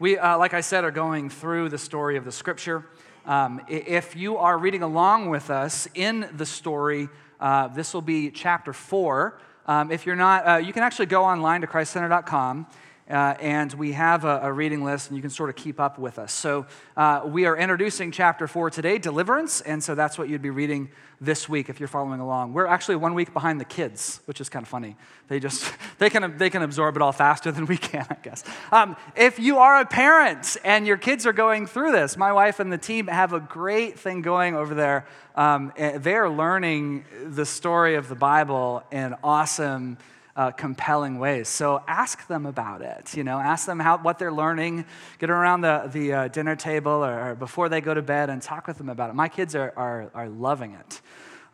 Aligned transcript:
We, 0.00 0.16
uh, 0.16 0.38
like 0.38 0.54
I 0.54 0.62
said, 0.62 0.84
are 0.84 0.90
going 0.90 1.28
through 1.28 1.68
the 1.68 1.76
story 1.76 2.16
of 2.16 2.24
the 2.24 2.32
scripture. 2.32 2.86
Um, 3.26 3.60
if 3.68 4.16
you 4.16 4.38
are 4.38 4.56
reading 4.56 4.82
along 4.82 5.28
with 5.28 5.50
us 5.50 5.86
in 5.94 6.26
the 6.38 6.46
story, 6.46 7.10
uh, 7.38 7.68
this 7.68 7.92
will 7.92 8.00
be 8.00 8.30
chapter 8.30 8.72
four. 8.72 9.38
Um, 9.66 9.90
if 9.90 10.06
you're 10.06 10.16
not, 10.16 10.48
uh, 10.48 10.56
you 10.56 10.72
can 10.72 10.84
actually 10.84 11.04
go 11.04 11.22
online 11.22 11.60
to 11.60 11.66
christcenter.com 11.66 12.66
uh, 13.10 13.34
and 13.40 13.72
we 13.74 13.92
have 13.92 14.24
a, 14.24 14.40
a, 14.44 14.52
reading 14.52 14.84
list, 14.84 15.08
and 15.08 15.16
you 15.16 15.20
can 15.20 15.30
sort 15.30 15.50
of 15.50 15.56
keep 15.56 15.80
up 15.80 15.98
with 15.98 16.18
us. 16.18 16.32
So, 16.32 16.66
uh, 16.96 17.22
we 17.26 17.44
are 17.44 17.56
introducing 17.56 18.12
chapter 18.12 18.46
four 18.46 18.70
today, 18.70 18.98
deliverance, 18.98 19.60
and 19.60 19.82
so 19.82 19.94
that's 19.94 20.16
what 20.16 20.28
you'd 20.28 20.42
be 20.42 20.50
reading 20.50 20.90
this 21.20 21.48
week 21.48 21.68
if 21.68 21.80
you're 21.80 21.88
following 21.88 22.20
along. 22.20 22.52
We're 22.52 22.66
actually 22.66 22.96
one 22.96 23.14
week 23.14 23.32
behind 23.32 23.60
the 23.60 23.64
kids, 23.64 24.20
which 24.24 24.40
is 24.40 24.48
kind 24.48 24.62
of 24.62 24.68
funny. 24.68 24.96
They 25.28 25.40
just 25.40 25.70
they 25.98 26.08
can 26.08 26.38
they 26.38 26.50
can 26.50 26.62
absorb 26.62 26.96
it 26.96 27.02
all 27.02 27.12
faster 27.12 27.52
than 27.52 27.66
we 27.66 27.76
can, 27.76 28.06
I 28.08 28.16
guess. 28.22 28.44
Um, 28.70 28.96
if 29.16 29.38
you 29.38 29.58
are 29.58 29.80
a 29.80 29.86
parent 29.86 30.56
and 30.64 30.86
your 30.86 30.96
kids 30.96 31.26
are 31.26 31.32
going 31.32 31.66
through 31.66 31.92
this, 31.92 32.16
my 32.16 32.32
wife 32.32 32.60
and 32.60 32.72
the 32.72 32.78
team 32.78 33.08
have 33.08 33.32
a 33.32 33.40
great 33.40 33.98
thing 33.98 34.22
going 34.22 34.54
over 34.54 34.74
there. 34.74 35.06
Um, 35.34 35.72
eh, 35.76 35.98
they 35.98 36.14
are 36.14 36.30
learning 36.30 37.04
the 37.24 37.44
story 37.44 37.96
of 37.96 38.08
the 38.08 38.14
Bible 38.14 38.82
in 38.90 39.14
awesome 39.22 39.98
uh, 40.40 40.50
compelling 40.52 41.18
ways. 41.18 41.48
So 41.48 41.82
ask 41.86 42.26
them 42.26 42.46
about 42.46 42.80
it. 42.80 43.14
You 43.14 43.24
know, 43.24 43.38
ask 43.38 43.66
them 43.66 43.78
how, 43.78 43.98
what 43.98 44.18
they're 44.18 44.32
learning. 44.32 44.86
Get 45.18 45.28
around 45.28 45.60
the, 45.60 45.90
the 45.92 46.12
uh, 46.14 46.28
dinner 46.28 46.56
table 46.56 47.04
or, 47.04 47.32
or, 47.32 47.34
before 47.34 47.68
they 47.68 47.82
go 47.82 47.92
to 47.92 48.00
bed 48.00 48.30
and 48.30 48.40
talk 48.40 48.66
with 48.66 48.78
them 48.78 48.88
about 48.88 49.10
it. 49.10 49.12
My 49.12 49.28
kids 49.28 49.54
are, 49.54 49.70
are, 49.76 50.10
are 50.14 50.30
loving 50.30 50.72
it. 50.72 51.02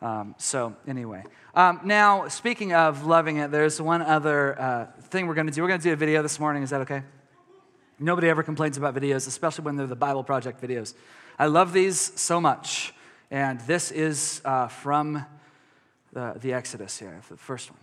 Um, 0.01 0.35
so, 0.37 0.73
anyway. 0.87 1.25
Um, 1.53 1.81
now, 1.83 2.29
speaking 2.29 2.73
of 2.73 3.05
loving 3.05 3.35
it, 3.37 3.51
there's 3.51 3.81
one 3.81 4.01
other 4.01 4.57
uh, 4.57 4.85
thing 5.09 5.27
we're 5.27 5.33
going 5.33 5.47
to 5.47 5.53
do. 5.53 5.61
We're 5.63 5.67
going 5.67 5.81
to 5.81 5.89
do 5.89 5.91
a 5.91 5.97
video 5.97 6.21
this 6.21 6.39
morning. 6.39 6.63
Is 6.63 6.69
that 6.69 6.79
okay? 6.81 7.03
Nobody 7.99 8.29
ever 8.29 8.41
complains 8.41 8.77
about 8.77 8.95
videos, 8.95 9.27
especially 9.27 9.65
when 9.65 9.75
they're 9.75 9.87
the 9.87 9.97
Bible 9.97 10.23
Project 10.23 10.61
videos. 10.61 10.93
I 11.37 11.47
love 11.47 11.73
these 11.73 12.13
so 12.17 12.39
much. 12.39 12.93
And 13.31 13.59
this 13.61 13.91
is 13.91 14.41
uh, 14.45 14.69
from 14.69 15.25
the, 16.13 16.35
the 16.39 16.53
Exodus 16.53 16.97
here, 16.97 17.19
the 17.27 17.35
first 17.35 17.69
one. 17.69 17.79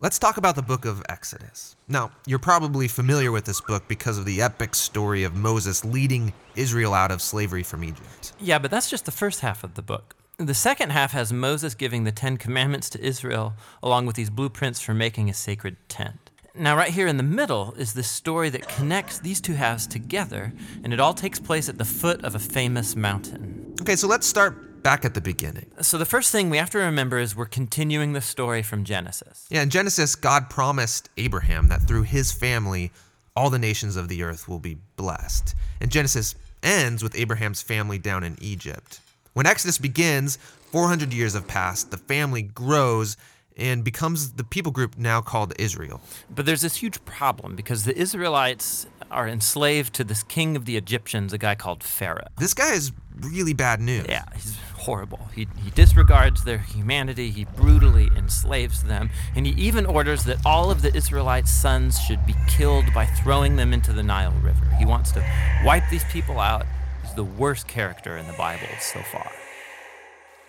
Let's 0.00 0.20
talk 0.20 0.36
about 0.36 0.54
the 0.54 0.62
book 0.62 0.84
of 0.84 1.02
Exodus. 1.08 1.74
Now, 1.88 2.12
you're 2.24 2.38
probably 2.38 2.86
familiar 2.86 3.32
with 3.32 3.46
this 3.46 3.60
book 3.60 3.88
because 3.88 4.16
of 4.16 4.26
the 4.26 4.40
epic 4.40 4.76
story 4.76 5.24
of 5.24 5.34
Moses 5.34 5.84
leading 5.84 6.32
Israel 6.54 6.94
out 6.94 7.10
of 7.10 7.20
slavery 7.20 7.64
from 7.64 7.82
Egypt. 7.82 8.32
Yeah, 8.38 8.60
but 8.60 8.70
that's 8.70 8.88
just 8.88 9.06
the 9.06 9.10
first 9.10 9.40
half 9.40 9.64
of 9.64 9.74
the 9.74 9.82
book. 9.82 10.14
The 10.36 10.54
second 10.54 10.90
half 10.90 11.10
has 11.10 11.32
Moses 11.32 11.74
giving 11.74 12.04
the 12.04 12.12
Ten 12.12 12.36
Commandments 12.36 12.88
to 12.90 13.04
Israel, 13.04 13.54
along 13.82 14.06
with 14.06 14.14
these 14.14 14.30
blueprints 14.30 14.80
for 14.80 14.94
making 14.94 15.28
a 15.28 15.34
sacred 15.34 15.76
tent. 15.88 16.30
Now, 16.54 16.76
right 16.76 16.92
here 16.92 17.08
in 17.08 17.16
the 17.16 17.24
middle 17.24 17.72
is 17.72 17.94
this 17.94 18.08
story 18.08 18.50
that 18.50 18.68
connects 18.68 19.18
these 19.18 19.40
two 19.40 19.54
halves 19.54 19.88
together, 19.88 20.52
and 20.84 20.92
it 20.92 21.00
all 21.00 21.12
takes 21.12 21.40
place 21.40 21.68
at 21.68 21.78
the 21.78 21.84
foot 21.84 22.24
of 22.24 22.36
a 22.36 22.38
famous 22.38 22.94
mountain. 22.94 23.74
Okay, 23.80 23.96
so 23.96 24.06
let's 24.06 24.28
start 24.28 24.67
back 24.82 25.04
at 25.04 25.14
the 25.14 25.20
beginning. 25.20 25.70
So 25.82 25.98
the 25.98 26.06
first 26.06 26.32
thing 26.32 26.50
we 26.50 26.56
have 26.56 26.70
to 26.70 26.78
remember 26.78 27.18
is 27.18 27.36
we're 27.36 27.46
continuing 27.46 28.12
the 28.12 28.20
story 28.20 28.62
from 28.62 28.84
Genesis. 28.84 29.46
Yeah, 29.50 29.62
in 29.62 29.70
Genesis, 29.70 30.14
God 30.14 30.50
promised 30.50 31.08
Abraham 31.16 31.68
that 31.68 31.82
through 31.82 32.02
his 32.02 32.32
family, 32.32 32.90
all 33.36 33.50
the 33.50 33.58
nations 33.58 33.96
of 33.96 34.08
the 34.08 34.22
earth 34.22 34.48
will 34.48 34.58
be 34.58 34.78
blessed. 34.96 35.54
And 35.80 35.90
Genesis 35.90 36.34
ends 36.62 37.02
with 37.02 37.16
Abraham's 37.16 37.62
family 37.62 37.98
down 37.98 38.24
in 38.24 38.36
Egypt. 38.40 39.00
When 39.34 39.46
Exodus 39.46 39.78
begins, 39.78 40.36
400 40.72 41.12
years 41.12 41.34
have 41.34 41.46
passed, 41.46 41.90
the 41.90 41.96
family 41.96 42.42
grows 42.42 43.16
and 43.58 43.84
becomes 43.84 44.32
the 44.32 44.44
people 44.44 44.72
group 44.72 44.96
now 44.96 45.20
called 45.20 45.52
Israel. 45.58 46.00
But 46.34 46.46
there's 46.46 46.62
this 46.62 46.76
huge 46.76 47.04
problem 47.04 47.56
because 47.56 47.84
the 47.84 47.96
Israelites 47.96 48.86
are 49.10 49.26
enslaved 49.26 49.94
to 49.94 50.04
this 50.04 50.22
king 50.22 50.56
of 50.56 50.64
the 50.64 50.76
Egyptians, 50.76 51.32
a 51.32 51.38
guy 51.38 51.54
called 51.54 51.82
Pharaoh. 51.82 52.28
This 52.38 52.54
guy 52.54 52.72
is 52.72 52.92
really 53.20 53.54
bad 53.54 53.80
news. 53.80 54.06
Yeah, 54.08 54.24
he's 54.34 54.56
horrible. 54.76 55.28
He, 55.34 55.48
he 55.62 55.70
disregards 55.70 56.44
their 56.44 56.58
humanity, 56.58 57.30
he 57.30 57.44
brutally 57.44 58.10
enslaves 58.16 58.84
them, 58.84 59.10
and 59.34 59.46
he 59.46 59.52
even 59.54 59.86
orders 59.86 60.24
that 60.24 60.38
all 60.44 60.70
of 60.70 60.82
the 60.82 60.94
Israelites' 60.94 61.50
sons 61.50 61.98
should 62.00 62.24
be 62.26 62.34
killed 62.48 62.92
by 62.94 63.06
throwing 63.06 63.56
them 63.56 63.72
into 63.72 63.92
the 63.92 64.02
Nile 64.02 64.34
River. 64.42 64.66
He 64.78 64.84
wants 64.84 65.10
to 65.12 65.24
wipe 65.64 65.84
these 65.90 66.04
people 66.04 66.38
out. 66.38 66.66
He's 67.02 67.14
the 67.14 67.24
worst 67.24 67.66
character 67.66 68.16
in 68.16 68.26
the 68.26 68.34
Bible 68.34 68.68
so 68.80 69.00
far. 69.00 69.30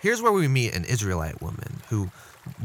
Here's 0.00 0.22
where 0.22 0.32
we 0.32 0.48
meet 0.48 0.74
an 0.74 0.84
Israelite 0.84 1.42
woman 1.42 1.82
who 1.88 2.10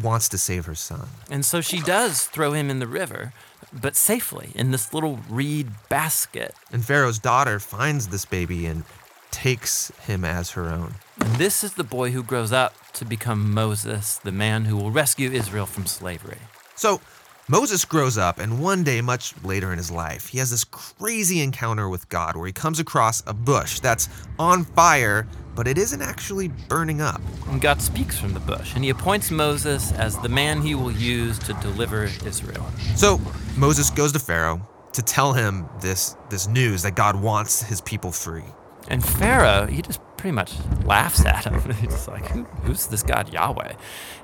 wants 0.01 0.29
to 0.29 0.37
save 0.37 0.65
her 0.65 0.75
son. 0.75 1.07
And 1.29 1.45
so 1.45 1.61
she 1.61 1.81
does 1.81 2.25
throw 2.25 2.53
him 2.53 2.69
in 2.69 2.79
the 2.79 2.87
river, 2.87 3.33
but 3.73 3.95
safely 3.95 4.51
in 4.55 4.71
this 4.71 4.93
little 4.93 5.19
reed 5.29 5.69
basket. 5.89 6.53
And 6.71 6.83
Pharaoh's 6.83 7.19
daughter 7.19 7.59
finds 7.59 8.07
this 8.07 8.25
baby 8.25 8.65
and 8.65 8.83
takes 9.31 9.91
him 10.05 10.23
as 10.23 10.51
her 10.51 10.69
own. 10.69 10.95
And 11.19 11.35
this 11.35 11.63
is 11.63 11.73
the 11.73 11.83
boy 11.83 12.11
who 12.11 12.23
grows 12.23 12.51
up 12.51 12.73
to 12.93 13.05
become 13.05 13.53
Moses, 13.53 14.17
the 14.17 14.31
man 14.31 14.65
who 14.65 14.77
will 14.77 14.91
rescue 14.91 15.29
Israel 15.31 15.65
from 15.65 15.85
slavery. 15.85 16.39
So, 16.75 17.01
Moses 17.47 17.85
grows 17.85 18.17
up, 18.17 18.39
and 18.39 18.59
one 18.59 18.83
day, 18.83 19.01
much 19.01 19.35
later 19.43 19.71
in 19.71 19.77
his 19.77 19.91
life, 19.91 20.29
he 20.29 20.39
has 20.39 20.49
this 20.49 20.63
crazy 20.63 21.43
encounter 21.43 21.87
with 21.87 22.09
God 22.09 22.35
where 22.35 22.47
he 22.47 22.51
comes 22.51 22.79
across 22.79 23.21
a 23.27 23.35
bush 23.35 23.79
that's 23.79 24.09
on 24.39 24.65
fire, 24.65 25.27
but 25.53 25.67
it 25.67 25.77
isn't 25.77 26.01
actually 26.01 26.47
burning 26.47 27.01
up. 27.01 27.21
And 27.47 27.61
God 27.61 27.83
speaks 27.83 28.17
from 28.17 28.33
the 28.33 28.39
bush, 28.39 28.73
and 28.73 28.83
he 28.83 28.89
appoints 28.89 29.29
Moses 29.29 29.91
as 29.91 30.17
the 30.17 30.29
man 30.29 30.59
he 30.63 30.73
will 30.73 30.91
use 30.91 31.37
to 31.37 31.53
deliver 31.61 32.05
Israel. 32.25 32.65
So, 32.95 33.21
Moses 33.55 33.91
goes 33.91 34.11
to 34.13 34.19
Pharaoh 34.19 34.67
to 34.93 35.03
tell 35.03 35.33
him 35.33 35.69
this, 35.81 36.15
this 36.31 36.47
news 36.47 36.81
that 36.81 36.95
God 36.95 37.15
wants 37.15 37.61
his 37.61 37.79
people 37.79 38.11
free. 38.11 38.45
And 38.87 39.05
Pharaoh, 39.05 39.67
he 39.67 39.83
just 39.83 39.99
pretty 40.25 40.33
much 40.33 40.55
laughs 40.85 41.23
at 41.23 41.43
him. 41.43 41.71
He's 41.81 42.07
like, 42.07 42.25
Who, 42.29 42.45
who's 42.63 42.87
this 42.87 43.03
God 43.03 43.31
Yahweh? 43.31 43.73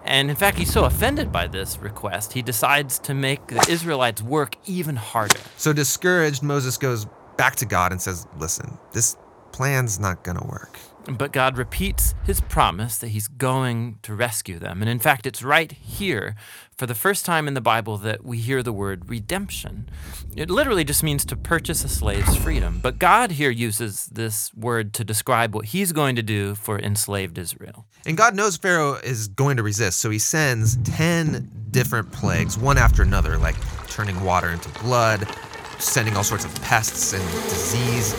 And 0.03 0.31
in 0.31 0.35
fact, 0.35 0.57
he's 0.57 0.73
so 0.73 0.85
offended 0.85 1.31
by 1.31 1.45
this 1.45 1.77
request, 1.77 2.33
he 2.33 2.41
decides 2.41 2.97
to 2.99 3.13
make 3.13 3.45
the 3.45 3.63
Israelites 3.69 4.19
work 4.19 4.55
even 4.65 4.95
harder. 4.95 5.39
So 5.57 5.73
discouraged, 5.73 6.41
Moses 6.41 6.79
goes 6.79 7.05
back 7.37 7.55
to 7.57 7.67
God 7.67 7.91
and 7.91 8.01
says, 8.01 8.25
Listen, 8.39 8.79
this 8.93 9.15
plan's 9.51 9.99
not 9.99 10.23
going 10.23 10.37
to 10.39 10.47
work. 10.47 10.79
But 11.05 11.31
God 11.31 11.57
repeats 11.57 12.13
his 12.25 12.41
promise 12.41 12.97
that 12.99 13.07
he's 13.07 13.27
going 13.27 13.97
to 14.03 14.13
rescue 14.13 14.59
them. 14.59 14.81
And 14.81 14.89
in 14.89 14.99
fact, 14.99 15.25
it's 15.25 15.41
right 15.41 15.71
here, 15.71 16.35
for 16.77 16.85
the 16.85 16.93
first 16.93 17.25
time 17.25 17.47
in 17.47 17.55
the 17.55 17.61
Bible, 17.61 17.97
that 17.97 18.23
we 18.23 18.37
hear 18.37 18.61
the 18.61 18.71
word 18.71 19.09
redemption. 19.09 19.89
It 20.35 20.51
literally 20.51 20.83
just 20.83 21.01
means 21.01 21.25
to 21.25 21.35
purchase 21.35 21.83
a 21.83 21.89
slave's 21.89 22.35
freedom. 22.35 22.79
But 22.83 22.99
God 22.99 23.31
here 23.31 23.49
uses 23.49 24.07
this 24.07 24.53
word 24.53 24.93
to 24.93 25.03
describe 25.03 25.55
what 25.55 25.65
he's 25.65 25.91
going 25.91 26.15
to 26.17 26.23
do 26.23 26.53
for 26.53 26.77
enslaved 26.77 27.37
Israel. 27.39 27.87
And 28.05 28.15
God 28.15 28.35
knows 28.35 28.55
Pharaoh 28.57 28.93
is 28.93 29.27
going 29.27 29.57
to 29.57 29.63
resist, 29.63 29.99
so 29.99 30.11
he 30.11 30.19
sends 30.19 30.77
10 30.83 31.49
different 31.71 32.11
plagues, 32.11 32.57
one 32.59 32.77
after 32.77 33.01
another, 33.01 33.37
like 33.37 33.55
turning 33.87 34.23
water 34.23 34.49
into 34.49 34.69
blood, 34.81 35.27
sending 35.79 36.15
all 36.15 36.23
sorts 36.23 36.45
of 36.45 36.61
pests 36.61 37.13
and 37.13 37.23
disease. 37.49 38.15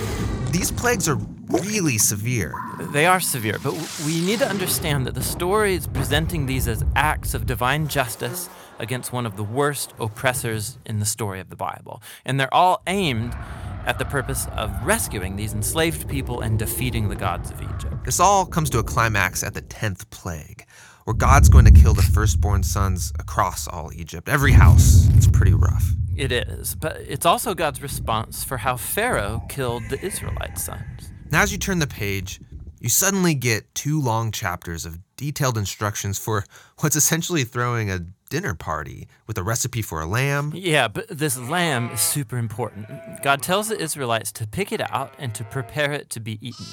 These 0.50 0.72
plagues 0.72 1.09
are 1.09 1.16
really 1.60 1.98
severe. 1.98 2.54
They 2.92 3.06
are 3.06 3.20
severe, 3.20 3.58
but 3.62 3.74
we 4.06 4.20
need 4.20 4.38
to 4.40 4.48
understand 4.48 5.06
that 5.06 5.14
the 5.14 5.22
story 5.22 5.74
is 5.74 5.86
presenting 5.86 6.46
these 6.46 6.68
as 6.68 6.84
acts 6.96 7.34
of 7.34 7.46
divine 7.46 7.88
justice 7.88 8.48
against 8.78 9.12
one 9.12 9.26
of 9.26 9.36
the 9.36 9.44
worst 9.44 9.94
oppressors 10.00 10.78
in 10.86 10.98
the 10.98 11.06
story 11.06 11.40
of 11.40 11.50
the 11.50 11.56
Bible. 11.56 12.02
And 12.24 12.38
they're 12.40 12.52
all 12.52 12.82
aimed 12.86 13.36
at 13.86 13.98
the 13.98 14.04
purpose 14.04 14.46
of 14.56 14.70
rescuing 14.84 15.36
these 15.36 15.52
enslaved 15.52 16.08
people 16.08 16.40
and 16.40 16.58
defeating 16.58 17.08
the 17.08 17.16
gods 17.16 17.50
of 17.50 17.60
Egypt. 17.62 18.04
This 18.04 18.20
all 18.20 18.46
comes 18.46 18.70
to 18.70 18.78
a 18.78 18.82
climax 18.82 19.42
at 19.42 19.54
the 19.54 19.62
10th 19.62 20.10
plague, 20.10 20.66
where 21.04 21.14
God's 21.14 21.48
going 21.48 21.64
to 21.64 21.70
kill 21.70 21.94
the 21.94 22.02
firstborn 22.02 22.62
sons 22.62 23.12
across 23.19 23.69
all 23.69 23.92
Egypt, 23.92 24.28
every 24.28 24.52
house. 24.52 25.08
It's 25.14 25.26
pretty 25.28 25.54
rough. 25.54 25.84
It 26.16 26.30
is, 26.30 26.74
but 26.74 26.98
it's 27.08 27.25
also 27.25 27.54
God's 27.54 27.82
response 27.82 28.44
for 28.44 28.58
how 28.58 28.76
Pharaoh 28.76 29.43
killed 29.49 29.84
the 29.88 30.04
Israelite 30.04 30.58
sons. 30.58 31.12
Now, 31.32 31.40
as 31.40 31.50
you 31.50 31.56
turn 31.56 31.79
the 31.79 31.87
page, 31.87 32.43
you 32.79 32.90
suddenly 32.90 33.32
get 33.34 33.75
two 33.75 33.99
long 33.99 34.32
chapters 34.32 34.84
of 34.84 34.99
detailed 35.17 35.56
instructions 35.56 36.19
for 36.19 36.44
what's 36.81 36.94
essentially 36.94 37.43
throwing 37.44 37.90
a 37.90 38.00
dinner 38.29 38.52
party 38.52 39.08
with 39.26 39.38
a 39.38 39.43
recipe 39.43 39.81
for 39.81 40.02
a 40.02 40.06
lamb. 40.06 40.52
Yeah, 40.55 40.88
but 40.88 41.08
this 41.08 41.38
lamb 41.38 41.88
is 41.88 42.00
super 42.00 42.37
important. 42.37 42.87
God 43.23 43.40
tells 43.40 43.69
the 43.69 43.81
Israelites 43.81 44.31
to 44.32 44.46
pick 44.46 44.73
it 44.73 44.82
out 44.82 45.14
and 45.19 45.34
to 45.34 45.43
prepare 45.44 45.93
it 45.93 46.11
to 46.11 46.20
be 46.20 46.38
eaten. 46.46 46.67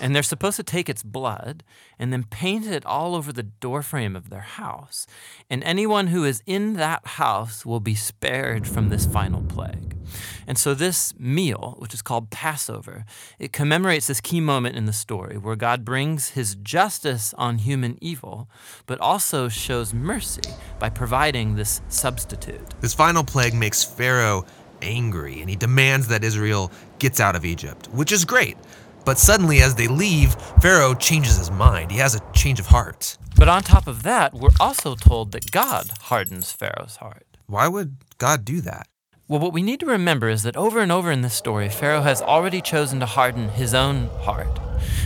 And 0.00 0.12
they're 0.12 0.24
supposed 0.24 0.56
to 0.56 0.64
take 0.64 0.88
its 0.88 1.04
blood 1.04 1.62
and 1.96 2.12
then 2.12 2.24
paint 2.24 2.66
it 2.66 2.84
all 2.84 3.14
over 3.14 3.32
the 3.32 3.44
doorframe 3.44 4.16
of 4.16 4.28
their 4.28 4.40
house. 4.40 5.06
And 5.48 5.62
anyone 5.62 6.08
who 6.08 6.24
is 6.24 6.42
in 6.46 6.74
that 6.74 7.06
house 7.06 7.64
will 7.64 7.80
be 7.80 7.94
spared 7.94 8.66
from 8.66 8.88
this 8.88 9.06
final 9.06 9.42
plague. 9.42 9.99
And 10.46 10.58
so 10.58 10.74
this 10.74 11.14
meal, 11.18 11.76
which 11.78 11.94
is 11.94 12.02
called 12.02 12.30
Passover, 12.30 13.04
it 13.38 13.52
commemorates 13.52 14.06
this 14.06 14.20
key 14.20 14.40
moment 14.40 14.76
in 14.76 14.86
the 14.86 14.92
story 14.92 15.36
where 15.36 15.56
God 15.56 15.84
brings 15.84 16.30
his 16.30 16.54
justice 16.56 17.34
on 17.38 17.58
human 17.58 17.98
evil, 18.00 18.48
but 18.86 19.00
also 19.00 19.48
shows 19.48 19.94
mercy 19.94 20.42
by 20.78 20.90
providing 20.90 21.56
this 21.56 21.80
substitute. 21.88 22.74
This 22.80 22.94
final 22.94 23.24
plague 23.24 23.54
makes 23.54 23.84
Pharaoh 23.84 24.44
angry 24.82 25.40
and 25.40 25.50
he 25.50 25.56
demands 25.56 26.08
that 26.08 26.24
Israel 26.24 26.70
gets 26.98 27.20
out 27.20 27.36
of 27.36 27.44
Egypt, 27.44 27.88
which 27.92 28.12
is 28.12 28.24
great. 28.24 28.56
But 29.04 29.18
suddenly, 29.18 29.62
as 29.62 29.74
they 29.74 29.88
leave, 29.88 30.34
Pharaoh 30.60 30.94
changes 30.94 31.38
his 31.38 31.50
mind. 31.50 31.90
He 31.90 31.98
has 31.98 32.14
a 32.14 32.20
change 32.34 32.60
of 32.60 32.66
heart. 32.66 33.16
But 33.36 33.48
on 33.48 33.62
top 33.62 33.86
of 33.86 34.02
that, 34.02 34.34
we're 34.34 34.50
also 34.60 34.94
told 34.94 35.32
that 35.32 35.50
God 35.50 35.90
hardens 36.02 36.52
Pharaoh's 36.52 36.96
heart. 36.96 37.26
Why 37.46 37.66
would 37.66 37.96
God 38.18 38.44
do 38.44 38.60
that? 38.60 38.88
Well, 39.30 39.38
what 39.38 39.52
we 39.52 39.62
need 39.62 39.78
to 39.78 39.86
remember 39.86 40.28
is 40.28 40.42
that 40.42 40.56
over 40.56 40.80
and 40.80 40.90
over 40.90 41.12
in 41.12 41.20
this 41.20 41.34
story, 41.34 41.68
Pharaoh 41.68 42.02
has 42.02 42.20
already 42.20 42.60
chosen 42.60 42.98
to 42.98 43.06
harden 43.06 43.48
his 43.50 43.74
own 43.74 44.08
heart. 44.22 44.58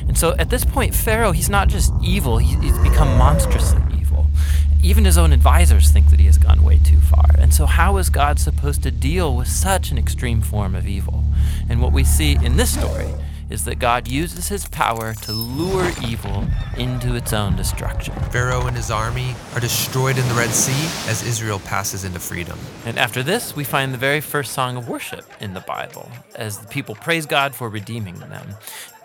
And 0.08 0.16
so 0.16 0.34
at 0.38 0.48
this 0.48 0.64
point, 0.64 0.94
Pharaoh, 0.94 1.32
he's 1.32 1.50
not 1.50 1.68
just 1.68 1.92
evil, 2.02 2.38
he's 2.38 2.78
become 2.78 3.18
monstrously 3.18 3.82
evil. 4.00 4.28
Even 4.82 5.04
his 5.04 5.18
own 5.18 5.34
advisors 5.34 5.90
think 5.90 6.08
that 6.08 6.20
he 6.20 6.24
has 6.24 6.38
gone 6.38 6.64
way 6.64 6.78
too 6.78 7.00
far. 7.02 7.32
And 7.36 7.52
so, 7.52 7.66
how 7.66 7.98
is 7.98 8.08
God 8.08 8.38
supposed 8.38 8.82
to 8.84 8.90
deal 8.90 9.36
with 9.36 9.48
such 9.48 9.90
an 9.90 9.98
extreme 9.98 10.40
form 10.40 10.74
of 10.74 10.88
evil? 10.88 11.22
And 11.68 11.82
what 11.82 11.92
we 11.92 12.02
see 12.02 12.38
in 12.42 12.56
this 12.56 12.72
story 12.72 13.10
is 13.54 13.64
that 13.64 13.78
God 13.78 14.08
uses 14.08 14.48
his 14.48 14.66
power 14.66 15.14
to 15.14 15.32
lure 15.32 15.88
evil 16.04 16.44
into 16.76 17.14
its 17.14 17.32
own 17.32 17.54
destruction. 17.54 18.12
Pharaoh 18.32 18.66
and 18.66 18.76
his 18.76 18.90
army 18.90 19.36
are 19.54 19.60
destroyed 19.60 20.18
in 20.18 20.26
the 20.26 20.34
Red 20.34 20.50
Sea 20.50 21.08
as 21.08 21.24
Israel 21.24 21.60
passes 21.60 22.02
into 22.02 22.18
freedom. 22.18 22.58
And 22.84 22.98
after 22.98 23.22
this, 23.22 23.54
we 23.54 23.62
find 23.62 23.94
the 23.94 23.98
very 23.98 24.20
first 24.20 24.54
song 24.54 24.76
of 24.76 24.88
worship 24.88 25.24
in 25.40 25.54
the 25.54 25.60
Bible 25.60 26.10
as 26.34 26.58
the 26.58 26.66
people 26.66 26.96
praise 26.96 27.26
God 27.26 27.54
for 27.54 27.68
redeeming 27.68 28.18
them. 28.18 28.56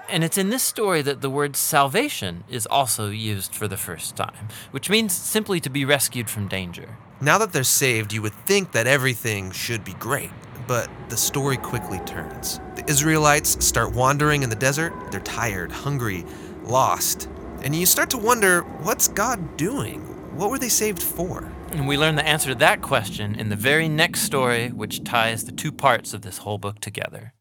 And 0.09 0.23
it's 0.23 0.39
in 0.39 0.49
this 0.49 0.63
story 0.63 1.03
that 1.03 1.21
the 1.21 1.29
word 1.29 1.55
salvation 1.55 2.43
is 2.49 2.65
also 2.65 3.11
used 3.11 3.53
for 3.53 3.67
the 3.67 3.77
first 3.77 4.15
time, 4.15 4.47
which 4.71 4.89
means 4.89 5.13
simply 5.13 5.59
to 5.59 5.69
be 5.69 5.85
rescued 5.85 6.27
from 6.27 6.47
danger. 6.47 6.97
Now 7.21 7.37
that 7.37 7.53
they're 7.53 7.63
saved, 7.63 8.13
you 8.13 8.23
would 8.23 8.33
think 8.33 8.71
that 8.71 8.87
everything 8.87 9.51
should 9.51 9.83
be 9.83 9.93
great 9.93 10.31
but 10.69 10.87
the 11.09 11.17
story 11.17 11.57
quickly 11.57 11.97
turns. 12.05 12.59
The 12.75 12.87
Israelites 12.87 13.65
start 13.65 13.91
wandering 13.95 14.43
in 14.43 14.51
the 14.51 14.55
desert. 14.55 14.93
They're 15.09 15.19
tired, 15.21 15.71
hungry, 15.71 16.23
lost. 16.61 17.27
And 17.63 17.75
you 17.75 17.87
start 17.87 18.11
to 18.11 18.19
wonder 18.19 18.61
what's 18.83 19.07
God 19.07 19.57
doing? 19.57 20.01
What 20.37 20.51
were 20.51 20.59
they 20.59 20.69
saved 20.69 21.01
for? 21.01 21.51
And 21.71 21.87
we 21.87 21.97
learn 21.97 22.13
the 22.13 22.27
answer 22.27 22.49
to 22.49 22.55
that 22.59 22.83
question 22.83 23.33
in 23.33 23.49
the 23.49 23.55
very 23.55 23.89
next 23.89 24.21
story, 24.21 24.67
which 24.67 25.03
ties 25.03 25.45
the 25.45 25.51
two 25.51 25.71
parts 25.71 26.13
of 26.13 26.21
this 26.21 26.37
whole 26.37 26.59
book 26.59 26.79
together. 26.79 27.33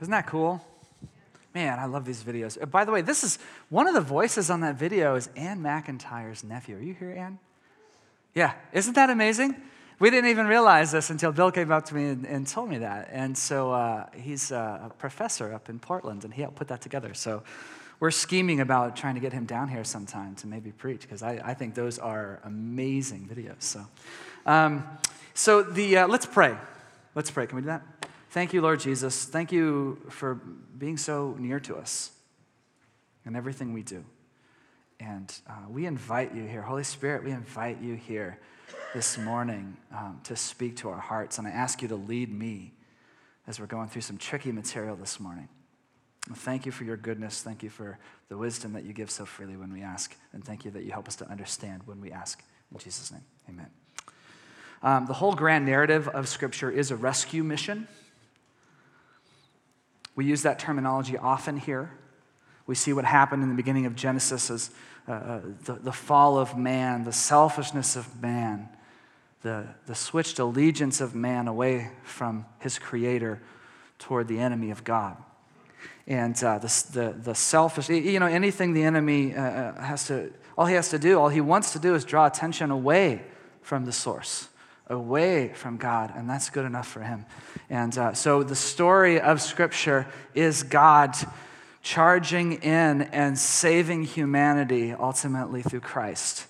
Isn't 0.00 0.12
that 0.12 0.26
cool? 0.26 0.64
Man, 1.54 1.78
I 1.78 1.84
love 1.84 2.06
these 2.06 2.24
videos. 2.24 2.56
Uh, 2.60 2.64
by 2.64 2.86
the 2.86 2.92
way, 2.92 3.02
this 3.02 3.22
is 3.22 3.38
one 3.68 3.86
of 3.86 3.92
the 3.92 4.00
voices 4.00 4.48
on 4.48 4.62
that 4.62 4.76
video 4.76 5.14
is 5.14 5.28
Ann 5.36 5.60
McIntyre's 5.60 6.42
nephew. 6.42 6.78
Are 6.78 6.80
you 6.80 6.94
here, 6.94 7.10
Ann? 7.10 7.38
Yeah, 8.38 8.52
isn't 8.72 8.94
that 8.94 9.10
amazing? 9.10 9.56
We 9.98 10.10
didn't 10.10 10.30
even 10.30 10.46
realize 10.46 10.92
this 10.92 11.10
until 11.10 11.32
Bill 11.32 11.50
came 11.50 11.72
up 11.72 11.86
to 11.86 11.94
me 11.96 12.10
and, 12.10 12.24
and 12.24 12.46
told 12.46 12.70
me 12.70 12.78
that. 12.78 13.08
And 13.10 13.36
so 13.36 13.72
uh, 13.72 14.06
he's 14.14 14.52
a 14.52 14.92
professor 14.96 15.52
up 15.52 15.68
in 15.68 15.80
Portland, 15.80 16.22
and 16.22 16.32
he 16.32 16.42
helped 16.42 16.56
put 16.56 16.68
that 16.68 16.80
together. 16.80 17.14
So 17.14 17.42
we're 17.98 18.12
scheming 18.12 18.60
about 18.60 18.94
trying 18.94 19.16
to 19.16 19.20
get 19.20 19.32
him 19.32 19.44
down 19.44 19.66
here 19.66 19.82
sometime 19.82 20.36
to 20.36 20.46
maybe 20.46 20.70
preach, 20.70 21.00
because 21.00 21.20
I, 21.20 21.40
I, 21.44 21.54
think 21.54 21.74
those 21.74 21.98
are 21.98 22.38
amazing 22.44 23.28
videos. 23.28 23.60
So, 23.60 23.84
um, 24.46 24.86
so 25.34 25.64
the, 25.64 25.96
uh, 25.96 26.06
let's 26.06 26.26
pray. 26.26 26.56
Let's 27.16 27.32
pray. 27.32 27.48
Can 27.48 27.56
we 27.56 27.62
do 27.62 27.66
that? 27.66 27.82
Thank 28.30 28.52
you, 28.52 28.62
Lord 28.62 28.78
Jesus. 28.78 29.24
Thank 29.24 29.50
you 29.50 29.98
for 30.10 30.36
being 30.78 30.96
so 30.96 31.34
near 31.40 31.58
to 31.58 31.74
us 31.74 32.12
in 33.26 33.34
everything 33.34 33.72
we 33.72 33.82
do. 33.82 34.04
And 35.00 35.32
uh, 35.48 35.52
we 35.68 35.86
invite 35.86 36.34
you 36.34 36.44
here. 36.44 36.62
Holy 36.62 36.84
Spirit, 36.84 37.24
we 37.24 37.30
invite 37.30 37.80
you 37.80 37.94
here 37.94 38.38
this 38.94 39.16
morning 39.16 39.76
um, 39.92 40.20
to 40.24 40.34
speak 40.34 40.76
to 40.78 40.88
our 40.88 40.98
hearts. 40.98 41.38
And 41.38 41.46
I 41.46 41.50
ask 41.50 41.82
you 41.82 41.88
to 41.88 41.96
lead 41.96 42.32
me 42.32 42.72
as 43.46 43.60
we're 43.60 43.66
going 43.66 43.88
through 43.88 44.02
some 44.02 44.18
tricky 44.18 44.50
material 44.50 44.96
this 44.96 45.20
morning. 45.20 45.48
Thank 46.34 46.66
you 46.66 46.72
for 46.72 46.84
your 46.84 46.96
goodness. 46.96 47.42
Thank 47.42 47.62
you 47.62 47.70
for 47.70 47.98
the 48.28 48.36
wisdom 48.36 48.72
that 48.72 48.84
you 48.84 48.92
give 48.92 49.10
so 49.10 49.24
freely 49.24 49.56
when 49.56 49.72
we 49.72 49.82
ask. 49.82 50.16
And 50.32 50.44
thank 50.44 50.64
you 50.64 50.70
that 50.72 50.84
you 50.84 50.92
help 50.92 51.08
us 51.08 51.16
to 51.16 51.30
understand 51.30 51.82
when 51.86 52.00
we 52.00 52.10
ask. 52.10 52.42
In 52.72 52.78
Jesus' 52.78 53.12
name, 53.12 53.24
amen. 53.48 53.70
Um, 54.82 55.06
the 55.06 55.14
whole 55.14 55.34
grand 55.34 55.64
narrative 55.64 56.08
of 56.08 56.28
Scripture 56.28 56.70
is 56.70 56.90
a 56.90 56.96
rescue 56.96 57.42
mission. 57.42 57.88
We 60.14 60.26
use 60.26 60.42
that 60.42 60.58
terminology 60.58 61.16
often 61.16 61.56
here. 61.56 61.92
We 62.68 62.74
see 62.74 62.92
what 62.92 63.06
happened 63.06 63.42
in 63.42 63.48
the 63.48 63.54
beginning 63.54 63.86
of 63.86 63.96
Genesis 63.96 64.50
as 64.50 64.70
uh, 65.08 65.12
uh, 65.12 65.40
the, 65.64 65.72
the 65.72 65.92
fall 65.92 66.38
of 66.38 66.58
man, 66.58 67.04
the 67.04 67.12
selfishness 67.12 67.96
of 67.96 68.22
man, 68.22 68.68
the, 69.40 69.66
the 69.86 69.94
switched 69.94 70.38
allegiance 70.38 71.00
of 71.00 71.14
man 71.14 71.48
away 71.48 71.90
from 72.04 72.44
his 72.58 72.78
creator 72.78 73.40
toward 73.98 74.28
the 74.28 74.38
enemy 74.38 74.70
of 74.70 74.84
God. 74.84 75.16
And 76.06 76.36
uh, 76.44 76.58
the, 76.58 76.84
the, 76.92 77.14
the, 77.18 77.34
selfish, 77.34 77.88
you 77.88 78.20
know, 78.20 78.26
anything 78.26 78.74
the 78.74 78.82
enemy 78.82 79.34
uh, 79.34 79.42
uh, 79.42 79.82
has 79.82 80.06
to, 80.08 80.30
all 80.58 80.66
he 80.66 80.74
has 80.74 80.90
to 80.90 80.98
do, 80.98 81.18
all 81.18 81.30
he 81.30 81.40
wants 81.40 81.72
to 81.72 81.78
do 81.78 81.94
is 81.94 82.04
draw 82.04 82.26
attention 82.26 82.70
away 82.70 83.22
from 83.62 83.86
the 83.86 83.92
source, 83.92 84.48
away 84.88 85.54
from 85.54 85.78
God, 85.78 86.12
and 86.14 86.28
that's 86.28 86.50
good 86.50 86.66
enough 86.66 86.86
for 86.86 87.00
him. 87.00 87.24
And 87.70 87.96
uh, 87.96 88.12
so 88.12 88.42
the 88.42 88.56
story 88.56 89.18
of 89.18 89.40
Scripture 89.40 90.06
is 90.34 90.62
God 90.62 91.16
charging 91.88 92.52
in 92.52 93.00
and 93.00 93.38
saving 93.38 94.02
humanity 94.02 94.92
ultimately 94.92 95.62
through 95.62 95.80
Christ. 95.80 96.46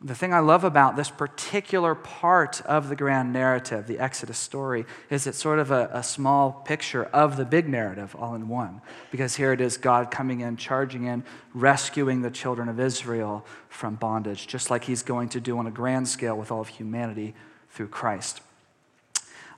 The 0.00 0.14
thing 0.14 0.32
I 0.32 0.38
love 0.38 0.62
about 0.62 0.94
this 0.94 1.10
particular 1.10 1.96
part 1.96 2.62
of 2.62 2.88
the 2.88 2.94
grand 2.94 3.32
narrative, 3.32 3.88
the 3.88 3.98
Exodus 3.98 4.38
story, 4.38 4.86
is 5.10 5.26
it's 5.26 5.38
sort 5.38 5.58
of 5.58 5.72
a, 5.72 5.90
a, 5.92 6.04
small 6.04 6.52
picture 6.52 7.02
of 7.06 7.36
the 7.36 7.44
big 7.44 7.68
narrative 7.68 8.14
all 8.16 8.36
in 8.36 8.46
one. 8.46 8.80
Because 9.10 9.34
here 9.34 9.52
it 9.52 9.60
is 9.60 9.76
God 9.76 10.12
coming 10.12 10.40
in, 10.40 10.56
charging 10.56 11.04
in, 11.04 11.24
rescuing 11.52 12.22
the 12.22 12.30
children 12.30 12.68
of 12.68 12.78
Israel 12.78 13.44
from 13.68 13.96
bondage, 13.96 14.46
just 14.46 14.70
like 14.70 14.84
he's 14.84 15.02
going 15.02 15.30
to 15.30 15.40
do 15.40 15.58
on 15.58 15.66
a 15.66 15.72
grand 15.72 16.06
scale 16.06 16.36
with 16.36 16.52
all 16.52 16.60
of 16.60 16.68
humanity 16.68 17.34
through 17.70 17.88
Christ. 17.88 18.40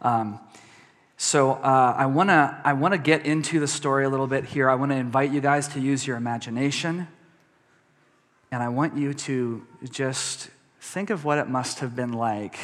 Um, 0.00 0.40
so 1.22 1.52
uh, 1.52 1.94
I 1.96 2.06
want 2.06 2.30
to 2.30 2.60
I 2.64 2.72
wanna 2.72 2.98
get 2.98 3.24
into 3.24 3.60
the 3.60 3.68
story 3.68 4.04
a 4.04 4.08
little 4.08 4.26
bit 4.26 4.44
here. 4.44 4.68
I 4.68 4.74
want 4.74 4.90
to 4.90 4.96
invite 4.96 5.30
you 5.30 5.40
guys 5.40 5.68
to 5.68 5.80
use 5.80 6.04
your 6.04 6.16
imagination. 6.16 7.06
And 8.50 8.60
I 8.60 8.68
want 8.70 8.96
you 8.96 9.14
to 9.14 9.64
just 9.88 10.50
think 10.80 11.10
of 11.10 11.24
what 11.24 11.38
it 11.38 11.48
must 11.48 11.78
have 11.78 11.94
been 11.94 12.12
like. 12.12 12.58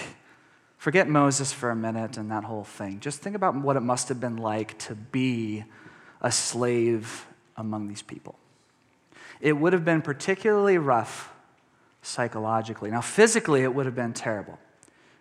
Forget 0.77 1.09
Moses 1.09 1.53
for 1.53 1.71
a 1.71 1.77
minute 1.77 2.17
and 2.17 2.33
that 2.33 2.43
whole 2.43 2.65
thing. 2.65 2.99
Just 2.99 3.21
think 3.21 3.37
about 3.37 3.55
what 3.55 3.77
it 3.77 3.81
must 3.81 4.09
have 4.09 4.19
been 4.19 4.39
like 4.39 4.77
to 4.81 4.97
be 4.97 5.63
a 6.21 6.33
slave 6.33 7.29
among 7.57 7.87
these 7.87 8.03
people. 8.03 8.35
It 9.41 9.53
would 9.53 9.73
have 9.73 9.85
been 9.85 10.03
particularly 10.03 10.79
rough 10.79 11.33
psychologically. 12.03 12.91
Now, 12.91 13.03
physically, 13.03 13.63
it 13.63 13.73
would 13.73 13.87
have 13.87 13.95
been 13.95 14.15
terrible. 14.15 14.59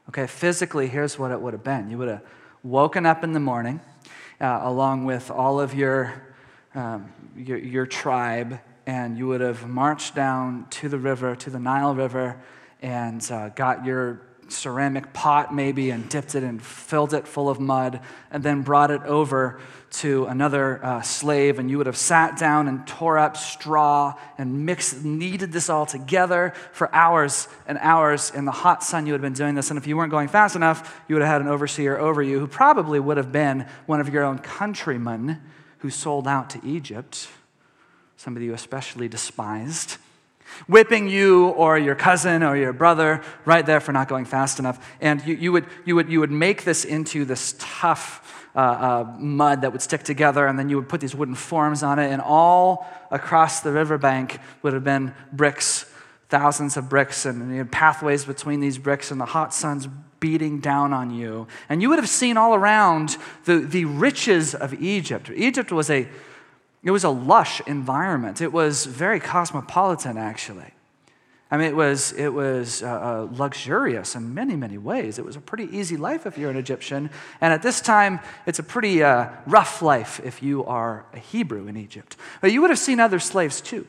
Okay, 0.10 0.26
physically, 0.26 0.88
here's 0.88 1.20
what 1.20 1.30
it 1.30 1.40
would 1.40 1.54
have 1.54 1.64
been. 1.64 1.92
You 1.92 2.00
would 2.00 2.08
have 2.08 2.22
woken 2.64 3.06
up 3.06 3.24
in 3.24 3.34
the 3.34 3.40
morning 3.40 3.80
uh, 4.40 4.62
along 4.64 5.06
with 5.06 5.32
all 5.32 5.60
of 5.60 5.74
your, 5.74 6.14
um, 6.76 7.12
your, 7.36 7.58
your 7.58 7.86
tribe, 7.86 8.60
and 8.86 9.18
you 9.18 9.28
would 9.28 9.42
have 9.42 9.68
marched 9.68 10.16
down 10.16 10.68
to 10.70 10.90
the 10.90 10.98
river, 10.98 11.36
to 11.36 11.50
the 11.50 11.60
Nile 11.60 11.96
River, 11.96 12.42
and 12.82 13.30
uh, 13.32 13.50
got 13.50 13.86
your 13.86 14.22
ceramic 14.52 15.14
pot 15.14 15.54
maybe 15.54 15.90
and 15.90 16.08
dipped 16.10 16.36
it 16.36 16.44
and 16.44 16.62
filled 16.62 17.14
it 17.14 17.28
full 17.28 17.50
of 17.50 17.60
mud 17.60 18.00
and 18.32 18.44
then 18.44 18.62
brought 18.62 18.92
it 18.92 19.02
over 19.04 19.60
to 19.90 20.26
another 20.26 20.84
uh, 20.84 21.02
slave 21.02 21.60
and 21.60 21.70
you 21.70 21.78
would 21.78 21.88
have 21.88 21.98
sat 21.98 22.38
down 22.38 22.68
and 22.68 22.86
tore 22.86 23.18
up 23.18 23.38
straw 23.38 24.14
and 24.38 24.66
mixed 24.66 25.04
kneaded 25.04 25.52
this 25.52 25.70
all 25.70 25.86
together 25.86 26.54
for 26.72 26.94
hours 26.94 27.48
and 27.68 27.78
hours 27.82 28.32
in 28.32 28.46
the 28.46 28.52
hot 28.52 28.84
sun. 28.84 29.06
You 29.06 29.14
would 29.14 29.22
have 29.22 29.34
been 29.34 29.38
doing 29.38 29.56
this. 29.56 29.70
And 29.70 29.78
if 29.78 29.88
you 29.88 29.96
weren't 29.96 30.12
going 30.12 30.28
fast 30.28 30.56
enough 30.56 31.04
you 31.08 31.16
would 31.16 31.22
have 31.22 31.32
had 31.32 31.42
an 31.42 31.48
overseer 31.48 31.98
over 31.98 32.22
you 32.22 32.40
who 32.40 32.48
probably 32.48 33.00
would 33.00 33.18
have 33.18 33.32
been 33.32 33.66
one 33.86 34.00
of 34.00 34.10
your 34.10 34.24
own 34.24 34.40
countrymen 34.40 35.42
who 35.80 35.90
sold 35.90 36.28
out 36.28 36.50
to 36.50 36.60
egypt 36.66 37.28
somebody 38.16 38.46
you 38.46 38.54
especially 38.54 39.08
despised 39.08 39.98
whipping 40.68 41.08
you 41.10 41.48
or 41.50 41.78
your 41.78 41.96
cousin 41.96 42.44
or 42.44 42.56
your 42.58 42.74
brother 42.74 43.22
right 43.46 43.66
there 43.66 43.80
for 43.80 43.92
not 43.92 44.08
going 44.08 44.26
fast 44.26 44.60
enough. 44.60 44.96
And 45.02 45.26
you, 45.26 45.36
you, 45.36 45.52
would, 45.52 45.66
you, 45.86 45.96
would, 45.96 46.10
you 46.10 46.20
would 46.20 46.32
make 46.32 46.64
this 46.64 46.86
into 46.86 47.26
this 47.26 47.56
tough 47.60 48.24
uh, 48.56 48.60
uh, 48.60 49.16
mud 49.20 49.62
that 49.62 49.72
would 49.72 49.84
stick 49.84 50.02
together, 50.02 50.48
and 50.48 50.58
then 50.58 50.68
you 50.68 50.78
would 50.78 50.90
put 50.90 51.00
these 51.00 51.14
wooden 51.14 51.36
forms 51.36 51.84
on 51.84 52.00
it, 52.00 52.12
and 52.12 52.22
all 52.22 52.88
across 53.12 53.60
the 53.60 53.72
riverbank 53.72 54.40
would 54.64 54.74
have 54.74 54.84
been 54.84 55.14
bricks, 55.32 55.86
thousands 56.30 56.76
of 56.76 56.90
bricks, 56.90 57.26
and 57.26 57.52
you 57.52 57.60
had 57.60 57.72
pathways 57.72 58.26
between 58.26 58.60
these 58.60 58.80
bricks, 58.80 59.12
and 59.12 59.22
the 59.22 59.26
hot 59.26 59.54
sun's 59.54 59.88
beating 60.20 60.60
down 60.60 60.92
on 60.92 61.12
you. 61.12 61.48
And 61.70 61.84
you 61.84 61.90
would 61.90 62.00
have 62.00 62.10
seen 62.10 62.36
all 62.36 62.56
around 62.56 63.18
the, 63.46 63.60
the 63.60 63.86
riches 63.86 64.56
of 64.56 64.74
Egypt. 64.82 65.30
Egypt 65.36 65.72
was 65.72 65.92
a 65.92 66.08
it 66.84 66.92
was 66.92 67.04
a 67.04 67.10
lush 67.10 67.62
environment. 67.68 68.42
It 68.42 68.54
was 68.54 68.86
very 68.86 69.20
cosmopolitan, 69.20 70.18
actually. 70.18 70.74
I 71.50 71.56
mean, 71.56 71.68
it 71.68 71.76
was, 71.76 72.12
it 72.12 72.34
was 72.34 72.84
uh, 72.84 72.88
uh, 72.88 73.28
luxurious 73.32 74.16
in 74.16 74.34
many, 74.34 74.58
many 74.58 74.78
ways. 74.78 75.18
It 75.18 75.24
was 75.24 75.38
a 75.38 75.42
pretty 75.42 75.66
easy 75.76 75.96
life 75.96 76.26
if 76.26 76.38
you're 76.38 76.52
an 76.52 76.58
Egyptian. 76.58 77.10
And 77.40 77.54
at 77.54 77.62
this 77.62 77.80
time, 77.80 78.20
it's 78.46 78.60
a 78.60 78.64
pretty 78.64 79.02
uh, 79.02 79.30
rough 79.46 79.82
life 79.82 80.20
if 80.26 80.44
you 80.44 80.66
are 80.66 81.06
a 81.14 81.20
Hebrew 81.20 81.68
in 81.68 81.78
Egypt. 81.78 82.18
But 82.42 82.52
you 82.52 82.62
would 82.62 82.70
have 82.70 82.80
seen 82.80 83.00
other 83.00 83.20
slaves 83.20 83.62
too. 83.62 83.88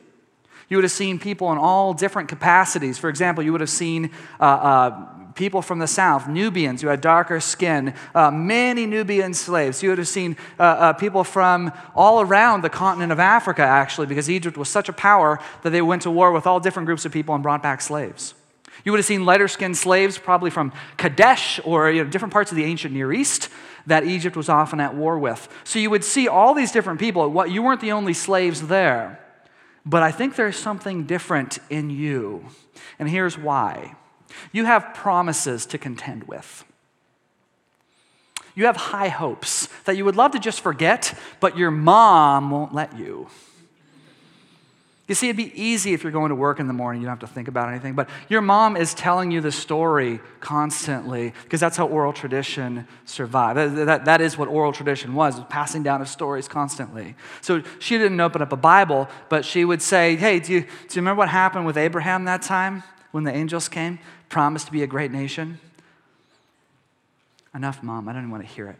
You 0.69 0.77
would 0.77 0.85
have 0.85 0.91
seen 0.91 1.19
people 1.19 1.51
in 1.51 1.57
all 1.57 1.93
different 1.93 2.29
capacities. 2.29 2.97
For 2.97 3.09
example, 3.09 3.43
you 3.43 3.51
would 3.51 3.61
have 3.61 3.69
seen 3.69 4.11
uh, 4.39 4.43
uh, 4.43 5.07
people 5.39 5.61
from 5.61 5.79
the 5.79 5.87
south, 5.87 6.27
Nubians 6.27 6.81
who 6.81 6.89
had 6.89 6.99
darker 6.99 7.39
skin, 7.39 7.93
uh, 8.13 8.29
many 8.29 8.85
Nubian 8.85 9.33
slaves. 9.33 9.81
You 9.81 9.89
would 9.89 9.97
have 9.97 10.07
seen 10.07 10.35
uh, 10.59 10.63
uh, 10.63 10.93
people 10.93 11.23
from 11.23 11.71
all 11.95 12.19
around 12.21 12.61
the 12.61 12.69
continent 12.69 13.13
of 13.13 13.19
Africa, 13.19 13.61
actually, 13.61 14.05
because 14.05 14.29
Egypt 14.29 14.57
was 14.57 14.67
such 14.67 14.89
a 14.89 14.93
power 14.93 15.39
that 15.63 15.69
they 15.69 15.81
went 15.81 16.01
to 16.01 16.11
war 16.11 16.33
with 16.33 16.45
all 16.45 16.59
different 16.59 16.85
groups 16.87 17.05
of 17.05 17.13
people 17.13 17.33
and 17.33 17.41
brought 17.41 17.63
back 17.63 17.79
slaves. 17.79 18.33
You 18.83 18.91
would 18.91 18.99
have 18.99 19.05
seen 19.05 19.25
lighter 19.25 19.47
skinned 19.47 19.77
slaves, 19.77 20.17
probably 20.17 20.49
from 20.49 20.73
Kadesh 20.97 21.61
or 21.63 21.89
you 21.89 22.03
know, 22.03 22.09
different 22.09 22.33
parts 22.33 22.51
of 22.51 22.57
the 22.57 22.65
ancient 22.65 22.93
Near 22.93 23.11
East 23.13 23.49
that 23.87 24.03
Egypt 24.03 24.35
was 24.35 24.49
often 24.49 24.81
at 24.81 24.93
war 24.93 25.17
with. 25.17 25.47
So 25.63 25.79
you 25.79 25.89
would 25.89 26.03
see 26.03 26.27
all 26.27 26.53
these 26.53 26.73
different 26.73 26.99
people. 26.99 27.47
You 27.47 27.63
weren't 27.63 27.81
the 27.81 27.93
only 27.93 28.13
slaves 28.13 28.67
there. 28.67 29.19
But 29.85 30.03
I 30.03 30.11
think 30.11 30.35
there's 30.35 30.57
something 30.57 31.05
different 31.05 31.59
in 31.69 31.89
you. 31.89 32.45
And 32.99 33.09
here's 33.09 33.37
why. 33.37 33.95
You 34.51 34.65
have 34.65 34.93
promises 34.93 35.65
to 35.67 35.77
contend 35.77 36.25
with. 36.25 36.65
You 38.55 38.65
have 38.65 38.75
high 38.75 39.07
hopes 39.07 39.69
that 39.85 39.95
you 39.95 40.05
would 40.05 40.15
love 40.15 40.31
to 40.31 40.39
just 40.39 40.61
forget, 40.61 41.13
but 41.39 41.57
your 41.57 41.71
mom 41.71 42.51
won't 42.51 42.73
let 42.73 42.97
you. 42.97 43.29
You 45.09 45.15
see, 45.15 45.27
it'd 45.27 45.37
be 45.37 45.59
easy 45.59 45.93
if 45.93 46.03
you're 46.03 46.11
going 46.11 46.29
to 46.29 46.35
work 46.35 46.59
in 46.59 46.67
the 46.67 46.73
morning, 46.73 47.01
you 47.01 47.07
don't 47.07 47.19
have 47.19 47.27
to 47.27 47.33
think 47.33 47.47
about 47.47 47.69
anything. 47.69 47.95
But 47.95 48.09
your 48.29 48.41
mom 48.41 48.77
is 48.77 48.93
telling 48.93 49.31
you 49.31 49.41
the 49.41 49.51
story 49.51 50.19
constantly 50.39 51.33
because 51.43 51.59
that's 51.59 51.77
how 51.77 51.87
oral 51.87 52.13
tradition 52.13 52.87
survived. 53.05 53.57
That, 53.57 53.85
that, 53.85 54.05
that 54.05 54.21
is 54.21 54.37
what 54.37 54.49
oral 54.49 54.71
tradition 54.71 55.15
was, 55.15 55.41
passing 55.49 55.81
down 55.81 56.01
of 56.01 56.09
stories 56.09 56.47
constantly. 56.47 57.15
So 57.41 57.63
she 57.79 57.97
didn't 57.97 58.19
open 58.19 58.43
up 58.43 58.51
a 58.51 58.55
Bible, 58.55 59.09
but 59.29 59.45
she 59.45 59.65
would 59.65 59.81
say, 59.81 60.15
Hey, 60.15 60.39
do 60.39 60.53
you, 60.53 60.61
do 60.61 60.67
you 60.67 61.01
remember 61.01 61.17
what 61.17 61.29
happened 61.29 61.65
with 61.65 61.77
Abraham 61.77 62.25
that 62.25 62.43
time 62.43 62.83
when 63.09 63.23
the 63.23 63.33
angels 63.33 63.67
came? 63.67 63.97
Promised 64.29 64.67
to 64.67 64.71
be 64.71 64.83
a 64.83 64.87
great 64.87 65.11
nation? 65.11 65.59
Enough, 67.53 67.83
mom. 67.83 68.07
I 68.07 68.13
don't 68.13 68.21
even 68.21 68.31
want 68.31 68.47
to 68.47 68.53
hear 68.53 68.67
it. 68.67 68.77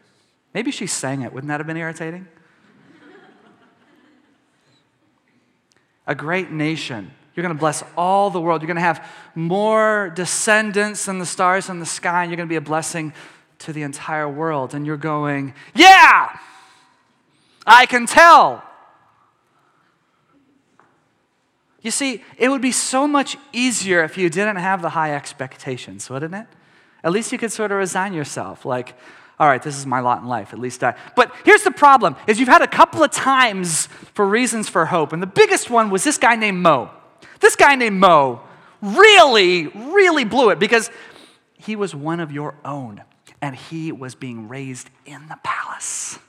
Maybe 0.54 0.72
she 0.72 0.88
sang 0.88 1.22
it. 1.22 1.34
Wouldn't 1.34 1.50
that 1.50 1.60
have 1.60 1.68
been 1.68 1.78
irritating? 1.78 2.28
a 6.08 6.16
great 6.16 6.52
nation. 6.52 7.12
You're 7.36 7.44
going 7.44 7.56
to 7.56 7.60
bless 7.60 7.84
all 7.96 8.32
the 8.32 8.42
world. 8.42 8.62
You're 8.62 8.68
going 8.68 8.76
to 8.76 8.82
have 8.82 9.08
more 9.36 10.12
descendants 10.16 11.06
than 11.06 11.20
the 11.20 11.26
stars 11.26 11.70
in 11.70 11.80
the 11.80 11.86
sky, 11.86 12.24
and 12.24 12.32
you're 12.32 12.38
going 12.38 12.48
to 12.48 12.52
be 12.52 12.58
a 12.58 12.62
blessing 12.62 13.14
to 13.60 13.72
the 13.72 13.84
entire 13.84 14.28
world. 14.28 14.74
And 14.74 14.86
you're 14.86 14.98
going, 14.98 15.54
Yeah, 15.76 16.38
I 17.66 17.86
can 17.86 18.08
tell. 18.08 18.64
You 21.82 21.92
see, 21.92 22.24
it 22.38 22.50
would 22.50 22.62
be 22.62 22.72
so 22.72 23.08
much 23.08 23.38
easier 23.54 24.04
if 24.04 24.18
you 24.18 24.30
didn't 24.30 24.58
have 24.58 24.82
the 24.82 24.90
high 24.90 25.16
expectations, 25.16 26.10
wouldn't 26.10 26.36
it? 26.36 26.48
At 27.04 27.12
least 27.12 27.32
you 27.32 27.38
could 27.38 27.52
sort 27.52 27.72
of 27.72 27.78
resign 27.78 28.14
yourself, 28.14 28.66
like, 28.66 28.98
all 29.40 29.48
right, 29.48 29.64
this 29.64 29.78
is 29.78 29.86
my 29.86 30.02
lot 30.02 30.22
in 30.22 30.28
life, 30.28 30.52
at 30.52 30.60
least 30.60 30.84
I. 30.84 30.96
But 31.16 31.34
here's 31.46 31.64
the 31.64 31.72
problem, 31.72 32.18
is 32.28 32.40
you've 32.40 32.50
had 32.50 32.62
a 32.62 32.68
couple 32.68 33.02
of 33.04 33.12
times 33.12 33.88
for 34.14 34.28
reasons 34.28 34.68
for 34.68 34.86
hope, 34.86 35.14
and 35.14 35.24
the 35.24 35.28
biggest 35.28 35.70
one 35.70 35.90
was 35.90 36.04
this 36.04 36.18
guy 36.18 36.36
named 36.36 36.58
Mo. 36.58 36.90
This 37.40 37.56
guy 37.56 37.76
named 37.76 38.00
Mo 38.00 38.42
really, 38.82 39.68
really 39.68 40.26
blew 40.26 40.50
it 40.50 40.60
because 40.60 40.92
he 41.58 41.78
was 41.78 41.96
one 41.96 42.20
of 42.20 42.34
your 42.34 42.56
own, 42.66 43.02
and 43.42 43.56
he 43.56 43.94
was 43.94 44.16
being 44.16 44.50
raised 44.50 44.90
in 45.06 45.28
the 45.30 45.38
palace 45.44 46.20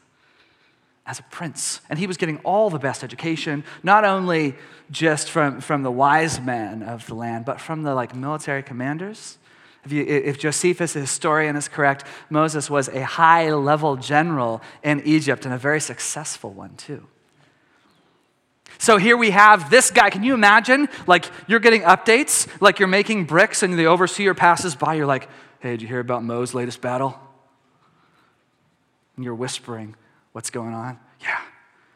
as 1.10 1.18
a 1.18 1.24
prince. 1.24 1.80
And 1.90 1.98
he 1.98 2.06
was 2.06 2.16
getting 2.16 2.38
all 2.38 2.70
the 2.70 2.78
best 2.78 3.02
education, 3.02 3.64
not 3.82 4.04
only 4.04 4.54
just 4.92 5.28
from, 5.28 5.60
from 5.60 5.82
the 5.82 5.90
wise 5.90 6.40
men 6.40 6.84
of 6.84 7.04
the 7.06 7.14
land, 7.14 7.44
but 7.44 7.60
from 7.60 7.82
the 7.82 7.94
like 7.96 8.14
military 8.14 8.62
commanders. 8.62 9.36
If, 9.84 9.90
you, 9.90 10.04
if 10.04 10.38
Josephus, 10.38 10.92
the 10.92 11.00
historian, 11.00 11.56
is 11.56 11.66
correct, 11.66 12.04
Moses 12.28 12.70
was 12.70 12.86
a 12.88 13.02
high 13.02 13.52
level 13.52 13.96
general 13.96 14.62
in 14.84 15.02
Egypt 15.04 15.44
and 15.44 15.52
a 15.52 15.58
very 15.58 15.80
successful 15.80 16.52
one, 16.52 16.76
too. 16.76 17.04
So 18.78 18.96
here 18.96 19.16
we 19.16 19.30
have 19.30 19.68
this 19.68 19.90
guy. 19.90 20.10
Can 20.10 20.22
you 20.22 20.34
imagine? 20.34 20.88
Like, 21.08 21.28
you're 21.48 21.60
getting 21.60 21.82
updates, 21.82 22.46
like 22.60 22.78
you're 22.78 22.88
making 22.88 23.24
bricks, 23.24 23.64
and 23.64 23.76
the 23.76 23.86
overseer 23.86 24.32
passes 24.32 24.76
by. 24.76 24.94
You're 24.94 25.06
like, 25.06 25.28
hey, 25.58 25.72
did 25.72 25.82
you 25.82 25.88
hear 25.88 26.00
about 26.00 26.22
Mo's 26.22 26.54
latest 26.54 26.80
battle? 26.80 27.18
And 29.16 29.24
you're 29.24 29.34
whispering, 29.34 29.96
What's 30.32 30.50
going 30.50 30.74
on? 30.74 30.98
Yeah. 31.20 31.40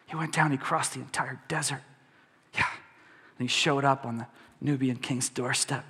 He 0.06 0.16
went 0.16 0.32
down, 0.32 0.50
he 0.50 0.56
crossed 0.56 0.94
the 0.94 1.00
entire 1.00 1.40
desert. 1.48 1.82
Yeah. 2.54 2.66
And 3.38 3.48
he 3.48 3.48
showed 3.48 3.84
up 3.84 4.04
on 4.04 4.18
the 4.18 4.26
Nubian 4.60 4.96
king's 4.96 5.28
doorstep. 5.28 5.84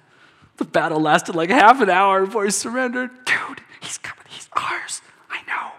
The 0.56 0.64
battle 0.64 1.00
lasted 1.00 1.34
like 1.34 1.50
half 1.50 1.80
an 1.80 1.90
hour 1.90 2.24
before 2.24 2.44
he 2.44 2.50
surrendered. 2.50 3.10
Dude, 3.24 3.60
he's 3.80 3.98
coming. 3.98 4.24
He's 4.28 4.48
ours. 4.52 5.00
I 5.30 5.40
know. 5.46 5.72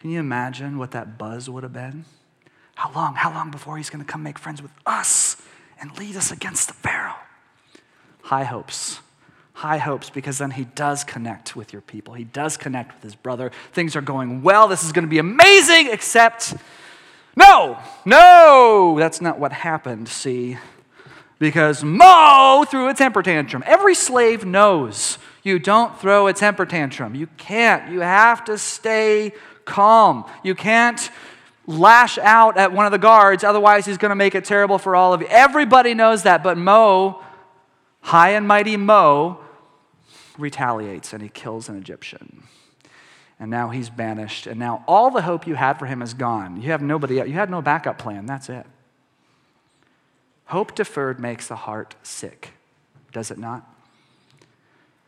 Can 0.00 0.10
you 0.10 0.20
imagine 0.20 0.78
what 0.78 0.92
that 0.92 1.18
buzz 1.18 1.50
would 1.50 1.62
have 1.62 1.72
been? 1.72 2.04
How 2.76 2.92
long? 2.92 3.14
How 3.14 3.32
long 3.32 3.50
before 3.50 3.78
he's 3.78 3.90
going 3.90 4.04
to 4.04 4.10
come 4.10 4.22
make 4.22 4.38
friends 4.38 4.62
with 4.62 4.70
us 4.84 5.36
and 5.80 5.96
lead 5.98 6.16
us 6.16 6.30
against 6.30 6.68
the 6.68 6.74
Pharaoh? 6.74 7.16
High 8.22 8.44
hopes 8.44 9.00
high 9.56 9.78
hopes 9.78 10.10
because 10.10 10.36
then 10.36 10.50
he 10.50 10.64
does 10.64 11.02
connect 11.02 11.56
with 11.56 11.72
your 11.72 11.80
people. 11.80 12.12
He 12.12 12.24
does 12.24 12.58
connect 12.58 12.92
with 12.92 13.02
his 13.02 13.14
brother. 13.14 13.50
Things 13.72 13.96
are 13.96 14.02
going 14.02 14.42
well. 14.42 14.68
This 14.68 14.84
is 14.84 14.92
going 14.92 15.04
to 15.04 15.08
be 15.08 15.18
amazing, 15.18 15.88
except 15.90 16.54
no, 17.34 17.78
no, 18.04 18.96
that's 18.98 19.22
not 19.22 19.38
what 19.38 19.52
happened, 19.52 20.08
see? 20.08 20.58
Because 21.38 21.82
Mo 21.82 22.66
threw 22.68 22.88
a 22.90 22.94
temper 22.94 23.22
tantrum. 23.22 23.64
Every 23.66 23.94
slave 23.94 24.44
knows 24.44 25.16
you 25.42 25.58
don't 25.58 25.98
throw 25.98 26.26
a 26.26 26.34
temper 26.34 26.66
tantrum. 26.66 27.14
You 27.14 27.26
can't. 27.38 27.90
You 27.90 28.00
have 28.00 28.44
to 28.46 28.58
stay 28.58 29.32
calm. 29.64 30.26
You 30.42 30.54
can't 30.54 31.10
lash 31.66 32.18
out 32.18 32.58
at 32.58 32.72
one 32.72 32.84
of 32.84 32.92
the 32.92 32.98
guards, 32.98 33.42
otherwise, 33.42 33.86
he's 33.86 33.96
going 33.96 34.10
to 34.10 34.16
make 34.16 34.34
it 34.34 34.44
terrible 34.44 34.76
for 34.76 34.94
all 34.94 35.14
of 35.14 35.22
you. 35.22 35.28
Everybody 35.28 35.94
knows 35.94 36.24
that, 36.24 36.42
but 36.42 36.58
Mo, 36.58 37.22
high 38.02 38.30
and 38.30 38.46
mighty 38.46 38.76
Mo, 38.76 39.40
retaliates 40.38 41.12
and 41.12 41.22
he 41.22 41.28
kills 41.28 41.68
an 41.68 41.76
Egyptian. 41.76 42.44
And 43.38 43.50
now 43.50 43.68
he's 43.68 43.90
banished, 43.90 44.46
and 44.46 44.58
now 44.58 44.82
all 44.88 45.10
the 45.10 45.20
hope 45.20 45.46
you 45.46 45.56
had 45.56 45.74
for 45.78 45.84
him 45.84 46.00
is 46.00 46.14
gone. 46.14 46.62
You 46.62 46.70
have 46.70 46.80
nobody, 46.80 47.16
you 47.16 47.34
had 47.34 47.50
no 47.50 47.60
backup 47.60 47.98
plan. 47.98 48.24
That's 48.24 48.48
it. 48.48 48.64
Hope 50.46 50.74
deferred 50.74 51.20
makes 51.20 51.46
the 51.48 51.56
heart 51.56 51.96
sick, 52.02 52.52
does 53.12 53.30
it 53.30 53.36
not? 53.36 53.68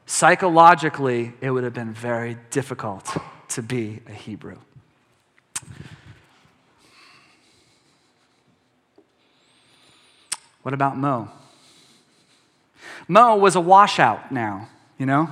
Psychologically, 0.05 1.33
it 1.41 1.51
would 1.51 1.65
have 1.65 1.73
been 1.73 1.93
very 1.93 2.37
difficult 2.51 3.17
to 3.49 3.63
be 3.63 4.01
a 4.07 4.13
Hebrew. 4.13 4.59
What 10.63 10.75
about 10.75 10.99
Mo? 10.99 11.31
Mo 13.07 13.37
was 13.37 13.57
a 13.57 13.61
washout 13.61 14.31
now 14.31 14.69
you 14.99 15.07
know? 15.07 15.31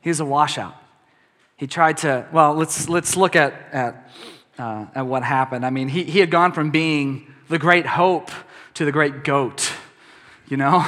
He's 0.00 0.20
a 0.20 0.24
washout. 0.24 0.74
He 1.56 1.66
tried 1.66 1.98
to, 1.98 2.26
well, 2.32 2.54
let's, 2.54 2.88
let's 2.88 3.16
look 3.16 3.34
at, 3.34 3.52
at, 3.72 4.10
uh, 4.58 4.86
at 4.94 5.06
what 5.06 5.24
happened. 5.24 5.66
I 5.66 5.70
mean, 5.70 5.88
he, 5.88 6.04
he 6.04 6.20
had 6.20 6.30
gone 6.30 6.52
from 6.52 6.70
being 6.70 7.34
the 7.48 7.58
great 7.58 7.84
hope 7.84 8.30
to 8.74 8.84
the 8.84 8.92
great 8.92 9.24
goat, 9.24 9.72
you 10.48 10.56
know? 10.56 10.86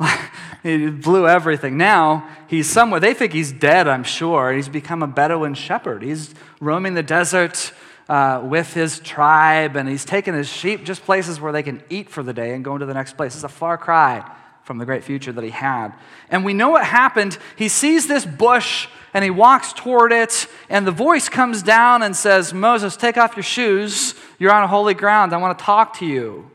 he 0.62 0.88
blew 0.88 1.28
everything. 1.28 1.76
Now 1.76 2.26
he's 2.48 2.70
somewhere, 2.70 3.00
they 3.00 3.12
think 3.12 3.34
he's 3.34 3.52
dead, 3.52 3.86
I'm 3.86 4.04
sure. 4.04 4.52
He's 4.52 4.68
become 4.68 5.02
a 5.02 5.06
Bedouin 5.06 5.54
shepherd. 5.54 6.02
He's 6.02 6.34
roaming 6.58 6.94
the 6.94 7.02
desert 7.02 7.72
uh, 8.08 8.40
with 8.42 8.72
his 8.72 9.00
tribe, 9.00 9.76
and 9.76 9.86
he's 9.86 10.06
taken 10.06 10.34
his 10.34 10.48
sheep 10.48 10.84
just 10.84 11.04
places 11.04 11.38
where 11.38 11.52
they 11.52 11.62
can 11.62 11.82
eat 11.90 12.08
for 12.08 12.22
the 12.22 12.32
day 12.32 12.54
and 12.54 12.64
go 12.64 12.78
to 12.78 12.86
the 12.86 12.94
next 12.94 13.18
place. 13.18 13.34
It's 13.34 13.44
a 13.44 13.48
far 13.48 13.76
cry 13.76 14.24
from 14.68 14.76
the 14.76 14.84
great 14.84 15.02
future 15.02 15.32
that 15.32 15.42
he 15.42 15.48
had. 15.48 15.94
And 16.28 16.44
we 16.44 16.52
know 16.52 16.68
what 16.68 16.84
happened. 16.84 17.38
He 17.56 17.68
sees 17.68 18.06
this 18.06 18.26
bush 18.26 18.86
and 19.14 19.24
he 19.24 19.30
walks 19.30 19.72
toward 19.72 20.12
it, 20.12 20.46
and 20.68 20.86
the 20.86 20.92
voice 20.92 21.30
comes 21.30 21.62
down 21.62 22.02
and 22.02 22.14
says, 22.14 22.52
Moses, 22.52 22.94
take 22.94 23.16
off 23.16 23.34
your 23.34 23.42
shoes. 23.42 24.14
You're 24.38 24.52
on 24.52 24.68
holy 24.68 24.92
ground. 24.92 25.32
I 25.32 25.38
want 25.38 25.58
to 25.58 25.64
talk 25.64 25.96
to 26.00 26.06
you. 26.06 26.50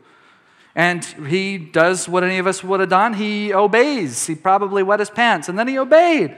And 0.76 1.04
he 1.04 1.58
does 1.58 2.08
what 2.08 2.22
any 2.22 2.38
of 2.38 2.46
us 2.46 2.62
would 2.62 2.78
have 2.78 2.88
done. 2.88 3.14
He 3.14 3.52
obeys. 3.52 4.28
He 4.28 4.36
probably 4.36 4.84
wet 4.84 5.00
his 5.00 5.10
pants, 5.10 5.48
and 5.48 5.58
then 5.58 5.66
he 5.66 5.76
obeyed. 5.76 6.36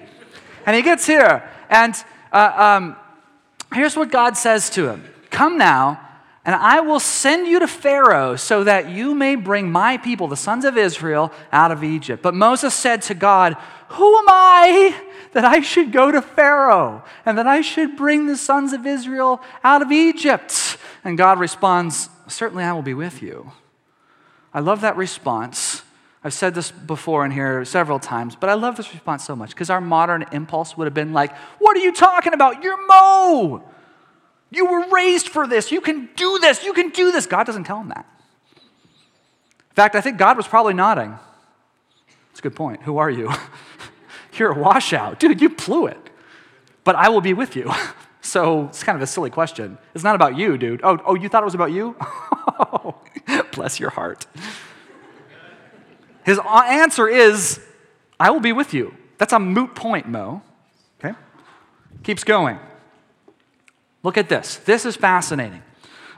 And 0.64 0.74
he 0.74 0.80
gets 0.80 1.06
here. 1.06 1.46
And 1.68 1.94
uh, 2.32 2.52
um, 2.56 2.96
here's 3.74 3.98
what 3.98 4.10
God 4.10 4.38
says 4.38 4.70
to 4.70 4.88
him 4.88 5.04
Come 5.30 5.58
now 5.58 6.05
and 6.46 6.54
I 6.54 6.78
will 6.78 7.00
send 7.00 7.48
you 7.48 7.58
to 7.58 7.66
Pharaoh 7.66 8.36
so 8.36 8.62
that 8.62 8.88
you 8.88 9.16
may 9.16 9.34
bring 9.34 9.70
my 9.70 9.96
people, 9.96 10.28
the 10.28 10.36
sons 10.36 10.64
of 10.64 10.78
Israel, 10.78 11.32
out 11.50 11.72
of 11.72 11.82
Egypt. 11.82 12.22
But 12.22 12.34
Moses 12.34 12.72
said 12.72 13.02
to 13.02 13.14
God, 13.14 13.56
Who 13.88 14.16
am 14.16 14.26
I 14.28 14.94
that 15.32 15.44
I 15.44 15.60
should 15.60 15.90
go 15.90 16.12
to 16.12 16.22
Pharaoh 16.22 17.02
and 17.26 17.36
that 17.36 17.48
I 17.48 17.62
should 17.62 17.96
bring 17.96 18.26
the 18.26 18.36
sons 18.36 18.72
of 18.72 18.86
Israel 18.86 19.42
out 19.64 19.82
of 19.82 19.90
Egypt? 19.90 20.78
And 21.02 21.18
God 21.18 21.40
responds, 21.40 22.10
Certainly 22.28 22.62
I 22.62 22.72
will 22.72 22.82
be 22.82 22.94
with 22.94 23.22
you. 23.22 23.50
I 24.54 24.60
love 24.60 24.82
that 24.82 24.96
response. 24.96 25.82
I've 26.22 26.32
said 26.32 26.54
this 26.54 26.70
before 26.70 27.24
in 27.24 27.32
here 27.32 27.64
several 27.64 27.98
times, 27.98 28.36
but 28.36 28.48
I 28.48 28.54
love 28.54 28.76
this 28.76 28.92
response 28.92 29.24
so 29.24 29.34
much 29.34 29.50
because 29.50 29.68
our 29.68 29.80
modern 29.80 30.24
impulse 30.30 30.76
would 30.76 30.84
have 30.84 30.94
been 30.94 31.12
like, 31.12 31.36
What 31.58 31.76
are 31.76 31.80
you 31.80 31.92
talking 31.92 32.34
about? 32.34 32.62
You're 32.62 32.86
Mo. 32.86 33.64
You 34.50 34.66
were 34.66 34.88
raised 34.90 35.28
for 35.28 35.46
this. 35.46 35.72
You 35.72 35.80
can 35.80 36.08
do 36.16 36.38
this. 36.38 36.64
You 36.64 36.72
can 36.72 36.90
do 36.90 37.10
this. 37.12 37.26
God 37.26 37.44
doesn't 37.44 37.64
tell 37.64 37.80
him 37.80 37.88
that. 37.88 38.06
In 38.54 39.74
fact, 39.74 39.94
I 39.94 40.00
think 40.00 40.18
God 40.18 40.36
was 40.36 40.46
probably 40.46 40.74
nodding. 40.74 41.18
It's 42.30 42.40
a 42.40 42.42
good 42.42 42.56
point. 42.56 42.82
Who 42.82 42.98
are 42.98 43.10
you? 43.10 43.32
You're 44.34 44.52
a 44.52 44.58
washout. 44.58 45.18
Dude, 45.18 45.40
you 45.40 45.48
blew 45.48 45.86
it. 45.86 46.10
But 46.84 46.94
I 46.94 47.08
will 47.08 47.20
be 47.20 47.34
with 47.34 47.56
you. 47.56 47.72
So 48.26 48.64
it's 48.64 48.82
kind 48.82 48.96
of 48.96 49.02
a 49.02 49.06
silly 49.06 49.30
question. 49.30 49.78
It's 49.94 50.02
not 50.02 50.16
about 50.16 50.36
you, 50.36 50.58
dude. 50.58 50.80
Oh, 50.82 50.98
oh 51.06 51.14
you 51.14 51.28
thought 51.28 51.44
it 51.44 51.44
was 51.44 51.54
about 51.54 51.70
you? 51.70 51.94
Bless 53.52 53.78
your 53.78 53.90
heart. 53.90 54.26
His 56.24 56.40
answer 56.44 57.06
is, 57.06 57.60
I 58.18 58.30
will 58.30 58.40
be 58.40 58.52
with 58.52 58.74
you. 58.74 58.94
That's 59.18 59.32
a 59.32 59.38
moot 59.38 59.76
point, 59.76 60.08
Mo. 60.08 60.42
Okay? 60.98 61.16
Keeps 62.02 62.24
going. 62.24 62.58
Look 64.06 64.16
at 64.16 64.28
this. 64.28 64.58
This 64.58 64.86
is 64.86 64.94
fascinating. 64.94 65.64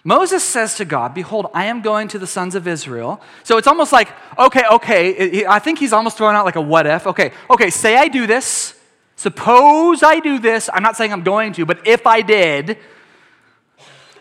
Moses 0.04 0.44
says 0.44 0.74
to 0.74 0.84
God, 0.84 1.14
Behold, 1.14 1.46
I 1.54 1.64
am 1.64 1.80
going 1.80 2.06
to 2.08 2.18
the 2.18 2.26
sons 2.26 2.54
of 2.54 2.68
Israel. 2.68 3.18
So 3.44 3.56
it's 3.56 3.66
almost 3.66 3.94
like, 3.94 4.10
okay, 4.38 4.62
okay, 4.72 5.46
I 5.46 5.58
think 5.58 5.78
he's 5.78 5.94
almost 5.94 6.18
throwing 6.18 6.36
out 6.36 6.44
like 6.44 6.56
a 6.56 6.60
what 6.60 6.86
if. 6.86 7.06
Okay, 7.06 7.32
okay, 7.48 7.70
say 7.70 7.96
I 7.96 8.08
do 8.08 8.26
this. 8.26 8.78
Suppose 9.16 10.02
I 10.02 10.20
do 10.20 10.38
this. 10.38 10.68
I'm 10.70 10.82
not 10.82 10.98
saying 10.98 11.14
I'm 11.14 11.22
going 11.22 11.54
to, 11.54 11.64
but 11.64 11.86
if 11.86 12.06
I 12.06 12.20
did, 12.20 12.76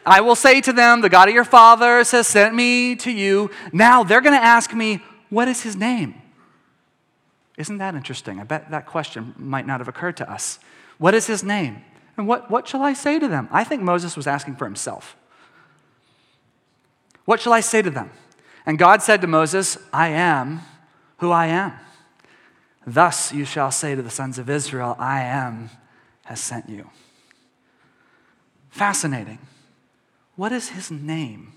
I 0.05 0.21
will 0.21 0.37
say 0.37 0.61
to 0.61 0.71
them, 0.71 1.01
The 1.01 1.09
God 1.09 1.27
of 1.27 1.35
your 1.35 1.43
fathers 1.43 2.11
has 2.11 2.25
sent 2.25 2.55
me 2.55 2.95
to 2.95 3.11
you. 3.11 3.51
Now 3.73 4.01
they're 4.01 4.21
going 4.21 4.39
to 4.39 4.45
ask 4.45 4.73
me, 4.73 5.03
What 5.29 5.49
is 5.49 5.63
his 5.63 5.75
name? 5.75 6.15
Isn't 7.57 7.79
that 7.79 7.95
interesting? 7.95 8.39
I 8.39 8.45
bet 8.45 8.71
that 8.71 8.85
question 8.85 9.35
might 9.37 9.67
not 9.67 9.81
have 9.81 9.89
occurred 9.89 10.15
to 10.17 10.31
us. 10.31 10.57
What 10.99 11.13
is 11.13 11.27
his 11.27 11.43
name? 11.43 11.83
And 12.17 12.27
what, 12.27 12.49
what 12.49 12.67
shall 12.67 12.81
I 12.81 12.93
say 12.93 13.19
to 13.19 13.27
them? 13.27 13.47
I 13.51 13.63
think 13.63 13.83
Moses 13.83 14.17
was 14.17 14.27
asking 14.27 14.55
for 14.55 14.65
himself. 14.65 15.15
What 17.25 17.39
shall 17.39 17.53
I 17.53 17.59
say 17.59 17.81
to 17.81 17.89
them? 17.89 18.09
And 18.65 18.77
God 18.77 19.01
said 19.01 19.21
to 19.21 19.27
Moses, 19.27 19.77
I 19.93 20.09
am 20.09 20.61
who 21.17 21.31
I 21.31 21.47
am. 21.47 21.73
Thus 22.85 23.31
you 23.33 23.45
shall 23.45 23.69
say 23.69 23.95
to 23.95 24.01
the 24.01 24.09
sons 24.09 24.39
of 24.39 24.49
Israel, 24.49 24.95
I 24.97 25.21
am 25.21 25.69
has 26.23 26.39
sent 26.39 26.69
you. 26.69 26.89
Fascinating. 28.69 29.39
What 30.35 30.51
is 30.51 30.69
his 30.69 30.91
name? 30.91 31.53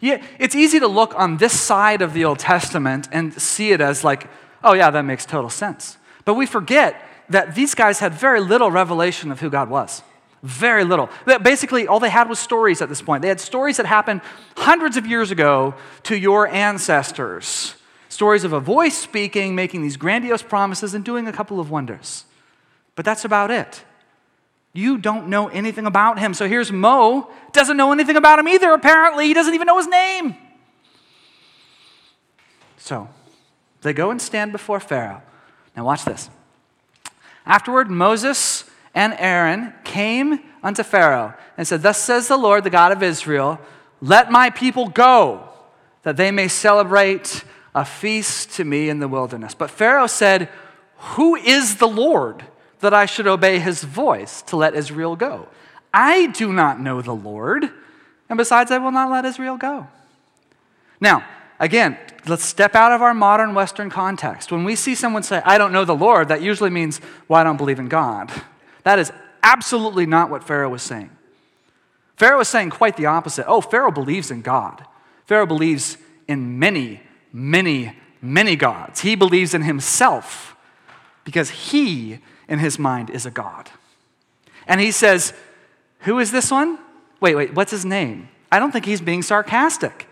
Yeah, 0.00 0.22
it's 0.38 0.54
easy 0.54 0.78
to 0.80 0.86
look 0.86 1.14
on 1.18 1.38
this 1.38 1.58
side 1.58 2.02
of 2.02 2.12
the 2.12 2.24
Old 2.24 2.38
Testament 2.38 3.08
and 3.12 3.32
see 3.40 3.72
it 3.72 3.80
as 3.80 4.04
like, 4.04 4.28
oh, 4.62 4.74
yeah, 4.74 4.90
that 4.90 5.02
makes 5.02 5.26
total 5.26 5.50
sense. 5.50 5.96
But 6.24 6.34
we 6.34 6.46
forget 6.46 7.02
that 7.32 7.54
these 7.54 7.74
guys 7.74 7.98
had 7.98 8.14
very 8.14 8.40
little 8.40 8.70
revelation 8.70 9.32
of 9.32 9.40
who 9.40 9.50
God 9.50 9.68
was. 9.68 10.02
Very 10.42 10.84
little. 10.84 11.08
Basically, 11.42 11.86
all 11.86 12.00
they 12.00 12.10
had 12.10 12.28
was 12.28 12.38
stories 12.38 12.82
at 12.82 12.88
this 12.88 13.00
point. 13.00 13.22
They 13.22 13.28
had 13.28 13.40
stories 13.40 13.76
that 13.76 13.86
happened 13.86 14.22
hundreds 14.56 14.96
of 14.96 15.06
years 15.06 15.30
ago 15.30 15.74
to 16.04 16.16
your 16.16 16.48
ancestors. 16.48 17.76
Stories 18.08 18.44
of 18.44 18.52
a 18.52 18.60
voice 18.60 18.96
speaking, 18.96 19.54
making 19.54 19.82
these 19.82 19.96
grandiose 19.96 20.42
promises, 20.42 20.94
and 20.94 21.04
doing 21.04 21.28
a 21.28 21.32
couple 21.32 21.60
of 21.60 21.70
wonders. 21.70 22.24
But 22.96 23.04
that's 23.04 23.24
about 23.24 23.50
it. 23.50 23.84
You 24.72 24.98
don't 24.98 25.28
know 25.28 25.48
anything 25.48 25.86
about 25.86 26.18
him. 26.18 26.34
So 26.34 26.48
here's 26.48 26.72
Mo, 26.72 27.30
doesn't 27.52 27.76
know 27.76 27.92
anything 27.92 28.16
about 28.16 28.38
him 28.38 28.48
either, 28.48 28.72
apparently. 28.72 29.26
He 29.26 29.34
doesn't 29.34 29.54
even 29.54 29.66
know 29.66 29.76
his 29.76 29.88
name. 29.88 30.36
So 32.78 33.08
they 33.82 33.92
go 33.92 34.10
and 34.10 34.20
stand 34.20 34.50
before 34.50 34.80
Pharaoh. 34.80 35.22
Now, 35.76 35.84
watch 35.84 36.04
this. 36.04 36.28
Afterward, 37.46 37.90
Moses 37.90 38.64
and 38.94 39.14
Aaron 39.18 39.74
came 39.84 40.40
unto 40.62 40.82
Pharaoh 40.82 41.34
and 41.56 41.66
said, 41.66 41.82
Thus 41.82 41.98
says 41.98 42.28
the 42.28 42.36
Lord, 42.36 42.64
the 42.64 42.70
God 42.70 42.92
of 42.92 43.02
Israel, 43.02 43.58
let 44.00 44.30
my 44.30 44.50
people 44.50 44.88
go, 44.88 45.48
that 46.02 46.16
they 46.16 46.30
may 46.30 46.48
celebrate 46.48 47.44
a 47.74 47.84
feast 47.84 48.52
to 48.52 48.64
me 48.64 48.88
in 48.88 48.98
the 48.98 49.08
wilderness. 49.08 49.54
But 49.54 49.70
Pharaoh 49.70 50.06
said, 50.06 50.48
Who 50.96 51.36
is 51.36 51.76
the 51.76 51.88
Lord 51.88 52.44
that 52.80 52.92
I 52.92 53.06
should 53.06 53.26
obey 53.26 53.58
his 53.58 53.82
voice 53.82 54.42
to 54.42 54.56
let 54.56 54.74
Israel 54.74 55.16
go? 55.16 55.48
I 55.94 56.26
do 56.26 56.52
not 56.52 56.80
know 56.80 57.02
the 57.02 57.14
Lord, 57.14 57.70
and 58.28 58.36
besides, 58.36 58.70
I 58.70 58.78
will 58.78 58.92
not 58.92 59.10
let 59.10 59.24
Israel 59.24 59.56
go. 59.56 59.86
Now, 61.00 61.24
again, 61.62 61.96
let's 62.26 62.44
step 62.44 62.74
out 62.74 62.92
of 62.92 63.00
our 63.00 63.14
modern 63.14 63.54
Western 63.54 63.88
context. 63.88 64.52
When 64.52 64.64
we 64.64 64.76
see 64.76 64.94
someone 64.94 65.22
say, 65.22 65.40
I 65.44 65.56
don't 65.56 65.72
know 65.72 65.86
the 65.86 65.94
Lord, 65.96 66.28
that 66.28 66.42
usually 66.42 66.70
means, 66.70 67.00
Well, 67.28 67.40
I 67.40 67.44
don't 67.44 67.56
believe 67.56 67.78
in 67.78 67.88
God. 67.88 68.30
That 68.82 68.98
is 68.98 69.10
absolutely 69.42 70.04
not 70.04 70.28
what 70.28 70.44
Pharaoh 70.44 70.68
was 70.68 70.82
saying. 70.82 71.10
Pharaoh 72.16 72.38
was 72.38 72.48
saying 72.48 72.68
quite 72.68 72.98
the 72.98 73.06
opposite. 73.06 73.46
Oh, 73.48 73.62
Pharaoh 73.62 73.90
believes 73.90 74.30
in 74.30 74.42
God. 74.42 74.84
Pharaoh 75.24 75.46
believes 75.46 75.96
in 76.28 76.58
many 76.58 77.00
many, 77.32 77.96
many 78.20 78.56
gods. 78.56 79.00
He 79.00 79.14
believes 79.14 79.54
in 79.54 79.62
himself 79.62 80.54
because 81.24 81.50
he, 81.50 82.18
in 82.48 82.58
his 82.58 82.78
mind, 82.78 83.10
is 83.10 83.26
a 83.26 83.30
God. 83.30 83.70
And 84.66 84.80
he 84.80 84.90
says, 84.90 85.32
Who 86.00 86.18
is 86.18 86.30
this 86.30 86.50
one? 86.50 86.78
Wait, 87.20 87.34
wait, 87.34 87.54
what's 87.54 87.70
his 87.70 87.84
name? 87.84 88.28
I 88.50 88.58
don't 88.58 88.72
think 88.72 88.84
he's 88.84 89.00
being 89.00 89.22
sarcastic. 89.22 90.08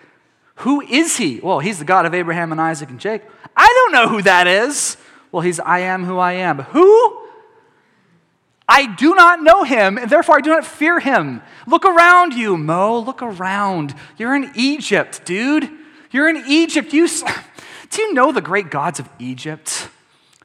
Who 0.60 0.82
is 0.82 1.16
he? 1.16 1.40
Well, 1.40 1.58
he's 1.58 1.78
the 1.78 1.86
God 1.86 2.04
of 2.04 2.12
Abraham 2.12 2.52
and 2.52 2.60
Isaac 2.60 2.90
and 2.90 3.00
Jacob. 3.00 3.30
I 3.56 3.66
don't 3.66 3.92
know 3.92 4.08
who 4.08 4.22
that 4.22 4.46
is. 4.46 4.98
Well, 5.32 5.40
he's 5.40 5.58
I 5.58 5.80
am 5.80 6.04
who 6.04 6.18
I 6.18 6.34
am. 6.34 6.58
Who? 6.58 7.20
I 8.68 8.94
do 8.94 9.14
not 9.14 9.42
know 9.42 9.64
him, 9.64 9.96
and 9.96 10.10
therefore 10.10 10.36
I 10.36 10.40
do 10.40 10.50
not 10.50 10.66
fear 10.66 11.00
him. 11.00 11.40
Look 11.66 11.86
around 11.86 12.34
you, 12.34 12.58
Mo. 12.58 12.98
Look 12.98 13.22
around. 13.22 13.94
You're 14.18 14.36
in 14.36 14.52
Egypt, 14.54 15.24
dude. 15.24 15.70
You're 16.10 16.28
in 16.28 16.44
Egypt. 16.46 16.92
You, 16.92 17.08
do 17.90 18.02
you 18.02 18.12
know 18.12 18.30
the 18.30 18.42
great 18.42 18.70
gods 18.70 19.00
of 19.00 19.08
Egypt? 19.18 19.88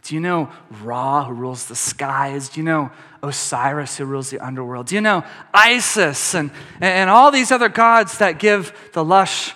Do 0.04 0.16
you 0.16 0.22
know 0.22 0.50
Ra, 0.82 1.26
who 1.26 1.34
rules 1.34 1.66
the 1.66 1.76
skies? 1.76 2.48
Do 2.48 2.62
you 2.62 2.64
know 2.64 2.90
Osiris, 3.22 3.98
who 3.98 4.06
rules 4.06 4.30
the 4.30 4.40
underworld? 4.40 4.88
Do 4.88 4.96
you 4.96 5.02
know 5.02 5.26
Isis 5.54 6.36
and, 6.36 6.52
and 6.80 7.10
all 7.10 7.32
these 7.32 7.52
other 7.52 7.70
gods 7.70 8.20
that 8.20 8.40
give 8.40 8.74
the 8.94 9.04
lush 9.04 9.54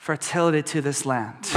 fertility 0.00 0.62
to 0.62 0.80
this 0.80 1.04
land? 1.04 1.52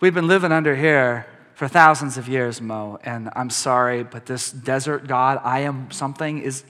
We've 0.00 0.14
been 0.14 0.26
living 0.26 0.50
under 0.50 0.74
here 0.74 1.26
for 1.54 1.68
thousands 1.68 2.16
of 2.16 2.26
years, 2.26 2.60
Mo, 2.60 2.98
and 3.04 3.28
I'm 3.36 3.50
sorry, 3.50 4.02
but 4.02 4.24
this 4.26 4.50
desert 4.50 5.06
God, 5.06 5.38
I 5.44 5.60
am 5.60 5.90
something, 5.90 6.38
is, 6.38 6.64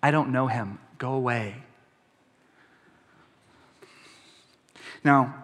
I 0.00 0.12
don't 0.12 0.30
know 0.30 0.46
him. 0.46 0.78
Go 0.96 1.12
away. 1.12 1.56
Now, 5.02 5.34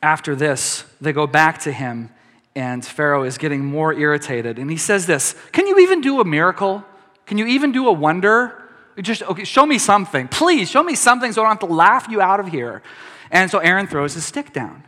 after 0.00 0.36
this, 0.36 0.84
they 1.00 1.12
go 1.12 1.26
back 1.26 1.58
to 1.62 1.72
him, 1.72 2.10
and 2.54 2.86
Pharaoh 2.86 3.24
is 3.24 3.36
getting 3.36 3.64
more 3.64 3.92
irritated. 3.92 4.58
And 4.60 4.70
he 4.70 4.76
says 4.76 5.06
this 5.06 5.34
Can 5.50 5.66
you 5.66 5.80
even 5.80 6.00
do 6.00 6.20
a 6.20 6.24
miracle? 6.24 6.84
Can 7.26 7.36
you 7.36 7.46
even 7.46 7.72
do 7.72 7.88
a 7.88 7.92
wonder? 7.92 8.62
Just 9.00 9.22
okay, 9.22 9.44
show 9.44 9.66
me 9.66 9.78
something. 9.78 10.28
Please, 10.28 10.70
show 10.70 10.82
me 10.82 10.94
something 10.94 11.32
so 11.32 11.42
I 11.42 11.44
don't 11.44 11.60
have 11.60 11.68
to 11.68 11.74
laugh 11.74 12.06
you 12.08 12.20
out 12.20 12.40
of 12.40 12.48
here. 12.48 12.82
And 13.30 13.50
so 13.50 13.58
Aaron 13.58 13.86
throws 13.86 14.14
his 14.14 14.24
stick 14.24 14.52
down, 14.52 14.84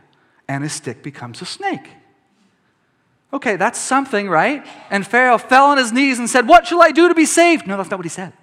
and 0.47 0.63
his 0.63 0.73
stick 0.73 1.03
becomes 1.03 1.41
a 1.41 1.45
snake. 1.45 1.87
Okay, 3.31 3.55
that's 3.57 3.77
something, 3.77 4.27
right? 4.27 4.65
And 4.89 5.05
Pharaoh 5.05 5.37
fell 5.37 5.65
on 5.65 5.77
his 5.77 5.91
knees 5.91 6.17
and 6.17 6.29
said, 6.29 6.47
What 6.47 6.65
shall 6.65 6.81
I 6.81 6.91
do 6.91 7.07
to 7.07 7.13
be 7.13 7.25
saved? 7.25 7.67
No, 7.67 7.77
that's 7.77 7.91
not 7.91 7.97
what 7.99 8.05
he 8.05 8.09
said. 8.09 8.33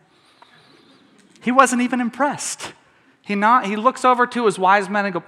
He 1.41 1.53
wasn't 1.53 1.83
even 1.83 2.01
impressed. 2.01 2.73
He, 3.23 3.35
not, 3.35 3.67
he 3.67 3.77
looks 3.77 4.05
over 4.05 4.27
to 4.27 4.47
his 4.47 4.59
wise 4.59 4.89
men 4.89 5.05
and 5.05 5.15
go, 5.15 5.23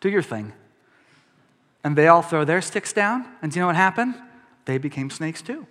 do 0.00 0.10
your 0.10 0.22
thing. 0.22 0.52
And 1.82 1.96
they 1.96 2.08
all 2.08 2.22
throw 2.22 2.44
their 2.44 2.60
sticks 2.60 2.92
down. 2.92 3.26
And 3.40 3.50
do 3.50 3.58
you 3.58 3.62
know 3.62 3.66
what 3.68 3.76
happened? 3.76 4.14
They 4.66 4.76
became 4.76 5.08
snakes 5.08 5.40
too. 5.40 5.66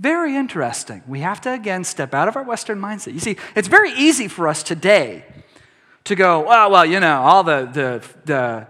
Very 0.00 0.36
interesting. 0.36 1.02
We 1.06 1.20
have 1.20 1.40
to 1.42 1.52
again 1.52 1.84
step 1.84 2.14
out 2.14 2.28
of 2.28 2.36
our 2.36 2.42
Western 2.42 2.80
mindset. 2.80 3.14
You 3.14 3.20
see, 3.20 3.36
it's 3.54 3.68
very 3.68 3.92
easy 3.92 4.28
for 4.28 4.48
us 4.48 4.62
today 4.62 5.24
to 6.04 6.14
go, 6.14 6.40
well, 6.40 6.70
well, 6.70 6.84
you 6.84 7.00
know, 7.00 7.22
all 7.22 7.42
the, 7.44 7.68
the, 7.72 8.04
the, 8.26 8.66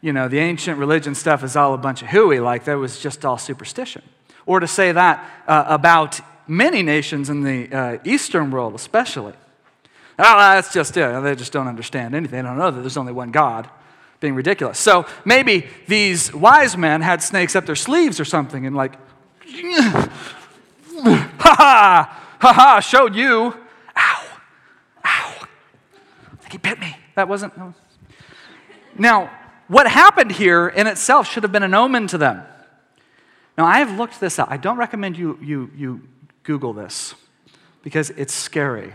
you 0.00 0.12
know, 0.12 0.28
the 0.28 0.38
ancient 0.38 0.78
religion 0.78 1.14
stuff 1.14 1.44
is 1.44 1.56
all 1.56 1.74
a 1.74 1.78
bunch 1.78 2.02
of 2.02 2.08
hooey, 2.08 2.40
like 2.40 2.64
that 2.64 2.74
was 2.74 2.98
just 2.98 3.24
all 3.24 3.36
superstition. 3.36 4.02
Or 4.46 4.60
to 4.60 4.66
say 4.66 4.92
that 4.92 5.28
uh, 5.46 5.64
about 5.66 6.20
many 6.46 6.82
nations 6.82 7.28
in 7.28 7.42
the 7.42 7.70
uh, 7.70 7.98
Eastern 8.04 8.50
world, 8.50 8.74
especially. 8.74 9.34
Oh, 10.18 10.38
that's 10.38 10.72
just 10.72 10.96
it. 10.96 11.22
They 11.22 11.34
just 11.34 11.52
don't 11.52 11.68
understand 11.68 12.14
anything. 12.14 12.42
They 12.42 12.48
don't 12.48 12.58
know 12.58 12.70
that 12.70 12.80
there's 12.80 12.96
only 12.96 13.12
one 13.12 13.30
God. 13.30 13.68
Being 14.20 14.34
ridiculous. 14.34 14.80
So 14.80 15.06
maybe 15.24 15.68
these 15.86 16.34
wise 16.34 16.76
men 16.76 17.02
had 17.02 17.22
snakes 17.22 17.54
up 17.54 17.66
their 17.66 17.76
sleeves 17.76 18.18
or 18.18 18.24
something 18.24 18.66
and, 18.66 18.74
like, 18.74 18.94
ha 21.38 21.54
ha, 21.58 22.36
ha 22.40 22.52
ha, 22.52 22.80
showed 22.80 23.14
you. 23.14 23.54
Ow, 23.96 24.26
ow. 25.04 25.46
I 26.32 26.36
think 26.40 26.52
he 26.52 26.58
bit 26.58 26.78
me. 26.78 26.96
That 27.14 27.28
wasn't. 27.28 27.56
No. 27.56 27.74
Now, 28.96 29.30
what 29.68 29.86
happened 29.86 30.32
here 30.32 30.68
in 30.68 30.86
itself 30.86 31.28
should 31.30 31.42
have 31.42 31.52
been 31.52 31.62
an 31.62 31.74
omen 31.74 32.06
to 32.08 32.18
them. 32.18 32.42
Now, 33.56 33.66
I 33.66 33.78
have 33.78 33.96
looked 33.98 34.20
this 34.20 34.38
up. 34.38 34.50
I 34.50 34.56
don't 34.56 34.78
recommend 34.78 35.18
you, 35.18 35.38
you, 35.42 35.70
you 35.76 36.08
Google 36.42 36.72
this 36.72 37.14
because 37.82 38.10
it's 38.10 38.32
scary. 38.32 38.94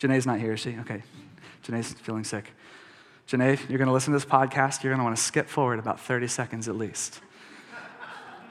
Janae's 0.00 0.26
not 0.26 0.40
here, 0.40 0.56
she? 0.56 0.78
Okay. 0.78 1.02
Janae's 1.64 1.92
feeling 1.92 2.24
sick. 2.24 2.52
Janae, 3.28 3.58
you're 3.68 3.78
going 3.78 3.86
to 3.86 3.92
listen 3.92 4.12
to 4.12 4.18
this 4.18 4.24
podcast. 4.24 4.82
You're 4.82 4.90
going 4.92 4.98
to 4.98 5.04
want 5.04 5.16
to 5.16 5.22
skip 5.22 5.48
forward 5.48 5.78
about 5.78 6.00
30 6.00 6.26
seconds 6.26 6.68
at 6.68 6.76
least. 6.76 7.20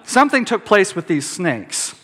Something 0.03 0.45
took 0.45 0.65
place 0.65 0.95
with 0.95 1.07
these 1.07 1.27
snakes. 1.29 1.95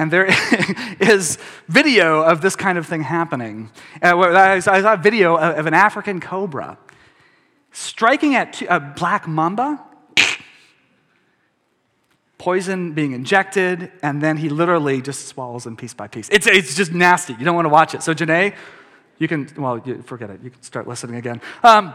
And 0.00 0.10
there 0.10 0.26
is 1.00 1.36
video 1.68 2.22
of 2.22 2.40
this 2.40 2.56
kind 2.56 2.78
of 2.78 2.86
thing 2.86 3.02
happening. 3.02 3.70
Uh, 4.02 4.18
I 4.18 4.60
saw 4.60 4.94
a 4.94 4.96
video 4.96 5.36
of 5.36 5.66
an 5.66 5.74
African 5.74 6.20
cobra 6.20 6.78
striking 7.70 8.34
at 8.34 8.62
a 8.62 8.80
black 8.80 9.28
mamba, 9.28 9.78
poison 12.38 12.94
being 12.94 13.12
injected, 13.12 13.92
and 14.02 14.22
then 14.22 14.38
he 14.38 14.48
literally 14.48 15.02
just 15.02 15.28
swallows 15.28 15.64
them 15.64 15.76
piece 15.76 15.92
by 15.92 16.08
piece. 16.08 16.30
It's, 16.30 16.46
it's 16.46 16.74
just 16.74 16.92
nasty. 16.92 17.34
You 17.34 17.44
don't 17.44 17.54
want 17.54 17.66
to 17.66 17.70
watch 17.70 17.94
it. 17.94 18.02
So, 18.02 18.14
Janae, 18.14 18.54
you 19.18 19.28
can, 19.28 19.50
well, 19.58 19.82
you, 19.84 20.00
forget 20.00 20.30
it. 20.30 20.40
You 20.42 20.48
can 20.48 20.62
start 20.62 20.88
listening 20.88 21.16
again. 21.16 21.42
Um, 21.62 21.92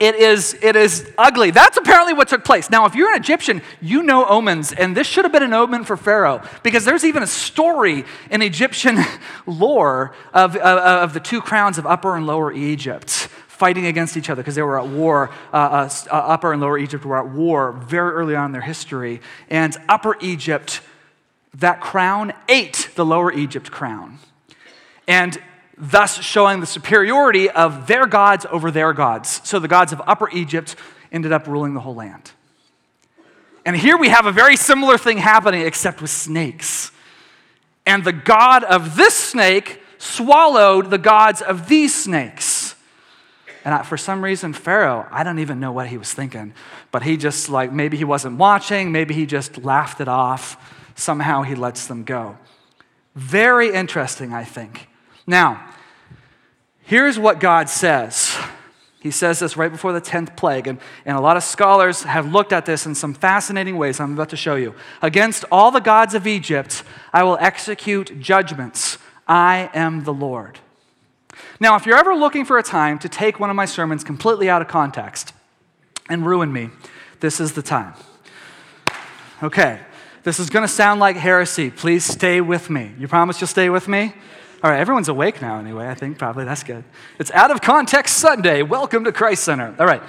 it 0.00 0.14
is, 0.14 0.56
it 0.62 0.76
is 0.76 1.10
ugly. 1.18 1.50
That's 1.50 1.76
apparently 1.76 2.14
what 2.14 2.28
took 2.28 2.44
place. 2.44 2.70
Now, 2.70 2.86
if 2.86 2.94
you're 2.94 3.12
an 3.12 3.20
Egyptian, 3.20 3.62
you 3.80 4.02
know 4.02 4.24
omens, 4.26 4.72
and 4.72 4.96
this 4.96 5.06
should 5.06 5.24
have 5.24 5.32
been 5.32 5.42
an 5.42 5.52
omen 5.52 5.84
for 5.84 5.96
Pharaoh, 5.96 6.42
because 6.62 6.84
there's 6.84 7.04
even 7.04 7.22
a 7.22 7.26
story 7.26 8.04
in 8.30 8.40
Egyptian 8.42 8.98
lore 9.46 10.14
of, 10.32 10.54
of, 10.56 10.78
of 10.78 11.14
the 11.14 11.20
two 11.20 11.40
crowns 11.40 11.78
of 11.78 11.86
Upper 11.86 12.16
and 12.16 12.26
Lower 12.26 12.52
Egypt 12.52 13.28
fighting 13.48 13.86
against 13.86 14.16
each 14.16 14.30
other 14.30 14.40
because 14.40 14.54
they 14.54 14.62
were 14.62 14.78
at 14.78 14.86
war. 14.86 15.30
Uh, 15.52 15.56
uh, 15.56 15.90
uh, 16.10 16.14
Upper 16.14 16.52
and 16.52 16.62
Lower 16.62 16.78
Egypt 16.78 17.04
were 17.04 17.18
at 17.18 17.28
war 17.28 17.72
very 17.72 18.12
early 18.12 18.36
on 18.36 18.46
in 18.46 18.52
their 18.52 18.60
history. 18.60 19.20
And 19.50 19.76
Upper 19.88 20.16
Egypt, 20.20 20.80
that 21.54 21.80
crown 21.80 22.32
ate 22.48 22.90
the 22.94 23.04
Lower 23.04 23.32
Egypt 23.32 23.72
crown. 23.72 24.20
And 25.08 25.42
thus 25.78 26.22
showing 26.22 26.60
the 26.60 26.66
superiority 26.66 27.48
of 27.50 27.86
their 27.86 28.06
gods 28.06 28.46
over 28.50 28.70
their 28.70 28.92
gods. 28.92 29.40
So 29.44 29.58
the 29.58 29.68
gods 29.68 29.92
of 29.92 30.02
Upper 30.06 30.28
Egypt 30.30 30.76
ended 31.12 31.32
up 31.32 31.46
ruling 31.46 31.74
the 31.74 31.80
whole 31.80 31.94
land. 31.94 32.32
And 33.64 33.76
here 33.76 33.96
we 33.96 34.08
have 34.08 34.26
a 34.26 34.32
very 34.32 34.56
similar 34.56 34.96
thing 34.98 35.18
happening, 35.18 35.62
except 35.62 36.00
with 36.00 36.10
snakes. 36.10 36.90
And 37.86 38.04
the 38.04 38.12
god 38.12 38.64
of 38.64 38.96
this 38.96 39.14
snake 39.14 39.80
swallowed 39.98 40.90
the 40.90 40.98
gods 40.98 41.42
of 41.42 41.68
these 41.68 41.94
snakes. 41.94 42.74
And 43.64 43.84
for 43.86 43.96
some 43.96 44.24
reason, 44.24 44.52
Pharaoh, 44.52 45.06
I 45.10 45.24
don't 45.24 45.40
even 45.40 45.60
know 45.60 45.72
what 45.72 45.88
he 45.88 45.98
was 45.98 46.12
thinking, 46.12 46.54
but 46.90 47.02
he 47.02 47.16
just 47.16 47.48
like, 47.48 47.72
maybe 47.72 47.96
he 47.96 48.04
wasn't 48.04 48.38
watching, 48.38 48.92
maybe 48.92 49.14
he 49.14 49.26
just 49.26 49.62
laughed 49.62 50.00
it 50.00 50.08
off. 50.08 50.56
Somehow 50.94 51.42
he 51.42 51.54
lets 51.54 51.86
them 51.86 52.04
go. 52.04 52.38
Very 53.14 53.72
interesting, 53.72 54.32
I 54.32 54.44
think. 54.44 54.88
Now, 55.26 55.67
here's 56.88 57.18
what 57.18 57.38
God 57.38 57.68
says. 57.68 58.34
He 59.00 59.12
says 59.12 59.38
this 59.38 59.56
right 59.56 59.70
before 59.70 59.92
the 59.92 60.00
10th 60.00 60.36
plague, 60.36 60.66
and, 60.66 60.80
and 61.04 61.16
a 61.16 61.20
lot 61.20 61.36
of 61.36 61.44
scholars 61.44 62.02
have 62.02 62.32
looked 62.32 62.52
at 62.52 62.66
this 62.66 62.86
in 62.86 62.94
some 62.94 63.14
fascinating 63.14 63.76
ways 63.76 64.00
I'm 64.00 64.14
about 64.14 64.30
to 64.30 64.36
show 64.36 64.56
you. 64.56 64.74
Against 65.02 65.44
all 65.52 65.70
the 65.70 65.80
gods 65.80 66.14
of 66.14 66.26
Egypt, 66.26 66.82
I 67.12 67.22
will 67.22 67.38
execute 67.40 68.18
judgments. 68.18 68.98
I 69.28 69.70
am 69.72 70.02
the 70.02 70.12
Lord. 70.12 70.58
Now, 71.60 71.76
if 71.76 71.86
you're 71.86 71.96
ever 71.96 72.14
looking 72.14 72.44
for 72.44 72.58
a 72.58 72.62
time 72.62 72.98
to 73.00 73.08
take 73.08 73.38
one 73.38 73.50
of 73.50 73.56
my 73.56 73.66
sermons 73.66 74.02
completely 74.02 74.48
out 74.48 74.62
of 74.62 74.68
context 74.68 75.32
and 76.08 76.26
ruin 76.26 76.52
me, 76.52 76.70
this 77.20 77.38
is 77.38 77.52
the 77.52 77.62
time. 77.62 77.94
Okay, 79.42 79.78
this 80.24 80.40
is 80.40 80.50
going 80.50 80.66
to 80.66 80.72
sound 80.72 80.98
like 80.98 81.16
heresy. 81.16 81.70
Please 81.70 82.04
stay 82.04 82.40
with 82.40 82.70
me. 82.70 82.92
You 82.98 83.06
promise 83.06 83.40
you'll 83.40 83.46
stay 83.48 83.70
with 83.70 83.86
me? 83.86 84.14
All 84.60 84.68
right, 84.68 84.80
everyone's 84.80 85.08
awake 85.08 85.40
now 85.40 85.60
anyway, 85.60 85.86
I 85.86 85.94
think, 85.94 86.18
probably. 86.18 86.44
That's 86.44 86.64
good. 86.64 86.82
It's 87.20 87.30
Out 87.30 87.52
of 87.52 87.60
Context 87.60 88.16
Sunday. 88.16 88.62
Welcome 88.62 89.04
to 89.04 89.12
Christ 89.12 89.44
Center. 89.44 89.72
All 89.78 89.86
right. 89.86 90.02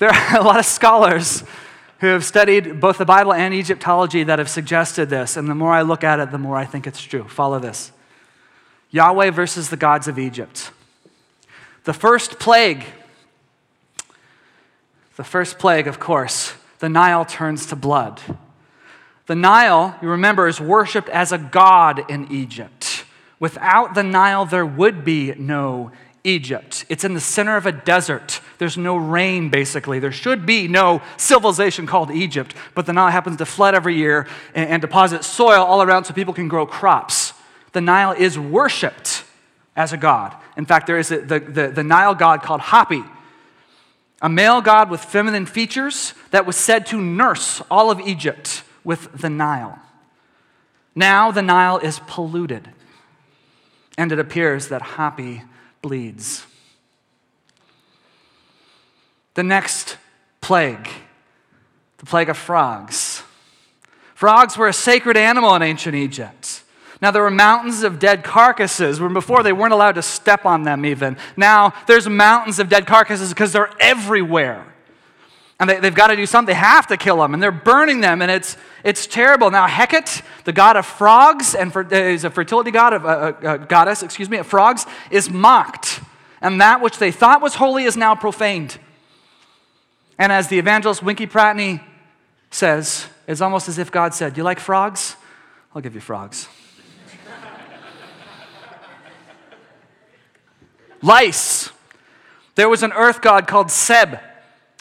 There 0.00 0.10
are 0.10 0.36
a 0.36 0.42
lot 0.42 0.58
of 0.58 0.66
scholars 0.66 1.44
who 2.00 2.08
have 2.08 2.24
studied 2.24 2.80
both 2.80 2.98
the 2.98 3.04
Bible 3.04 3.32
and 3.32 3.54
Egyptology 3.54 4.24
that 4.24 4.40
have 4.40 4.50
suggested 4.50 5.10
this, 5.10 5.36
and 5.36 5.48
the 5.48 5.54
more 5.54 5.70
I 5.70 5.82
look 5.82 6.02
at 6.02 6.18
it, 6.18 6.32
the 6.32 6.38
more 6.38 6.56
I 6.56 6.64
think 6.64 6.88
it's 6.88 7.00
true. 7.00 7.22
Follow 7.28 7.60
this 7.60 7.92
Yahweh 8.90 9.30
versus 9.30 9.70
the 9.70 9.76
gods 9.76 10.08
of 10.08 10.18
Egypt. 10.18 10.72
The 11.84 11.92
first 11.92 12.40
plague, 12.40 12.84
the 15.14 15.24
first 15.24 15.60
plague, 15.60 15.86
of 15.86 16.00
course, 16.00 16.54
the 16.80 16.88
Nile 16.88 17.24
turns 17.24 17.66
to 17.66 17.76
blood. 17.76 18.20
The 19.30 19.36
Nile, 19.36 19.96
you 20.02 20.08
remember, 20.08 20.48
is 20.48 20.60
worshiped 20.60 21.08
as 21.08 21.30
a 21.30 21.38
god 21.38 22.10
in 22.10 22.32
Egypt. 22.32 23.04
Without 23.38 23.94
the 23.94 24.02
Nile, 24.02 24.44
there 24.44 24.66
would 24.66 25.04
be 25.04 25.32
no 25.38 25.92
Egypt. 26.24 26.84
It's 26.88 27.04
in 27.04 27.14
the 27.14 27.20
center 27.20 27.56
of 27.56 27.64
a 27.64 27.70
desert. 27.70 28.40
There's 28.58 28.76
no 28.76 28.96
rain, 28.96 29.48
basically. 29.48 30.00
There 30.00 30.10
should 30.10 30.46
be 30.46 30.66
no 30.66 31.00
civilization 31.16 31.86
called 31.86 32.10
Egypt, 32.10 32.56
but 32.74 32.86
the 32.86 32.92
Nile 32.92 33.12
happens 33.12 33.36
to 33.36 33.46
flood 33.46 33.76
every 33.76 33.94
year 33.94 34.26
and, 34.52 34.68
and 34.68 34.82
deposit 34.82 35.22
soil 35.22 35.62
all 35.62 35.80
around 35.80 36.06
so 36.06 36.12
people 36.12 36.34
can 36.34 36.48
grow 36.48 36.66
crops. 36.66 37.32
The 37.70 37.80
Nile 37.80 38.10
is 38.10 38.36
worshiped 38.36 39.22
as 39.76 39.92
a 39.92 39.96
god. 39.96 40.34
In 40.56 40.66
fact, 40.66 40.88
there 40.88 40.98
is 40.98 41.12
a, 41.12 41.20
the, 41.20 41.38
the, 41.38 41.68
the 41.68 41.84
Nile 41.84 42.16
god 42.16 42.42
called 42.42 42.62
Hapi, 42.62 43.08
a 44.20 44.28
male 44.28 44.60
god 44.60 44.90
with 44.90 45.04
feminine 45.04 45.46
features 45.46 46.14
that 46.32 46.46
was 46.46 46.56
said 46.56 46.84
to 46.86 47.00
nurse 47.00 47.62
all 47.70 47.92
of 47.92 48.00
Egypt 48.00 48.64
with 48.84 49.12
the 49.12 49.30
Nile. 49.30 49.78
Now 50.94 51.30
the 51.30 51.42
Nile 51.42 51.78
is 51.78 52.00
polluted, 52.06 52.68
and 53.96 54.12
it 54.12 54.18
appears 54.18 54.68
that 54.68 54.82
Hapi 54.82 55.44
bleeds. 55.82 56.46
The 59.34 59.42
next 59.42 59.96
plague, 60.40 60.88
the 61.98 62.06
plague 62.06 62.28
of 62.28 62.36
frogs. 62.36 63.22
Frogs 64.14 64.56
were 64.56 64.68
a 64.68 64.72
sacred 64.72 65.16
animal 65.16 65.54
in 65.54 65.62
ancient 65.62 65.94
Egypt. 65.94 66.62
Now, 67.00 67.10
there 67.10 67.22
were 67.22 67.30
mountains 67.30 67.82
of 67.82 67.98
dead 67.98 68.22
carcasses, 68.22 69.00
when 69.00 69.14
before 69.14 69.42
they 69.42 69.54
weren't 69.54 69.72
allowed 69.72 69.94
to 69.94 70.02
step 70.02 70.44
on 70.44 70.64
them 70.64 70.84
even. 70.84 71.16
Now, 71.34 71.72
there's 71.86 72.06
mountains 72.06 72.58
of 72.58 72.68
dead 72.68 72.86
carcasses 72.86 73.30
because 73.30 73.54
they're 73.54 73.70
everywhere 73.80 74.69
and 75.60 75.68
they, 75.68 75.76
have 75.76 75.94
got 75.94 76.06
to 76.06 76.16
do 76.16 76.24
something. 76.24 76.54
They 76.54 76.58
have 76.58 76.86
to 76.86 76.96
kill 76.96 77.18
them, 77.18 77.34
and 77.34 77.42
they're 77.42 77.52
burning 77.52 78.00
them, 78.00 78.22
and 78.22 78.30
it's, 78.30 78.56
it's 78.82 79.06
terrible. 79.06 79.50
Now, 79.50 79.66
Hecate, 79.66 80.22
the 80.44 80.52
god 80.52 80.76
of 80.76 80.86
frogs, 80.86 81.54
and 81.54 81.70
for, 81.70 81.84
uh, 81.84 81.96
is 81.96 82.24
a 82.24 82.30
fertility 82.30 82.70
god 82.70 82.94
of, 82.94 83.04
uh, 83.04 83.08
uh, 83.08 83.56
goddess, 83.58 84.02
excuse 84.02 84.30
me, 84.30 84.38
of 84.38 84.46
frogs, 84.46 84.86
is 85.10 85.28
mocked, 85.28 86.00
and 86.40 86.62
that 86.62 86.80
which 86.80 86.96
they 86.96 87.12
thought 87.12 87.42
was 87.42 87.56
holy 87.56 87.84
is 87.84 87.94
now 87.94 88.14
profaned. 88.14 88.78
And 90.18 90.32
as 90.32 90.48
the 90.48 90.58
evangelist 90.58 91.02
Winkie 91.02 91.26
Pratney 91.26 91.84
says, 92.50 93.06
it's 93.26 93.42
almost 93.42 93.68
as 93.68 93.76
if 93.76 93.92
God 93.92 94.14
said, 94.14 94.38
"You 94.38 94.42
like 94.42 94.58
frogs? 94.58 95.16
I'll 95.74 95.82
give 95.82 95.94
you 95.94 96.00
frogs." 96.00 96.48
Lice. 101.02 101.70
There 102.54 102.68
was 102.68 102.82
an 102.82 102.92
earth 102.92 103.20
god 103.20 103.46
called 103.46 103.70
Seb 103.70 104.18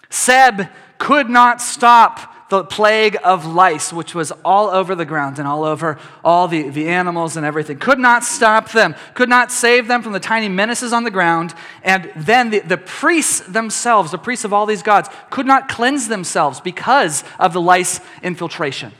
Seb 0.09 0.67
could 0.97 1.29
not 1.29 1.61
stop 1.61 2.35
the 2.49 2.63
plague 2.63 3.15
of 3.23 3.45
lice, 3.45 3.93
which 3.93 4.15
was 4.15 4.31
all 4.43 4.69
over 4.69 4.95
the 4.95 5.05
ground 5.05 5.37
and 5.37 5.47
all 5.47 5.63
over 5.63 5.99
all 6.23 6.47
the, 6.47 6.69
the 6.69 6.87
animals 6.87 7.37
and 7.37 7.45
everything. 7.45 7.77
Could 7.77 7.99
not 7.99 8.23
stop 8.23 8.71
them, 8.71 8.95
could 9.13 9.29
not 9.29 9.51
save 9.51 9.87
them 9.87 10.01
from 10.01 10.13
the 10.13 10.19
tiny 10.19 10.49
menaces 10.49 10.91
on 10.91 11.03
the 11.03 11.11
ground. 11.11 11.53
And 11.83 12.11
then 12.15 12.49
the, 12.49 12.59
the 12.59 12.77
priests 12.77 13.41
themselves, 13.41 14.11
the 14.11 14.17
priests 14.17 14.45
of 14.45 14.53
all 14.53 14.65
these 14.65 14.81
gods, 14.81 15.09
could 15.29 15.45
not 15.45 15.69
cleanse 15.69 16.07
themselves 16.07 16.59
because 16.59 17.23
of 17.37 17.53
the 17.53 17.61
lice 17.61 18.01
infiltration. 18.23 18.93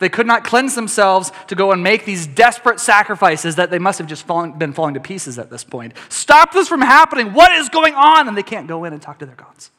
They 0.00 0.08
could 0.08 0.26
not 0.26 0.44
cleanse 0.44 0.74
themselves 0.74 1.32
to 1.48 1.54
go 1.54 1.72
and 1.72 1.82
make 1.82 2.04
these 2.04 2.26
desperate 2.26 2.78
sacrifices 2.78 3.56
that 3.56 3.70
they 3.70 3.80
must 3.80 3.98
have 3.98 4.06
just 4.06 4.26
fallen, 4.26 4.52
been 4.52 4.72
falling 4.72 4.94
to 4.94 5.00
pieces 5.00 5.38
at 5.38 5.50
this 5.50 5.64
point. 5.64 5.92
Stop 6.08 6.52
this 6.52 6.68
from 6.68 6.80
happening. 6.80 7.32
What 7.32 7.52
is 7.52 7.68
going 7.68 7.94
on? 7.94 8.28
And 8.28 8.36
they 8.36 8.44
can't 8.44 8.68
go 8.68 8.84
in 8.84 8.92
and 8.92 9.02
talk 9.02 9.18
to 9.20 9.26
their 9.26 9.34
gods. 9.34 9.70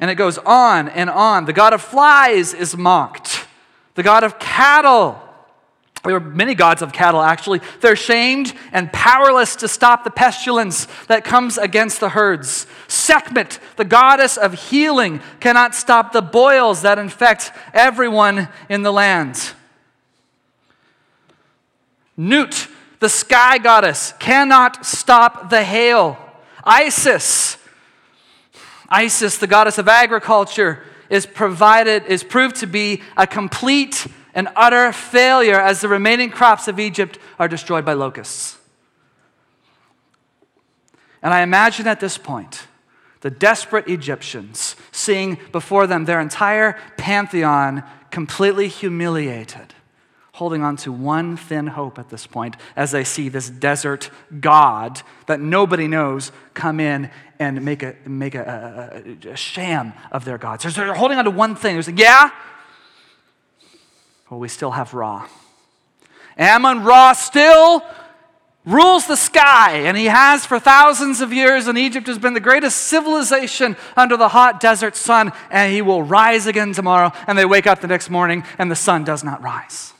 And 0.00 0.10
it 0.10 0.16
goes 0.16 0.38
on 0.38 0.88
and 0.88 1.08
on. 1.08 1.46
The 1.46 1.52
god 1.52 1.72
of 1.72 1.82
flies 1.82 2.52
is 2.54 2.76
mocked. 2.76 3.46
the 3.94 4.02
god 4.02 4.24
of 4.24 4.38
cattle. 4.38 5.20
There 6.04 6.14
were 6.14 6.20
many 6.20 6.54
gods 6.54 6.82
of 6.82 6.92
cattle, 6.92 7.20
actually. 7.20 7.60
They're 7.80 7.96
shamed 7.96 8.54
and 8.72 8.92
powerless 8.92 9.56
to 9.56 9.68
stop 9.68 10.04
the 10.04 10.10
pestilence 10.10 10.86
that 11.08 11.24
comes 11.24 11.58
against 11.58 11.98
the 11.98 12.10
herds. 12.10 12.66
Sekhmet, 12.86 13.58
the 13.76 13.84
goddess 13.84 14.36
of 14.36 14.54
healing, 14.54 15.20
cannot 15.40 15.74
stop 15.74 16.12
the 16.12 16.22
boils 16.22 16.82
that 16.82 16.98
infect 16.98 17.50
everyone 17.74 18.48
in 18.68 18.82
the 18.82 18.92
land. 18.92 19.52
Nut, 22.16 22.68
the 23.00 23.08
sky 23.08 23.58
goddess, 23.58 24.14
cannot 24.20 24.86
stop 24.86 25.50
the 25.50 25.64
hail. 25.64 26.18
Isis, 26.62 27.55
Isis, 28.88 29.38
the 29.38 29.46
goddess 29.46 29.78
of 29.78 29.88
agriculture, 29.88 30.82
is 31.08 31.26
provided 31.26 32.04
is 32.06 32.24
proved 32.24 32.56
to 32.56 32.66
be 32.66 33.02
a 33.16 33.26
complete 33.26 34.06
and 34.34 34.48
utter 34.54 34.92
failure 34.92 35.58
as 35.58 35.80
the 35.80 35.88
remaining 35.88 36.30
crops 36.30 36.68
of 36.68 36.78
Egypt 36.78 37.18
are 37.38 37.48
destroyed 37.48 37.84
by 37.84 37.94
locusts. 37.94 38.58
And 41.22 41.32
I 41.32 41.42
imagine 41.42 41.86
at 41.86 42.00
this 42.00 42.18
point 42.18 42.66
the 43.22 43.30
desperate 43.30 43.88
Egyptians 43.88 44.76
seeing 44.92 45.38
before 45.52 45.86
them 45.86 46.04
their 46.04 46.20
entire 46.20 46.78
pantheon 46.96 47.82
completely 48.10 48.68
humiliated, 48.68 49.74
holding 50.36 50.62
on 50.62 50.76
to 50.76 50.92
one 50.92 51.34
thin 51.34 51.66
hope 51.66 51.98
at 51.98 52.10
this 52.10 52.26
point 52.26 52.54
as 52.76 52.90
they 52.90 53.04
see 53.04 53.30
this 53.30 53.48
desert 53.48 54.10
God 54.38 55.00
that 55.24 55.40
nobody 55.40 55.88
knows 55.88 56.30
come 56.52 56.78
in 56.78 57.10
and 57.38 57.64
make 57.64 57.82
a, 57.82 57.96
make 58.04 58.34
a, 58.34 59.02
a, 59.24 59.30
a 59.30 59.36
sham 59.36 59.94
of 60.12 60.26
their 60.26 60.36
gods. 60.36 60.62
They're 60.74 60.92
holding 60.92 61.16
on 61.16 61.24
to 61.24 61.30
one 61.30 61.56
thing. 61.56 61.80
They're 61.80 61.90
like, 61.90 61.98
yeah, 61.98 62.30
well, 64.28 64.38
we 64.38 64.48
still 64.48 64.72
have 64.72 64.92
Ra. 64.92 65.26
Ammon 66.36 66.84
Ra 66.84 67.14
still 67.14 67.82
rules 68.66 69.06
the 69.06 69.16
sky, 69.16 69.84
and 69.86 69.96
he 69.96 70.04
has 70.04 70.44
for 70.44 70.58
thousands 70.58 71.22
of 71.22 71.32
years, 71.32 71.66
and 71.66 71.78
Egypt 71.78 72.08
has 72.08 72.18
been 72.18 72.34
the 72.34 72.40
greatest 72.40 72.76
civilization 72.76 73.74
under 73.96 74.18
the 74.18 74.28
hot 74.28 74.60
desert 74.60 74.96
sun, 74.96 75.32
and 75.50 75.72
he 75.72 75.80
will 75.80 76.02
rise 76.02 76.46
again 76.46 76.74
tomorrow. 76.74 77.10
And 77.26 77.38
they 77.38 77.46
wake 77.46 77.66
up 77.66 77.80
the 77.80 77.86
next 77.86 78.10
morning, 78.10 78.44
and 78.58 78.70
the 78.70 78.76
sun 78.76 79.02
does 79.02 79.24
not 79.24 79.42
rise. 79.42 79.94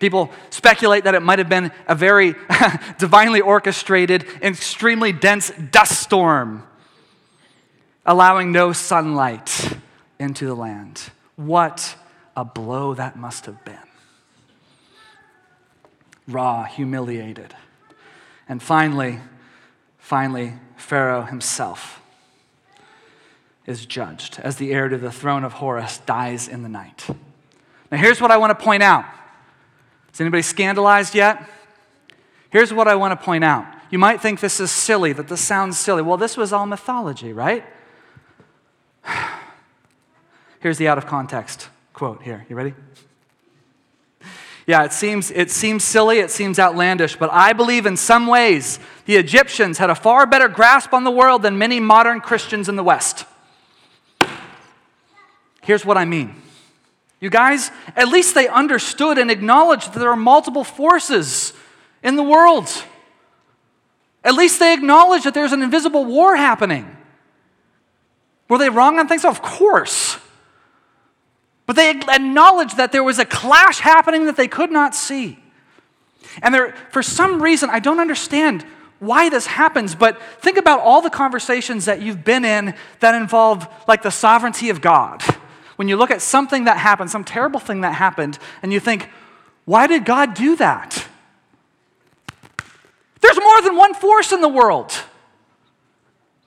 People 0.00 0.30
speculate 0.48 1.04
that 1.04 1.14
it 1.14 1.20
might 1.20 1.38
have 1.38 1.50
been 1.50 1.70
a 1.86 1.94
very 1.94 2.34
divinely 2.98 3.42
orchestrated, 3.42 4.24
extremely 4.42 5.12
dense 5.12 5.52
dust 5.70 6.00
storm, 6.00 6.66
allowing 8.06 8.50
no 8.50 8.72
sunlight 8.72 9.76
into 10.18 10.46
the 10.46 10.54
land. 10.54 11.10
What 11.36 11.96
a 12.34 12.44
blow 12.44 12.94
that 12.94 13.16
must 13.16 13.44
have 13.44 13.62
been. 13.64 13.76
Ra, 16.26 16.64
humiliated. 16.64 17.54
And 18.48 18.62
finally, 18.62 19.20
finally, 19.98 20.54
Pharaoh 20.76 21.22
himself 21.22 22.00
is 23.66 23.84
judged 23.84 24.40
as 24.42 24.56
the 24.56 24.72
heir 24.72 24.88
to 24.88 24.96
the 24.96 25.12
throne 25.12 25.44
of 25.44 25.54
Horus 25.54 25.98
dies 25.98 26.48
in 26.48 26.62
the 26.62 26.68
night. 26.70 27.06
Now, 27.92 27.98
here's 27.98 28.20
what 28.20 28.30
I 28.30 28.38
want 28.38 28.58
to 28.58 28.64
point 28.64 28.82
out. 28.82 29.04
Is 30.12 30.20
anybody 30.20 30.42
scandalized 30.42 31.14
yet? 31.14 31.48
Here's 32.50 32.72
what 32.72 32.88
I 32.88 32.96
want 32.96 33.18
to 33.18 33.24
point 33.24 33.44
out. 33.44 33.66
You 33.90 33.98
might 33.98 34.20
think 34.20 34.40
this 34.40 34.60
is 34.60 34.70
silly, 34.70 35.12
that 35.12 35.28
this 35.28 35.40
sounds 35.40 35.78
silly. 35.78 36.02
Well, 36.02 36.16
this 36.16 36.36
was 36.36 36.52
all 36.52 36.66
mythology, 36.66 37.32
right? 37.32 37.64
Here's 40.60 40.78
the 40.78 40.88
out 40.88 40.98
of 40.98 41.06
context 41.06 41.68
quote 41.92 42.22
here. 42.22 42.46
You 42.48 42.56
ready? 42.56 42.74
Yeah, 44.66 44.84
it 44.84 44.92
seems, 44.92 45.30
it 45.32 45.50
seems 45.50 45.82
silly, 45.84 46.20
it 46.20 46.30
seems 46.30 46.58
outlandish, 46.58 47.16
but 47.16 47.28
I 47.32 47.52
believe 47.52 47.86
in 47.86 47.96
some 47.96 48.26
ways 48.26 48.78
the 49.04 49.16
Egyptians 49.16 49.78
had 49.78 49.90
a 49.90 49.94
far 49.94 50.26
better 50.26 50.48
grasp 50.48 50.94
on 50.94 51.04
the 51.04 51.10
world 51.10 51.42
than 51.42 51.58
many 51.58 51.80
modern 51.80 52.20
Christians 52.20 52.68
in 52.68 52.76
the 52.76 52.84
West. 52.84 53.24
Here's 55.62 55.84
what 55.84 55.98
I 55.98 56.04
mean. 56.04 56.40
You 57.20 57.28
guys, 57.28 57.70
at 57.96 58.08
least 58.08 58.34
they 58.34 58.48
understood 58.48 59.18
and 59.18 59.30
acknowledged 59.30 59.92
that 59.92 59.98
there 59.98 60.10
are 60.10 60.16
multiple 60.16 60.64
forces 60.64 61.52
in 62.02 62.16
the 62.16 62.22
world. 62.22 62.68
At 64.24 64.34
least 64.34 64.58
they 64.58 64.72
acknowledged 64.72 65.24
that 65.24 65.34
there's 65.34 65.52
an 65.52 65.62
invisible 65.62 66.04
war 66.04 66.34
happening. 66.34 66.96
Were 68.48 68.58
they 68.58 68.70
wrong 68.70 68.98
on 68.98 69.06
things? 69.06 69.24
Of 69.24 69.42
course. 69.42 70.18
But 71.66 71.76
they 71.76 71.90
acknowledged 71.90 72.78
that 72.78 72.90
there 72.90 73.04
was 73.04 73.18
a 73.18 73.24
clash 73.24 73.78
happening 73.78 74.26
that 74.26 74.36
they 74.36 74.48
could 74.48 74.72
not 74.72 74.94
see. 74.94 75.38
And 76.42 76.54
there, 76.54 76.74
for 76.90 77.02
some 77.02 77.42
reason, 77.42 77.70
I 77.70 77.80
don't 77.80 78.00
understand 78.00 78.64
why 78.98 79.28
this 79.28 79.46
happens, 79.46 79.94
but 79.94 80.20
think 80.40 80.58
about 80.58 80.80
all 80.80 81.00
the 81.00 81.10
conversations 81.10 81.86
that 81.86 82.02
you've 82.02 82.24
been 82.24 82.44
in 82.44 82.74
that 83.00 83.14
involve 83.14 83.66
like 83.88 84.02
the 84.02 84.10
sovereignty 84.10 84.68
of 84.68 84.80
God. 84.80 85.22
When 85.80 85.88
you 85.88 85.96
look 85.96 86.10
at 86.10 86.20
something 86.20 86.64
that 86.64 86.76
happened, 86.76 87.10
some 87.10 87.24
terrible 87.24 87.58
thing 87.58 87.80
that 87.80 87.94
happened, 87.94 88.38
and 88.62 88.70
you 88.70 88.80
think, 88.80 89.08
why 89.64 89.86
did 89.86 90.04
God 90.04 90.34
do 90.34 90.54
that? 90.56 91.06
There's 93.22 93.38
more 93.40 93.62
than 93.62 93.76
one 93.78 93.94
force 93.94 94.30
in 94.30 94.42
the 94.42 94.48
world. 94.48 94.92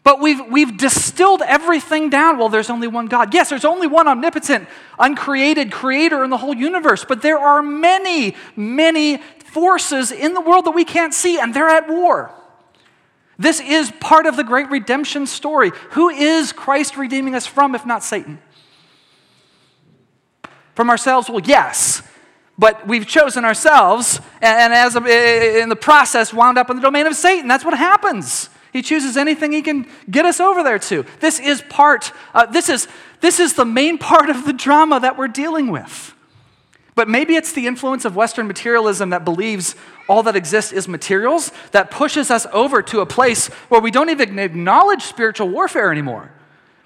But 0.04 0.19
we've, 0.19 0.39
we've 0.52 0.78
distilled 0.78 1.41
everything 1.41 2.12
down. 2.12 2.38
Well, 2.38 2.50
there's 2.50 2.69
only 2.69 2.88
one 2.88 3.08
God. 3.08 3.34
Yes, 3.34 3.50
there's 3.50 3.65
only 3.65 3.88
one 3.88 4.08
omnipotent, 4.08 4.69
uncreated 5.00 5.72
creator 5.72 6.24
in 6.24 6.30
the 6.30 6.38
whole 6.38 6.56
universe, 6.56 7.04
but 7.04 7.24
there 7.24 7.39
are 7.39 7.63
many, 7.63 8.36
many 8.56 9.17
forces 9.46 10.12
in 10.12 10.36
the 10.36 10.41
world 10.41 10.65
that 10.65 10.76
we 10.76 10.86
can't 10.86 11.12
see, 11.12 11.39
and 11.39 11.56
they're 11.56 11.69
at 11.69 11.89
war. 11.89 12.30
This 13.39 13.60
is 13.60 13.91
part 14.00 14.28
of 14.28 14.36
the 14.38 14.43
great 14.43 14.69
redemption 14.69 15.26
story. 15.26 15.72
Who 15.93 16.10
is 16.10 16.54
Christ 16.54 16.98
redeeming 16.98 17.34
us 17.34 17.48
from, 17.48 17.74
if 17.74 17.84
not 17.84 18.04
Satan? 18.04 18.38
From 20.76 20.90
ourselves? 20.90 21.30
Well, 21.30 21.42
yes. 21.42 22.02
But 22.58 22.88
we've 22.88 23.08
chosen 23.08 23.46
ourselves, 23.46 24.20
and 24.42 24.74
as 24.74 24.96
in 24.96 25.70
the 25.70 25.76
process, 25.76 26.34
wound 26.34 26.58
up 26.58 26.70
in 26.70 26.76
the 26.76 26.82
domain 26.82 27.08
of 27.08 27.16
Satan. 27.16 27.48
That's 27.48 27.66
what 27.66 27.74
happens. 27.76 28.50
He 28.72 28.82
chooses 28.82 29.18
anything 29.18 29.52
he 29.52 29.62
can 29.62 29.88
get 30.10 30.26
us 30.26 30.40
over 30.40 30.64
there 30.64 30.80
to. 30.80 31.06
This 31.20 31.40
is 31.40 31.62
part, 31.70 32.12
uh, 32.34 32.48
this, 32.48 32.70
is, 32.70 32.88
this 33.22 33.40
is 33.40 33.54
the 33.54 33.66
main 33.66 33.98
part 33.98 34.30
of 34.30 34.46
the 34.46 34.54
drama 34.54 35.00
that 35.00 35.18
we're 35.18 35.28
dealing 35.28 35.72
with. 35.72 36.14
But 36.96 37.08
maybe 37.08 37.36
it's 37.36 37.54
the 37.54 37.66
influence 37.66 38.06
of 38.06 38.16
Western 38.16 38.48
materialism 38.48 39.12
that 39.12 39.26
believes 39.26 39.76
all 40.08 40.22
that 40.24 40.36
exists 40.36 40.72
is 40.72 40.88
materials 40.88 41.52
that 41.72 41.90
pushes 41.90 42.30
us 42.30 42.46
over 42.52 42.82
to 42.84 43.02
a 43.02 43.06
place 43.06 43.48
where 43.70 43.82
we 43.82 43.90
don't 43.90 44.10
even 44.10 44.38
acknowledge 44.38 45.04
spiritual 45.04 45.50
warfare 45.50 45.92
anymore. 45.92 46.32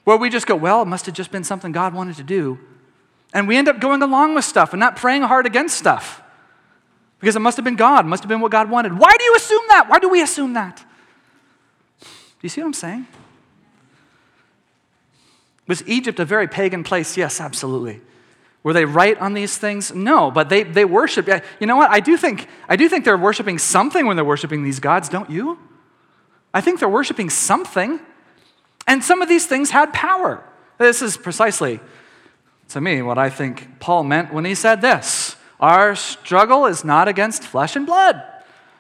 Where 0.06 0.16
we 0.16 0.30
just 0.30 0.48
go, 0.48 0.56
well, 0.56 0.82
it 0.82 0.86
must 0.86 1.06
have 1.08 1.16
just 1.16 1.32
been 1.32 1.44
something 1.44 1.74
God 1.74 1.94
wanted 1.94 2.16
to 2.18 2.24
do. 2.24 2.58
And 3.38 3.48
we 3.48 3.56
end 3.56 3.68
up 3.68 3.80
going 3.80 4.02
along 4.02 4.34
with 4.34 4.46
stuff 4.46 4.74
and 4.74 4.80
not 4.80 4.96
praying 4.96 5.22
hard 5.22 5.46
against 5.46 5.78
stuff. 5.78 6.24
Because 7.20 7.36
it 7.36 7.40
must 7.40 7.56
have 7.58 7.64
been 7.64 7.76
God, 7.76 8.04
must 8.08 8.24
have 8.24 8.30
been 8.30 8.42
what 8.42 8.52
God 8.52 8.68
wanted. 8.68 8.98
Why 8.98 9.12
do 9.16 9.24
you 9.24 9.36
assume 9.36 9.62
that? 9.68 9.86
Why 9.88 10.00
do 10.00 10.10
we 10.10 10.24
assume 10.24 10.54
that? 10.54 10.84
Do 12.02 12.08
you 12.42 12.50
see 12.50 12.62
what 12.62 12.66
I'm 12.66 12.74
saying? 12.74 13.06
Was 15.68 15.88
Egypt 15.88 16.20
a 16.20 16.26
very 16.26 16.48
pagan 16.48 16.84
place? 16.84 17.16
Yes, 17.16 17.40
absolutely. 17.40 18.02
Were 18.64 18.74
they 18.74 18.86
right 18.86 19.16
on 19.20 19.36
these 19.36 19.56
things? 19.56 19.94
No, 19.94 20.32
but 20.32 20.50
they, 20.50 20.64
they 20.64 20.84
worship. 20.84 21.28
You 21.60 21.68
know 21.68 21.76
what? 21.76 21.92
I 21.92 22.00
do, 22.00 22.18
think, 22.18 22.48
I 22.68 22.76
do 22.76 22.90
think 22.90 23.06
they're 23.06 23.20
worshiping 23.20 23.60
something 23.60 24.08
when 24.08 24.16
they're 24.16 24.26
worshiping 24.26 24.64
these 24.64 24.80
gods, 24.80 25.10
don't 25.10 25.30
you? 25.30 25.60
I 26.56 26.62
think 26.62 26.80
they're 26.80 26.90
worshiping 26.90 27.30
something. 27.30 28.00
And 28.88 29.04
some 29.04 29.22
of 29.22 29.30
these 29.30 29.46
things 29.46 29.70
had 29.70 29.94
power. 29.94 30.44
This 30.80 31.04
is 31.04 31.18
precisely, 31.18 31.80
to 32.70 32.82
me, 32.82 33.02
what 33.02 33.18
I 33.18 33.30
think 33.30 33.80
Paul 33.80 34.04
meant 34.04 34.34
when 34.34 34.46
he 34.46 34.56
said 34.56 34.82
this 34.82 35.36
Our 35.60 35.96
struggle 35.96 36.66
is 36.66 36.84
not 36.84 37.08
against 37.08 37.44
flesh 37.44 37.76
and 37.76 37.86
blood 37.86 38.24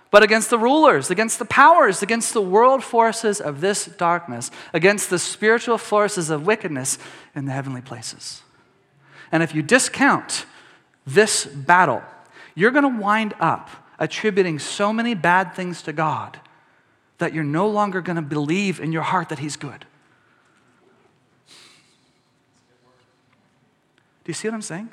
but 0.09 0.23
against 0.23 0.49
the 0.49 0.57
rulers, 0.57 1.09
against 1.09 1.39
the 1.39 1.45
powers, 1.45 2.01
against 2.01 2.33
the 2.33 2.41
world 2.41 2.83
forces 2.83 3.41
of 3.41 3.61
this 3.61 3.85
darkness, 3.85 4.51
against 4.73 5.09
the 5.09 5.19
spiritual 5.19 5.77
forces 5.77 6.29
of 6.29 6.45
wickedness 6.45 6.97
in 7.35 7.45
the 7.45 7.51
heavenly 7.51 7.81
places. 7.81 8.41
And 9.31 9.43
if 9.43 9.53
you 9.53 9.61
discount 9.61 10.45
this 11.05 11.45
battle, 11.45 12.01
you're 12.55 12.71
going 12.71 12.83
to 12.83 13.01
wind 13.01 13.33
up 13.39 13.69
attributing 13.99 14.59
so 14.59 14.93
many 14.93 15.13
bad 15.13 15.53
things 15.53 15.81
to 15.83 15.93
God 15.93 16.39
that 17.17 17.33
you're 17.33 17.43
no 17.43 17.67
longer 17.67 17.99
going 17.99 18.15
to 18.15 18.21
believe 18.21 18.79
in 18.79 18.91
your 18.91 19.01
heart 19.01 19.29
that 19.29 19.39
He's 19.39 19.57
good. 19.57 19.85
Do 24.27 24.31
you 24.31 24.33
see 24.33 24.49
what 24.49 24.55
I'm 24.55 24.61
saying? 24.61 24.89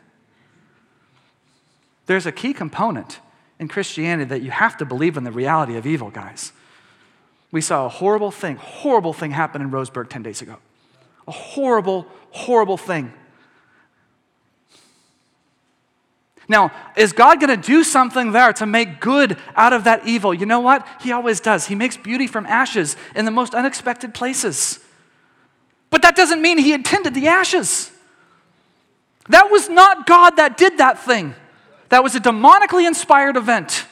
There's 2.06 2.24
a 2.24 2.30
key 2.30 2.54
component 2.54 3.18
in 3.58 3.66
Christianity 3.66 4.28
that 4.28 4.42
you 4.42 4.52
have 4.52 4.76
to 4.76 4.84
believe 4.84 5.16
in 5.16 5.24
the 5.24 5.32
reality 5.32 5.76
of 5.76 5.88
evil, 5.88 6.08
guys. 6.08 6.52
We 7.50 7.60
saw 7.60 7.86
a 7.86 7.88
horrible 7.88 8.30
thing, 8.30 8.54
horrible 8.54 9.12
thing 9.12 9.32
happen 9.32 9.60
in 9.60 9.72
Roseburg 9.72 10.08
10 10.08 10.22
days 10.22 10.40
ago. 10.40 10.58
A 11.26 11.32
horrible, 11.32 12.06
horrible 12.30 12.76
thing. 12.76 13.12
Now, 16.48 16.70
is 16.96 17.12
God 17.12 17.40
going 17.40 17.60
to 17.60 17.68
do 17.68 17.82
something 17.82 18.30
there 18.30 18.52
to 18.52 18.66
make 18.66 19.00
good 19.00 19.36
out 19.56 19.72
of 19.72 19.82
that 19.82 20.06
evil? 20.06 20.32
You 20.32 20.46
know 20.46 20.60
what? 20.60 20.86
He 21.00 21.10
always 21.10 21.40
does. 21.40 21.66
He 21.66 21.74
makes 21.74 21.96
beauty 21.96 22.28
from 22.28 22.46
ashes 22.46 22.96
in 23.16 23.24
the 23.24 23.32
most 23.32 23.52
unexpected 23.52 24.14
places. 24.14 24.78
But 25.90 26.02
that 26.02 26.14
doesn't 26.14 26.40
mean 26.40 26.58
He 26.58 26.72
intended 26.72 27.14
the 27.14 27.26
ashes. 27.26 27.90
That 29.28 29.50
was 29.50 29.68
not 29.68 30.06
God 30.06 30.36
that 30.36 30.56
did 30.56 30.78
that 30.78 30.98
thing, 30.98 31.34
that 31.88 32.02
was 32.02 32.14
a 32.14 32.20
demonically 32.20 32.86
inspired 32.86 33.36
event. 33.36 33.86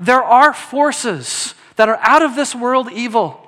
There 0.00 0.22
are 0.22 0.52
forces 0.52 1.54
that 1.76 1.88
are 1.88 1.98
out 2.02 2.22
of 2.22 2.36
this 2.36 2.54
world 2.54 2.90
evil. 2.92 3.44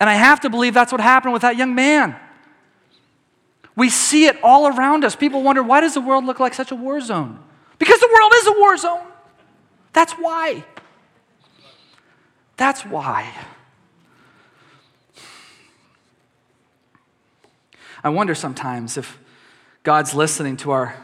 And 0.00 0.08
I 0.08 0.14
have 0.14 0.40
to 0.40 0.50
believe 0.50 0.72
that's 0.72 0.92
what 0.92 1.00
happened 1.00 1.32
with 1.32 1.42
that 1.42 1.56
young 1.56 1.74
man. 1.74 2.16
We 3.76 3.90
see 3.90 4.26
it 4.26 4.38
all 4.42 4.66
around 4.66 5.04
us. 5.04 5.14
People 5.16 5.42
wonder 5.42 5.62
why 5.62 5.80
does 5.80 5.94
the 5.94 6.00
world 6.00 6.24
look 6.24 6.40
like 6.40 6.54
such 6.54 6.70
a 6.70 6.74
war 6.74 7.00
zone? 7.00 7.38
Because 7.78 7.98
the 8.00 8.08
world 8.12 8.32
is 8.36 8.46
a 8.46 8.52
war 8.52 8.76
zone. 8.76 9.06
That's 9.92 10.12
why. 10.12 10.64
That's 12.56 12.84
why. 12.84 13.32
I 18.02 18.08
wonder 18.08 18.34
sometimes 18.34 18.96
if 18.96 19.18
God's 19.82 20.14
listening 20.14 20.56
to 20.58 20.70
our 20.70 20.94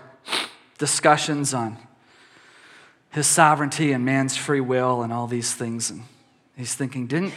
discussions 0.79 1.53
on 1.53 1.77
his 3.11 3.27
sovereignty 3.27 3.93
and 3.93 4.05
man's 4.05 4.37
free 4.37 4.61
will 4.61 5.03
and 5.03 5.13
all 5.13 5.27
these 5.27 5.55
things. 5.55 5.91
And 5.91 6.05
he's 6.57 6.75
thinking, 6.75 7.07
didn't, 7.07 7.33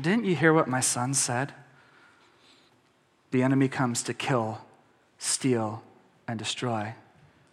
didn't 0.00 0.24
you 0.24 0.36
hear 0.36 0.52
what 0.52 0.68
my 0.68 0.80
son 0.80 1.14
said? 1.14 1.52
The 3.30 3.42
enemy 3.42 3.68
comes 3.68 4.02
to 4.04 4.14
kill, 4.14 4.60
steal, 5.18 5.82
and 6.28 6.38
destroy. 6.38 6.94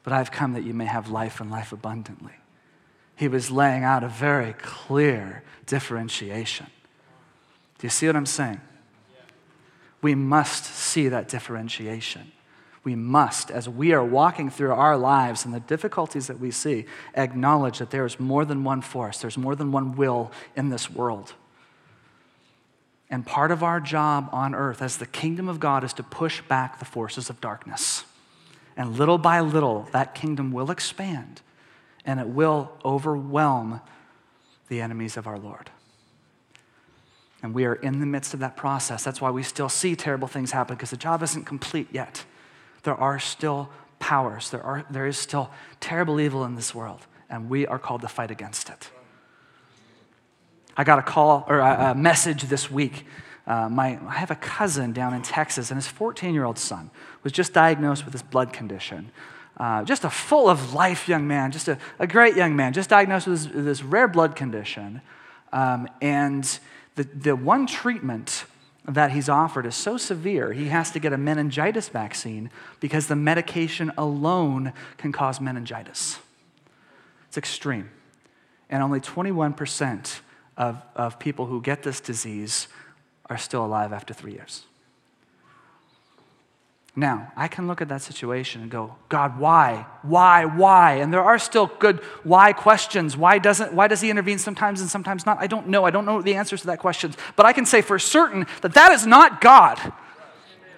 But 0.04 0.14
I've 0.14 0.32
come 0.32 0.54
that 0.54 0.64
you 0.64 0.74
may 0.74 0.86
have 0.86 1.10
life 1.10 1.40
and 1.40 1.50
life 1.50 1.72
abundantly. 1.72 2.34
He 3.16 3.28
was 3.28 3.52
laying 3.52 3.84
out 3.84 4.04
a 4.04 4.10
very 4.10 4.54
clear 4.54 5.44
differentiation. 5.66 6.68
Do 7.80 7.88
you 7.88 7.90
see 7.90 8.08
what 8.08 8.16
I'm 8.16 8.26
saying? 8.26 8.60
We 10.04 10.14
must 10.14 10.66
see 10.66 11.08
that 11.08 11.28
differentiation. 11.28 12.32
We 12.84 12.96
must, 12.96 13.50
as 13.50 13.70
we 13.70 13.94
are 13.94 14.04
walking 14.04 14.50
through 14.50 14.74
our 14.74 14.98
lives 14.98 15.46
and 15.46 15.54
the 15.54 15.62
difficulties 15.62 16.28
that 16.28 16.40
we 16.40 16.52
see, 16.52 16.86
acknowledge 17.16 17.80
that 17.80 17.90
there 17.90 18.06
is 18.06 18.20
more 18.20 18.44
than 18.44 18.64
one 18.64 18.82
force, 18.82 19.20
there's 19.20 19.38
more 19.38 19.56
than 19.56 19.72
one 19.72 19.96
will 19.96 20.32
in 20.56 20.70
this 20.70 20.92
world. 20.92 21.34
And 23.10 23.26
part 23.26 23.52
of 23.52 23.64
our 23.64 23.80
job 23.80 24.30
on 24.32 24.54
earth 24.54 24.82
as 24.82 24.98
the 24.98 25.06
kingdom 25.06 25.48
of 25.48 25.60
God 25.60 25.84
is 25.84 25.94
to 25.94 26.04
push 26.04 26.42
back 26.42 26.80
the 26.80 26.86
forces 26.86 27.30
of 27.30 27.40
darkness. 27.40 28.04
And 28.76 28.98
little 28.98 29.18
by 29.18 29.40
little, 29.40 29.88
that 29.92 30.16
kingdom 30.16 30.52
will 30.52 30.72
expand 30.72 31.42
and 32.06 32.20
it 32.20 32.28
will 32.28 32.72
overwhelm 32.84 33.82
the 34.68 34.82
enemies 34.82 35.16
of 35.16 35.28
our 35.28 35.40
Lord. 35.40 35.70
And 37.44 37.54
we 37.54 37.66
are 37.66 37.76
in 37.76 38.00
the 38.00 38.06
midst 38.06 38.34
of 38.34 38.40
that 38.40 38.56
process. 38.56 39.04
That's 39.04 39.20
why 39.20 39.30
we 39.30 39.44
still 39.44 39.70
see 39.70 39.96
terrible 39.96 40.30
things 40.30 40.52
happen 40.52 40.76
because 40.76 40.92
the 40.92 40.98
job 40.98 41.22
isn't 41.22 41.46
complete 41.46 41.90
yet. 41.92 42.24
There 42.84 42.96
are 42.96 43.20
still 43.20 43.70
powers, 44.00 44.50
there, 44.50 44.64
are, 44.64 44.86
there 44.90 45.06
is 45.06 45.18
still 45.18 45.52
terrible 45.80 46.20
evil 46.20 46.44
in 46.46 46.56
this 46.56 46.74
world, 46.74 47.06
and 47.30 47.50
we 47.50 47.68
are 47.68 47.80
called 47.80 48.02
to 48.02 48.08
fight 48.08 48.32
against 48.32 48.70
it. 48.70 48.90
I 50.76 50.84
got 50.84 51.00
a 51.00 51.04
call 51.04 51.46
or 51.48 51.60
a, 51.60 51.94
message 51.96 52.44
this 52.44 52.72
week. 52.72 53.06
Uh, 53.46 53.70
my, 53.70 54.00
I 54.08 54.16
have 54.16 54.32
a 54.32 54.36
cousin 54.36 54.92
down 54.92 55.14
in 55.14 55.22
Texas, 55.22 55.70
and 55.70 55.78
his 55.78 55.88
14 55.88 56.34
year 56.34 56.46
old 56.46 56.58
son 56.58 56.92
was 57.24 57.32
just 57.32 57.54
diagnosed 57.54 58.06
with 58.06 58.14
this 58.14 58.24
blood 58.24 58.52
condition. 58.52 59.12
Uh, 59.56 59.84
just 59.84 60.04
a 60.04 60.10
full 60.10 60.50
of 60.50 60.74
life 60.74 61.08
young 61.08 61.28
man, 61.28 61.52
just 61.52 61.68
a, 61.68 61.78
a 62.00 62.08
great 62.08 62.36
young 62.36 62.56
man, 62.56 62.74
just 62.74 62.90
diagnosed 62.90 63.28
with 63.28 63.44
this, 63.44 63.66
this 63.66 63.84
rare 63.84 64.08
blood 64.08 64.36
condition. 64.36 65.02
Um, 65.52 65.88
and 66.02 66.60
the, 66.96 67.04
the 67.04 67.36
one 67.36 67.66
treatment 67.66 68.46
that 68.88 69.12
he's 69.12 69.30
offered 69.30 69.66
is 69.66 69.76
so 69.76 69.98
severe, 69.98 70.52
he 70.52 70.68
has 70.68 70.92
to 70.92 71.00
get 71.00 71.14
a 71.14 71.18
meningitis 71.18 71.90
vaccine 71.90 72.50
because 72.80 73.08
the 73.08 73.16
medication 73.16 73.92
alone 73.98 74.74
can 74.98 75.12
cause 75.12 75.40
meningitis. 75.40 76.20
It's 77.28 77.38
extreme. 77.38 77.90
And 78.70 78.84
only 78.84 79.00
21% 79.00 80.20
of, 80.58 80.82
of 80.96 81.18
people 81.20 81.46
who 81.46 81.62
get 81.62 81.84
this 81.84 82.00
disease 82.00 82.68
are 83.30 83.38
still 83.38 83.66
alive 83.66 83.94
after 83.94 84.14
three 84.14 84.34
years. 84.34 84.66
Now, 86.96 87.32
I 87.36 87.48
can 87.48 87.68
look 87.68 87.82
at 87.82 87.90
that 87.90 88.04
situation 88.04 88.62
and 88.62 88.70
go, 88.70 88.96
God, 89.10 89.40
why? 89.40 89.88
Why? 90.04 90.46
Why? 90.46 90.94
And 90.96 91.12
there 91.12 91.24
are 91.24 91.40
still 91.40 91.66
good 91.80 92.00
why 92.24 92.54
questions. 92.54 93.18
Why, 93.18 93.40
doesn't, 93.40 93.74
why 93.74 93.88
does 93.88 94.00
he 94.02 94.12
intervene 94.12 94.38
sometimes 94.38 94.80
and 94.80 94.88
sometimes 94.88 95.26
not? 95.26 95.40
I 95.40 95.48
don't 95.48 95.70
know. 95.70 95.86
I 95.86 95.90
don't 95.90 96.06
know 96.06 96.22
the 96.22 96.36
answers 96.36 96.62
to 96.62 96.68
that 96.68 96.78
question. 96.78 97.16
But 97.36 97.48
I 97.48 97.54
can 97.54 97.66
say 97.66 97.82
for 97.82 97.98
certain 97.98 98.46
that 98.62 98.76
that 98.76 98.92
is 98.92 99.08
not 99.08 99.42
God. 99.42 99.80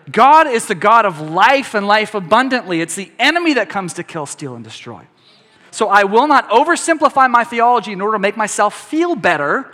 God 0.09 0.47
is 0.47 0.67
the 0.67 0.75
God 0.75 1.05
of 1.05 1.19
life 1.19 1.73
and 1.73 1.85
life 1.85 2.15
abundantly. 2.15 2.79
It's 2.79 2.95
the 2.95 3.11
enemy 3.19 3.55
that 3.55 3.67
comes 3.67 3.93
to 3.93 4.03
kill, 4.03 4.25
steal, 4.25 4.55
and 4.55 4.63
destroy. 4.63 5.05
So 5.71 5.89
I 5.89 6.05
will 6.05 6.27
not 6.27 6.49
oversimplify 6.49 7.29
my 7.29 7.43
theology 7.43 7.91
in 7.91 7.99
order 7.99 8.15
to 8.15 8.19
make 8.19 8.37
myself 8.37 8.87
feel 8.87 9.15
better 9.17 9.69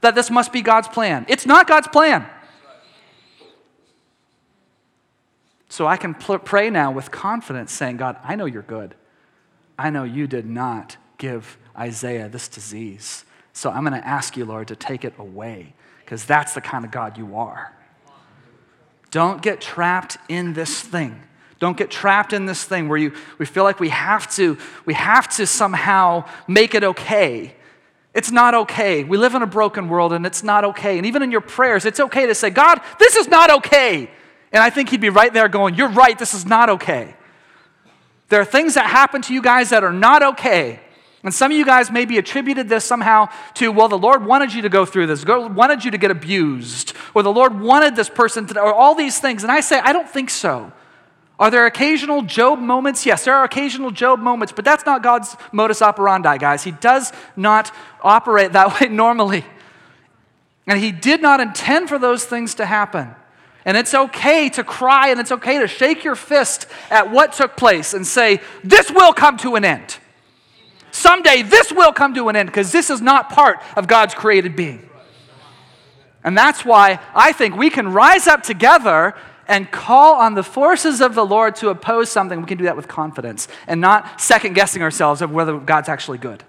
that 0.00 0.14
this 0.14 0.30
must 0.30 0.50
be 0.50 0.62
God's 0.62 0.88
plan. 0.88 1.26
It's 1.28 1.44
not 1.44 1.66
God's 1.66 1.88
plan. 1.88 2.26
So 5.74 5.88
I 5.88 5.96
can 5.96 6.14
pl- 6.14 6.38
pray 6.38 6.70
now 6.70 6.92
with 6.92 7.10
confidence, 7.10 7.72
saying, 7.72 7.96
God, 7.96 8.16
I 8.22 8.36
know 8.36 8.44
you're 8.44 8.62
good. 8.62 8.94
I 9.76 9.90
know 9.90 10.04
you 10.04 10.28
did 10.28 10.46
not 10.46 10.96
give 11.18 11.58
Isaiah 11.76 12.28
this 12.28 12.46
disease. 12.46 13.24
So 13.52 13.70
I'm 13.70 13.82
going 13.82 14.00
to 14.00 14.06
ask 14.06 14.36
you, 14.36 14.44
Lord, 14.44 14.68
to 14.68 14.76
take 14.76 15.04
it 15.04 15.14
away, 15.18 15.74
because 15.98 16.24
that's 16.26 16.54
the 16.54 16.60
kind 16.60 16.84
of 16.84 16.92
God 16.92 17.18
you 17.18 17.34
are. 17.34 17.72
Don't 19.10 19.42
get 19.42 19.60
trapped 19.60 20.16
in 20.28 20.52
this 20.52 20.80
thing. 20.80 21.20
Don't 21.58 21.76
get 21.76 21.90
trapped 21.90 22.32
in 22.32 22.46
this 22.46 22.62
thing 22.62 22.88
where 22.88 22.98
you, 22.98 23.12
we 23.38 23.44
feel 23.44 23.64
like 23.64 23.80
we 23.80 23.88
have 23.88 24.32
to, 24.36 24.56
we 24.84 24.94
have 24.94 25.26
to 25.38 25.44
somehow 25.44 26.24
make 26.46 26.76
it 26.76 26.84
okay. 26.84 27.52
It's 28.14 28.30
not 28.30 28.54
okay. 28.54 29.02
We 29.02 29.16
live 29.16 29.34
in 29.34 29.42
a 29.42 29.46
broken 29.46 29.88
world 29.88 30.12
and 30.12 30.24
it's 30.24 30.44
not 30.44 30.62
okay. 30.66 30.98
And 30.98 31.06
even 31.06 31.24
in 31.24 31.32
your 31.32 31.40
prayers, 31.40 31.84
it's 31.84 31.98
okay 31.98 32.26
to 32.26 32.34
say, 32.36 32.50
God, 32.50 32.80
this 33.00 33.16
is 33.16 33.26
not 33.26 33.50
okay. 33.50 34.08
And 34.54 34.62
I 34.62 34.70
think 34.70 34.88
He'd 34.88 35.00
be 35.00 35.10
right 35.10 35.32
there 35.32 35.48
going, 35.48 35.74
You're 35.74 35.90
right, 35.90 36.18
this 36.18 36.32
is 36.32 36.46
not 36.46 36.70
okay. 36.70 37.14
There 38.28 38.40
are 38.40 38.44
things 38.44 38.74
that 38.74 38.86
happen 38.86 39.20
to 39.22 39.34
you 39.34 39.42
guys 39.42 39.70
that 39.70 39.84
are 39.84 39.92
not 39.92 40.22
okay. 40.22 40.80
And 41.24 41.32
some 41.32 41.50
of 41.50 41.56
you 41.56 41.64
guys 41.64 41.90
maybe 41.90 42.18
attributed 42.18 42.68
this 42.68 42.84
somehow 42.84 43.28
to, 43.54 43.72
well, 43.72 43.88
the 43.88 43.98
Lord 43.98 44.24
wanted 44.26 44.52
you 44.52 44.62
to 44.62 44.68
go 44.68 44.84
through 44.84 45.08
this, 45.08 45.24
God 45.24 45.54
wanted 45.56 45.84
you 45.84 45.90
to 45.90 45.98
get 45.98 46.10
abused, 46.10 46.92
or 47.14 47.22
the 47.22 47.32
Lord 47.32 47.60
wanted 47.60 47.96
this 47.96 48.08
person 48.08 48.46
to, 48.46 48.60
or 48.60 48.72
all 48.72 48.94
these 48.94 49.18
things. 49.18 49.42
And 49.42 49.50
I 49.50 49.60
say, 49.60 49.80
I 49.80 49.92
don't 49.92 50.08
think 50.08 50.30
so. 50.30 50.72
Are 51.38 51.50
there 51.50 51.66
occasional 51.66 52.22
Job 52.22 52.60
moments? 52.60 53.04
Yes, 53.04 53.24
there 53.24 53.34
are 53.34 53.42
occasional 53.42 53.90
Job 53.90 54.20
moments, 54.20 54.52
but 54.52 54.64
that's 54.64 54.86
not 54.86 55.02
God's 55.02 55.36
modus 55.50 55.82
operandi, 55.82 56.38
guys. 56.38 56.62
He 56.62 56.70
does 56.70 57.12
not 57.34 57.74
operate 58.02 58.52
that 58.52 58.80
way 58.80 58.88
normally. 58.88 59.44
And 60.66 60.78
He 60.78 60.92
did 60.92 61.20
not 61.20 61.40
intend 61.40 61.88
for 61.88 61.98
those 61.98 62.24
things 62.24 62.54
to 62.56 62.66
happen. 62.66 63.16
And 63.64 63.76
it's 63.76 63.94
okay 63.94 64.48
to 64.50 64.64
cry 64.64 65.08
and 65.08 65.18
it's 65.18 65.32
okay 65.32 65.58
to 65.58 65.66
shake 65.66 66.04
your 66.04 66.16
fist 66.16 66.66
at 66.90 67.10
what 67.10 67.32
took 67.32 67.56
place 67.56 67.94
and 67.94 68.06
say, 68.06 68.40
This 68.62 68.90
will 68.90 69.12
come 69.12 69.36
to 69.38 69.54
an 69.56 69.64
end. 69.64 69.98
Someday 70.90 71.42
this 71.42 71.72
will 71.72 71.92
come 71.92 72.14
to 72.14 72.28
an 72.28 72.36
end 72.36 72.48
because 72.48 72.70
this 72.70 72.88
is 72.88 73.00
not 73.00 73.30
part 73.30 73.58
of 73.76 73.88
God's 73.88 74.14
created 74.14 74.54
being. 74.54 74.88
And 76.22 76.38
that's 76.38 76.64
why 76.64 77.00
I 77.14 77.32
think 77.32 77.56
we 77.56 77.68
can 77.68 77.92
rise 77.92 78.26
up 78.26 78.42
together 78.42 79.14
and 79.48 79.70
call 79.70 80.14
on 80.14 80.34
the 80.34 80.42
forces 80.42 81.00
of 81.00 81.14
the 81.14 81.24
Lord 81.24 81.56
to 81.56 81.68
oppose 81.68 82.10
something, 82.10 82.40
we 82.40 82.46
can 82.46 82.58
do 82.58 82.64
that 82.64 82.76
with 82.76 82.88
confidence 82.88 83.48
and 83.66 83.80
not 83.80 84.20
second 84.20 84.54
guessing 84.54 84.82
ourselves 84.82 85.20
of 85.20 85.32
whether 85.32 85.58
God's 85.58 85.88
actually 85.88 86.18
good. 86.18 86.44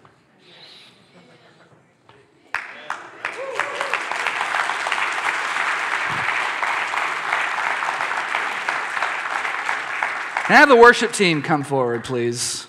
Can 10.45 10.57
I 10.57 10.59
have 10.59 10.69
the 10.69 10.75
worship 10.75 11.11
team 11.11 11.41
come 11.41 11.63
forward, 11.63 12.03
please? 12.03 12.67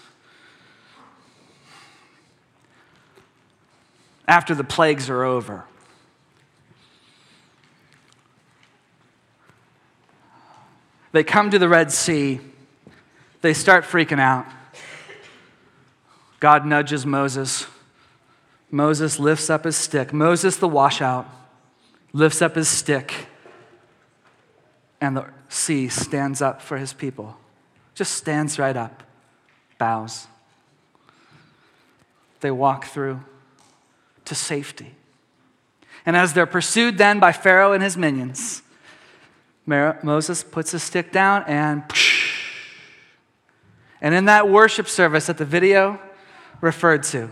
After 4.27 4.55
the 4.55 4.65
plagues 4.65 5.11
are 5.11 5.23
over. 5.23 5.67
They 11.13 11.23
come 11.23 11.51
to 11.51 11.59
the 11.59 11.69
Red 11.69 11.93
Sea. 11.93 12.41
They 13.43 13.53
start 13.53 13.85
freaking 13.85 14.21
out. 14.21 14.47
God 16.41 16.65
nudges 16.65 17.05
Moses. 17.05 17.67
Moses 18.71 19.19
lifts 19.19 19.51
up 19.51 19.65
his 19.65 19.77
stick. 19.77 20.15
Moses, 20.15 20.57
the 20.57 20.67
washout, 20.67 21.29
lifts 22.15 22.41
up 22.41 22.55
his 22.55 22.71
stick. 22.71 23.27
And 24.99 25.15
the 25.15 25.27
sea 25.51 25.89
stands 25.89 26.41
up 26.41 26.63
for 26.63 26.79
his 26.79 26.95
people. 26.95 27.37
Just 27.97 28.13
stands 28.13 28.59
right 28.59 28.77
up, 28.77 29.03
bows. 29.79 30.29
They 32.41 32.51
walk 32.51 32.85
through 32.85 33.21
to 34.27 34.35
safety. 34.35 34.95
And 36.05 36.15
as 36.15 36.35
they're 36.35 36.47
pursued 36.47 36.99
then 36.99 37.19
by 37.19 37.33
Pharaoh 37.33 37.73
and 37.73 37.83
his 37.83 37.97
minions, 37.97 38.63
Moses 39.67 40.45
puts 40.45 40.71
his 40.71 40.83
stick 40.83 41.11
down 41.11 41.43
and 41.49 41.83
and 44.01 44.15
in 44.15 44.27
that 44.27 44.49
worship 44.49 44.89
service 44.89 45.27
that 45.27 45.39
the 45.39 45.47
video 45.47 45.99
referred 46.61 47.03
to, 47.05 47.31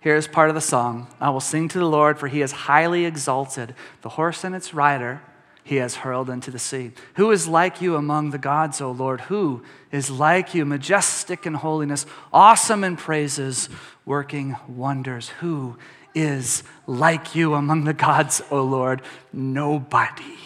here's 0.00 0.28
part 0.28 0.48
of 0.48 0.54
the 0.54 0.60
song 0.60 1.08
I 1.20 1.30
will 1.30 1.40
sing 1.40 1.68
to 1.68 1.78
the 1.78 1.84
Lord, 1.88 2.18
for 2.18 2.28
he 2.28 2.42
is 2.42 2.52
highly 2.52 3.04
exalted. 3.04 3.74
The 4.02 4.10
horse 4.10 4.44
and 4.44 4.54
its 4.54 4.72
rider 4.72 5.20
he 5.64 5.76
has 5.76 5.96
hurled 5.96 6.28
into 6.28 6.50
the 6.50 6.58
sea. 6.58 6.92
Who 7.14 7.30
is 7.30 7.48
like 7.48 7.80
you 7.80 7.96
among 7.96 8.30
the 8.30 8.38
gods, 8.38 8.82
O 8.82 8.90
Lord? 8.90 9.22
Who 9.22 9.62
is 9.90 10.10
like 10.10 10.54
you, 10.54 10.66
majestic 10.66 11.46
in 11.46 11.54
holiness, 11.54 12.04
awesome 12.32 12.84
in 12.84 12.96
praises, 12.96 13.70
working 14.04 14.56
wonders? 14.68 15.30
Who 15.40 15.78
is 16.14 16.62
like 16.86 17.34
you 17.34 17.54
among 17.54 17.84
the 17.84 17.94
gods, 17.94 18.42
O 18.50 18.62
Lord? 18.62 19.00
Nobody. 19.32 20.36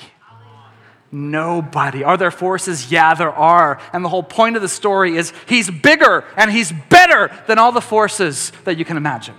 Nobody. 1.10 2.04
Are 2.04 2.16
there 2.16 2.30
forces? 2.30 2.92
Yeah, 2.92 3.14
there 3.14 3.32
are. 3.32 3.80
And 3.92 4.04
the 4.04 4.08
whole 4.08 4.22
point 4.22 4.54
of 4.54 4.62
the 4.62 4.68
story 4.68 5.16
is 5.16 5.32
he's 5.48 5.68
bigger 5.68 6.24
and 6.36 6.48
he's 6.50 6.72
better 6.90 7.36
than 7.48 7.58
all 7.58 7.72
the 7.72 7.80
forces 7.80 8.52
that 8.64 8.78
you 8.78 8.84
can 8.84 8.96
imagine. 8.96 9.34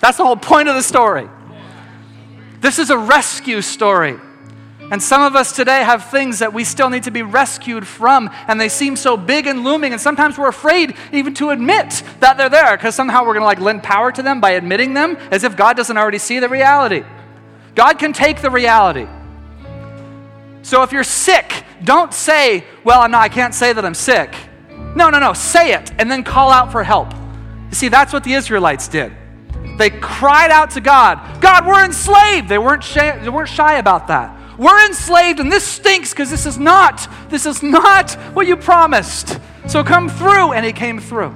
That's 0.00 0.18
the 0.18 0.24
whole 0.26 0.36
point 0.36 0.68
of 0.68 0.74
the 0.74 0.82
story. 0.82 1.30
This 2.60 2.78
is 2.78 2.90
a 2.90 2.98
rescue 2.98 3.62
story. 3.62 4.18
And 4.90 5.02
some 5.02 5.22
of 5.22 5.36
us 5.36 5.52
today 5.54 5.82
have 5.82 6.10
things 6.10 6.38
that 6.38 6.54
we 6.54 6.64
still 6.64 6.88
need 6.88 7.02
to 7.02 7.10
be 7.10 7.22
rescued 7.22 7.86
from, 7.86 8.30
and 8.46 8.58
they 8.58 8.70
seem 8.70 8.96
so 8.96 9.16
big 9.16 9.46
and 9.46 9.62
looming, 9.62 9.92
and 9.92 10.00
sometimes 10.00 10.38
we're 10.38 10.48
afraid 10.48 10.96
even 11.12 11.34
to 11.34 11.50
admit 11.50 12.02
that 12.20 12.38
they're 12.38 12.48
there 12.48 12.76
because 12.76 12.94
somehow 12.94 13.20
we're 13.20 13.34
going 13.34 13.42
to 13.42 13.46
like 13.46 13.60
lend 13.60 13.82
power 13.82 14.10
to 14.10 14.22
them 14.22 14.40
by 14.40 14.52
admitting 14.52 14.94
them 14.94 15.16
as 15.30 15.44
if 15.44 15.56
God 15.56 15.76
doesn't 15.76 15.96
already 15.96 16.18
see 16.18 16.38
the 16.38 16.48
reality. 16.48 17.04
God 17.74 17.98
can 17.98 18.12
take 18.12 18.40
the 18.40 18.50
reality. 18.50 19.06
So 20.62 20.82
if 20.82 20.92
you're 20.92 21.04
sick, 21.04 21.64
don't 21.84 22.12
say, 22.12 22.64
Well, 22.82 23.06
no, 23.08 23.18
I 23.18 23.28
can't 23.28 23.54
say 23.54 23.72
that 23.72 23.84
I'm 23.84 23.94
sick. 23.94 24.34
No, 24.96 25.10
no, 25.10 25.18
no. 25.18 25.32
Say 25.32 25.72
it 25.72 25.92
and 25.98 26.10
then 26.10 26.24
call 26.24 26.50
out 26.50 26.72
for 26.72 26.82
help. 26.82 27.12
You 27.70 27.74
see, 27.74 27.88
that's 27.88 28.12
what 28.12 28.24
the 28.24 28.32
Israelites 28.32 28.88
did. 28.88 29.12
They 29.76 29.90
cried 29.90 30.50
out 30.50 30.70
to 30.72 30.80
God, 30.80 31.40
God, 31.40 31.66
we're 31.66 31.84
enslaved. 31.84 32.48
They 32.48 32.58
weren't 32.58 32.82
shy, 32.82 33.16
they 33.18 33.28
weren't 33.28 33.48
shy 33.48 33.78
about 33.78 34.08
that. 34.08 34.37
We're 34.58 34.84
enslaved 34.86 35.38
and 35.38 35.50
this 35.50 35.64
stinks 35.64 36.10
because 36.10 36.30
this 36.30 36.44
is 36.44 36.58
not, 36.58 37.08
this 37.30 37.46
is 37.46 37.62
not 37.62 38.12
what 38.34 38.46
you 38.48 38.56
promised. 38.56 39.38
So 39.68 39.84
come 39.84 40.08
through. 40.08 40.52
And 40.52 40.66
he 40.66 40.72
came 40.72 40.98
through. 40.98 41.34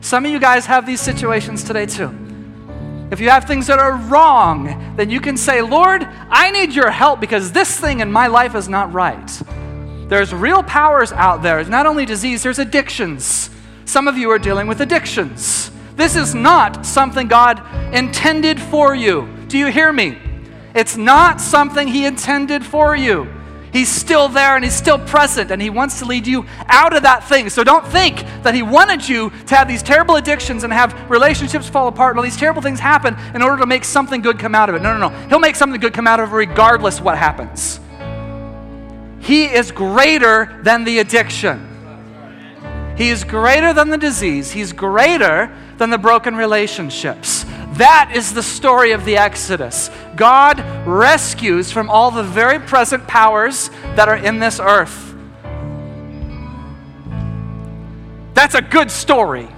Some 0.00 0.24
of 0.24 0.30
you 0.30 0.40
guys 0.40 0.66
have 0.66 0.84
these 0.84 1.00
situations 1.00 1.62
today 1.62 1.86
too. 1.86 2.14
If 3.10 3.20
you 3.20 3.30
have 3.30 3.44
things 3.44 3.68
that 3.68 3.78
are 3.78 3.96
wrong, 4.08 4.94
then 4.96 5.10
you 5.10 5.20
can 5.20 5.36
say, 5.36 5.62
Lord, 5.62 6.02
I 6.28 6.50
need 6.50 6.74
your 6.74 6.90
help 6.90 7.20
because 7.20 7.52
this 7.52 7.78
thing 7.78 8.00
in 8.00 8.10
my 8.10 8.26
life 8.26 8.56
is 8.56 8.68
not 8.68 8.92
right. 8.92 9.42
There's 10.08 10.34
real 10.34 10.64
powers 10.64 11.12
out 11.12 11.42
there. 11.42 11.60
It's 11.60 11.70
not 11.70 11.86
only 11.86 12.04
disease, 12.04 12.42
there's 12.42 12.58
addictions. 12.58 13.50
Some 13.84 14.08
of 14.08 14.16
you 14.16 14.30
are 14.30 14.38
dealing 14.38 14.66
with 14.66 14.80
addictions. 14.80 15.70
This 15.94 16.16
is 16.16 16.34
not 16.34 16.84
something 16.84 17.28
God 17.28 17.62
intended 17.94 18.60
for 18.60 18.94
you. 18.94 19.28
Do 19.46 19.56
you 19.56 19.68
hear 19.68 19.92
me? 19.92 20.18
It's 20.76 20.96
not 20.96 21.40
something 21.40 21.88
He 21.88 22.04
intended 22.04 22.64
for 22.64 22.94
you. 22.94 23.32
He's 23.72 23.88
still 23.88 24.28
there 24.28 24.56
and 24.56 24.64
He's 24.64 24.74
still 24.74 24.98
present 24.98 25.50
and 25.50 25.60
He 25.60 25.70
wants 25.70 25.98
to 26.00 26.04
lead 26.04 26.26
you 26.26 26.44
out 26.68 26.94
of 26.94 27.02
that 27.02 27.24
thing. 27.24 27.48
So 27.48 27.64
don't 27.64 27.86
think 27.86 28.18
that 28.42 28.54
He 28.54 28.62
wanted 28.62 29.08
you 29.08 29.30
to 29.46 29.56
have 29.56 29.68
these 29.68 29.82
terrible 29.82 30.16
addictions 30.16 30.64
and 30.64 30.72
have 30.72 31.10
relationships 31.10 31.68
fall 31.68 31.88
apart 31.88 32.12
and 32.12 32.18
all 32.18 32.24
these 32.24 32.36
terrible 32.36 32.60
things 32.60 32.78
happen 32.78 33.16
in 33.34 33.42
order 33.42 33.58
to 33.58 33.66
make 33.66 33.84
something 33.84 34.20
good 34.20 34.38
come 34.38 34.54
out 34.54 34.68
of 34.68 34.74
it. 34.74 34.82
No, 34.82 34.96
no, 34.96 35.08
no. 35.08 35.28
He'll 35.28 35.38
make 35.38 35.56
something 35.56 35.80
good 35.80 35.94
come 35.94 36.06
out 36.06 36.20
of 36.20 36.30
it 36.30 36.36
regardless 36.36 37.00
what 37.00 37.16
happens. 37.16 37.80
He 39.18 39.46
is 39.46 39.72
greater 39.72 40.60
than 40.62 40.84
the 40.84 40.98
addiction. 40.98 41.72
He 42.96 43.08
is 43.10 43.24
greater 43.24 43.72
than 43.72 43.88
the 43.88 43.98
disease. 43.98 44.52
He's 44.52 44.72
greater 44.72 45.54
than 45.78 45.90
the 45.90 45.98
broken 45.98 46.36
relationships. 46.36 47.44
That 47.76 48.12
is 48.14 48.32
the 48.32 48.42
story 48.42 48.92
of 48.92 49.04
the 49.04 49.18
Exodus. 49.18 49.90
God 50.16 50.60
rescues 50.86 51.70
from 51.70 51.90
all 51.90 52.10
the 52.10 52.22
very 52.22 52.58
present 52.58 53.06
powers 53.06 53.68
that 53.96 54.08
are 54.08 54.16
in 54.16 54.38
this 54.38 54.58
earth. 54.58 55.14
That's 58.32 58.54
a 58.54 58.62
good 58.62 58.90
story. 58.90 59.48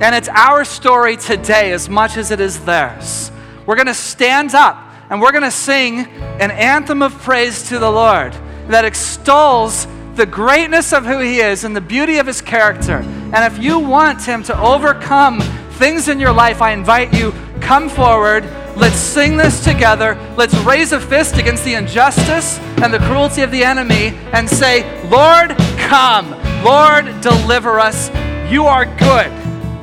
And 0.00 0.14
it's 0.14 0.28
our 0.28 0.64
story 0.64 1.16
today 1.16 1.72
as 1.72 1.88
much 1.88 2.16
as 2.16 2.30
it 2.30 2.40
is 2.40 2.64
theirs. 2.64 3.32
We're 3.66 3.76
going 3.76 3.86
to 3.86 3.94
stand 3.94 4.54
up 4.54 4.76
and 5.10 5.20
we're 5.20 5.32
going 5.32 5.44
to 5.44 5.50
sing 5.50 6.06
an 6.06 6.50
anthem 6.50 7.02
of 7.02 7.12
praise 7.18 7.68
to 7.68 7.78
the 7.78 7.90
Lord 7.90 8.32
that 8.68 8.84
extols 8.84 9.86
the 10.14 10.26
greatness 10.26 10.92
of 10.92 11.04
who 11.04 11.18
He 11.18 11.40
is 11.40 11.64
and 11.64 11.74
the 11.74 11.80
beauty 11.80 12.18
of 12.18 12.26
His 12.26 12.40
character. 12.40 12.96
And 12.96 13.52
if 13.52 13.62
you 13.62 13.78
want 13.78 14.24
Him 14.24 14.42
to 14.44 14.60
overcome 14.60 15.40
things 15.72 16.08
in 16.08 16.20
your 16.20 16.32
life, 16.32 16.62
I 16.62 16.72
invite 16.72 17.12
you, 17.14 17.32
come 17.60 17.88
forward. 17.88 18.44
Let's 18.76 18.96
sing 18.96 19.36
this 19.36 19.62
together. 19.62 20.16
Let's 20.36 20.54
raise 20.60 20.92
a 20.92 21.00
fist 21.00 21.36
against 21.36 21.64
the 21.64 21.74
injustice 21.74 22.58
and 22.82 22.92
the 22.92 22.98
cruelty 23.00 23.42
of 23.42 23.50
the 23.50 23.62
enemy 23.64 24.16
and 24.32 24.48
say, 24.48 24.82
Lord, 25.08 25.56
come. 25.78 26.30
Lord, 26.64 27.20
deliver 27.20 27.78
us. 27.78 28.08
You 28.50 28.64
are 28.66 28.84
good. 28.84 29.30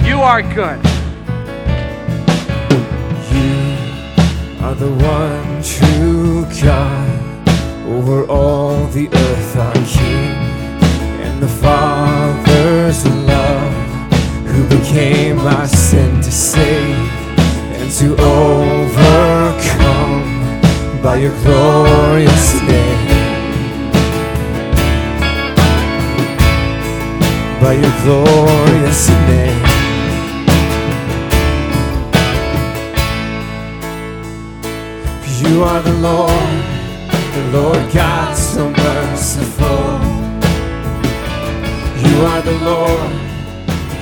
You 0.06 0.22
are 0.22 0.42
good. 0.42 0.80
You 3.32 4.66
are 4.66 4.76
the 4.76 4.92
one 4.92 5.62
true 5.64 6.46
God 6.62 7.30
over 7.88 8.26
all 8.28 8.86
the 8.88 9.08
earth, 9.08 9.56
our 9.56 9.74
King, 9.74 10.36
and 11.22 11.42
the 11.42 11.48
Father's 11.48 13.06
love 13.06 13.79
who 14.60 14.68
became 14.78 15.38
my 15.38 15.66
sin 15.68 16.22
to 16.22 16.32
save 16.32 16.98
and 17.80 17.90
to 17.92 18.12
overcome 18.22 19.42
by 21.02 21.16
your 21.16 21.32
glorious 21.44 22.62
name. 22.64 23.08
By 27.62 27.74
your 27.74 27.94
glorious 28.04 29.10
name. 29.30 29.64
You 35.42 35.64
are 35.64 35.82
the 35.82 35.94
Lord, 36.10 36.64
the 37.36 37.46
Lord 37.58 37.94
God 37.94 38.36
so 38.36 38.70
merciful. 38.70 40.00
You 42.10 42.16
are 42.26 42.42
the 42.42 42.58
Lord 42.66 43.19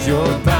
your 0.08 0.24
abounding 0.24 0.57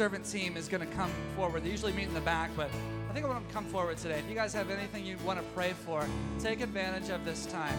servant 0.00 0.24
team 0.24 0.56
is 0.56 0.66
going 0.66 0.80
to 0.80 0.94
come 0.94 1.10
forward. 1.36 1.62
They 1.62 1.68
usually 1.68 1.92
meet 1.92 2.08
in 2.08 2.14
the 2.14 2.22
back, 2.22 2.48
but 2.56 2.70
I 3.10 3.12
think 3.12 3.26
I 3.26 3.28
want 3.28 3.40
them 3.40 3.48
to 3.48 3.52
come 3.52 3.66
forward 3.66 3.98
today. 3.98 4.18
If 4.18 4.30
you 4.30 4.34
guys 4.34 4.54
have 4.54 4.70
anything 4.70 5.04
you 5.04 5.18
want 5.26 5.38
to 5.38 5.44
pray 5.52 5.74
for, 5.74 6.06
take 6.38 6.62
advantage 6.62 7.10
of 7.10 7.22
this 7.26 7.44
time. 7.44 7.78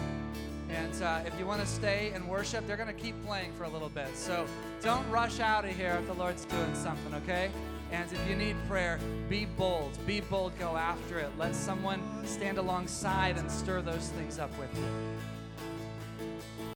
And 0.68 1.02
uh, 1.02 1.22
if 1.26 1.36
you 1.36 1.46
want 1.46 1.62
to 1.62 1.66
stay 1.66 2.12
and 2.14 2.28
worship, 2.28 2.64
they're 2.64 2.76
going 2.76 2.94
to 2.94 3.02
keep 3.02 3.20
playing 3.26 3.52
for 3.54 3.64
a 3.64 3.68
little 3.68 3.88
bit. 3.88 4.16
So 4.16 4.46
don't 4.84 5.04
rush 5.10 5.40
out 5.40 5.64
of 5.64 5.72
here 5.72 5.98
if 6.00 6.06
the 6.06 6.14
Lord's 6.14 6.44
doing 6.44 6.72
something, 6.76 7.12
okay? 7.24 7.50
And 7.90 8.08
if 8.12 8.28
you 8.28 8.36
need 8.36 8.54
prayer, 8.68 9.00
be 9.28 9.46
bold. 9.56 9.98
Be 10.06 10.20
bold, 10.20 10.56
go 10.60 10.76
after 10.76 11.18
it. 11.18 11.30
Let 11.36 11.56
someone 11.56 12.00
stand 12.24 12.56
alongside 12.56 13.36
and 13.36 13.50
stir 13.50 13.82
those 13.82 14.10
things 14.10 14.38
up 14.38 14.56
with 14.60 14.72
you. 14.78 14.86